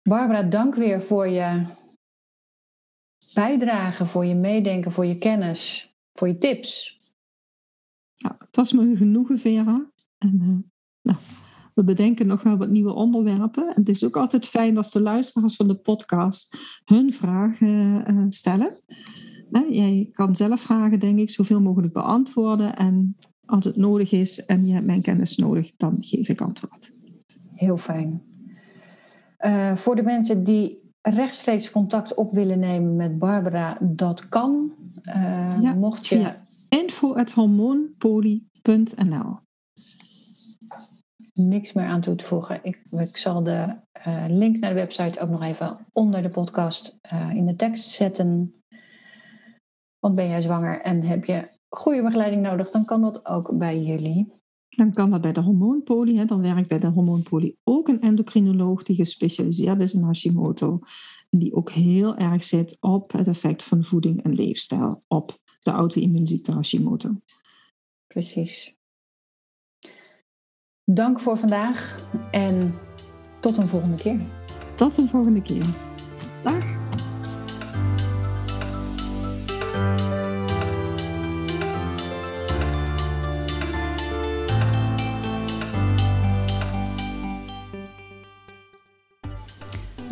Barbara, 0.01 0.43
dank 0.43 0.75
weer 0.75 1.01
voor 1.01 1.27
je 1.27 1.65
bijdrage, 3.33 4.05
voor 4.05 4.25
je 4.25 4.35
meedenken, 4.35 4.91
voor 4.91 5.05
je 5.05 5.17
kennis, 5.17 5.93
voor 6.13 6.27
je 6.27 6.37
tips. 6.37 7.01
Ja, 8.15 8.35
het 8.37 8.55
was 8.55 8.71
me 8.71 8.81
een 8.81 8.97
genoegen, 8.97 9.39
Vera. 9.39 9.91
En, 10.17 10.39
eh, 10.41 10.47
nou, 11.01 11.17
we 11.73 11.83
bedenken 11.83 12.27
nog 12.27 12.43
wel 12.43 12.57
wat 12.57 12.69
nieuwe 12.69 12.93
onderwerpen. 12.93 13.67
En 13.67 13.79
het 13.79 13.89
is 13.89 14.03
ook 14.03 14.17
altijd 14.17 14.45
fijn 14.45 14.77
als 14.77 14.91
de 14.91 15.01
luisteraars 15.01 15.55
van 15.55 15.67
de 15.67 15.75
podcast 15.75 16.57
hun 16.85 17.13
vragen 17.13 18.05
eh, 18.05 18.25
stellen. 18.29 18.71
Jij 19.69 20.09
kan 20.13 20.35
zelf 20.35 20.61
vragen, 20.61 20.99
denk 20.99 21.19
ik, 21.19 21.29
zoveel 21.29 21.61
mogelijk 21.61 21.93
beantwoorden. 21.93 22.75
En 22.75 23.17
als 23.45 23.65
het 23.65 23.75
nodig 23.75 24.11
is 24.11 24.45
en 24.45 24.65
je 24.65 24.73
hebt 24.73 24.85
mijn 24.85 25.01
kennis 25.01 25.37
nodig, 25.37 25.71
dan 25.77 25.97
geef 25.99 26.29
ik 26.29 26.41
antwoord. 26.41 26.91
Heel 27.53 27.77
fijn. 27.77 28.21
Eh, 29.37 29.75
voor 29.75 29.95
de 29.95 30.03
mensen 30.03 30.43
die 30.43 30.81
rechtstreeks 31.01 31.71
contact 31.71 32.13
op 32.13 32.33
willen 32.33 32.59
nemen 32.59 32.95
met 32.95 33.19
Barbara, 33.19 33.77
dat 33.81 34.29
kan. 34.29 34.71
Ja, 35.61 35.73
mocht 35.73 36.07
je 36.07 36.17
via 36.17 36.42
info.hormoonpoly.nl 36.73 39.41
niks 41.33 41.73
meer 41.73 41.85
aan 41.85 42.01
toe 42.01 42.15
te 42.15 42.25
voegen, 42.25 42.59
ik, 42.63 42.81
ik 42.91 43.17
zal 43.17 43.43
de 43.43 43.75
eh, 43.91 44.25
link 44.27 44.59
naar 44.59 44.69
de 44.69 44.75
website 44.75 45.19
ook 45.19 45.29
nog 45.29 45.43
even 45.43 45.77
onder 45.91 46.21
de 46.21 46.29
podcast 46.29 46.97
eh, 47.01 47.29
in 47.33 47.45
de 47.45 47.55
tekst 47.55 47.89
zetten. 47.89 48.53
Want 49.99 50.15
ben 50.15 50.27
jij 50.27 50.41
zwanger 50.41 50.81
en 50.81 51.03
heb 51.03 51.25
je 51.25 51.49
goede 51.69 52.03
begeleiding 52.03 52.41
nodig, 52.41 52.71
dan 52.71 52.85
kan 52.85 53.01
dat 53.01 53.25
ook 53.25 53.57
bij 53.57 53.81
jullie. 53.81 54.41
Dan 54.69 54.91
kan 54.91 55.09
dat 55.09 55.21
bij 55.21 55.33
de 55.33 55.41
hormoonpoly. 55.41 56.15
Hè. 56.15 56.25
Dan 56.25 56.41
werkt 56.41 56.67
bij 56.67 56.79
de 56.79 56.87
hormoonpoly 56.87 57.55
ook 57.63 57.87
een 57.87 58.01
endocrinoloog 58.01 58.83
die 58.83 58.95
gespecialiseerd 58.95 59.81
is 59.81 59.93
in 59.93 60.01
Hashimoto. 60.01 60.79
En 61.29 61.39
die 61.39 61.53
ook 61.53 61.71
heel 61.71 62.17
erg 62.17 62.43
zit 62.43 62.77
op 62.79 63.11
het 63.11 63.27
effect 63.27 63.63
van 63.63 63.83
voeding 63.83 64.23
en 64.23 64.33
leefstijl 64.33 65.03
op 65.07 65.41
de 65.63 65.71
auto-immuunziekte 65.71 66.51
Hashimoto. 66.51 67.15
Precies. 68.07 68.75
Dank 70.83 71.19
voor 71.19 71.37
vandaag 71.37 72.05
en 72.31 72.73
tot 73.39 73.57
een 73.57 73.67
volgende 73.67 73.97
keer. 73.97 74.19
Tot 74.75 74.95
de 74.95 75.07
volgende 75.07 75.41
keer. 75.41 75.65
Dag. 76.41 76.82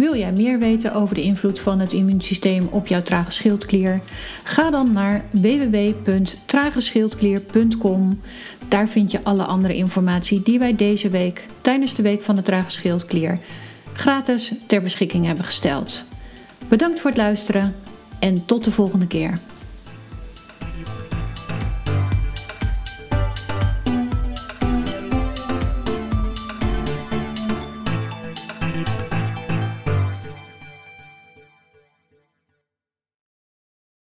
Wil 0.01 0.15
jij 0.15 0.33
meer 0.33 0.59
weten 0.59 0.93
over 0.93 1.15
de 1.15 1.21
invloed 1.21 1.59
van 1.59 1.79
het 1.79 1.93
immuunsysteem 1.93 2.67
op 2.71 2.87
jouw 2.87 3.01
trage 3.01 3.31
schildklier? 3.31 4.01
Ga 4.43 4.69
dan 4.69 4.91
naar 4.91 5.23
www.trageschildklier.com. 5.31 8.21
Daar 8.67 8.87
vind 8.87 9.11
je 9.11 9.23
alle 9.23 9.43
andere 9.43 9.75
informatie 9.75 10.41
die 10.41 10.59
wij 10.59 10.75
deze 10.75 11.09
week 11.09 11.47
tijdens 11.61 11.93
de 11.93 12.01
week 12.01 12.21
van 12.21 12.35
de 12.35 12.41
trage 12.41 12.69
schildklier 12.69 13.39
gratis 13.93 14.53
ter 14.67 14.81
beschikking 14.81 15.25
hebben 15.25 15.45
gesteld. 15.45 16.05
Bedankt 16.67 16.99
voor 16.99 17.09
het 17.09 17.19
luisteren 17.19 17.75
en 18.19 18.45
tot 18.45 18.63
de 18.63 18.71
volgende 18.71 19.07
keer. 19.07 19.39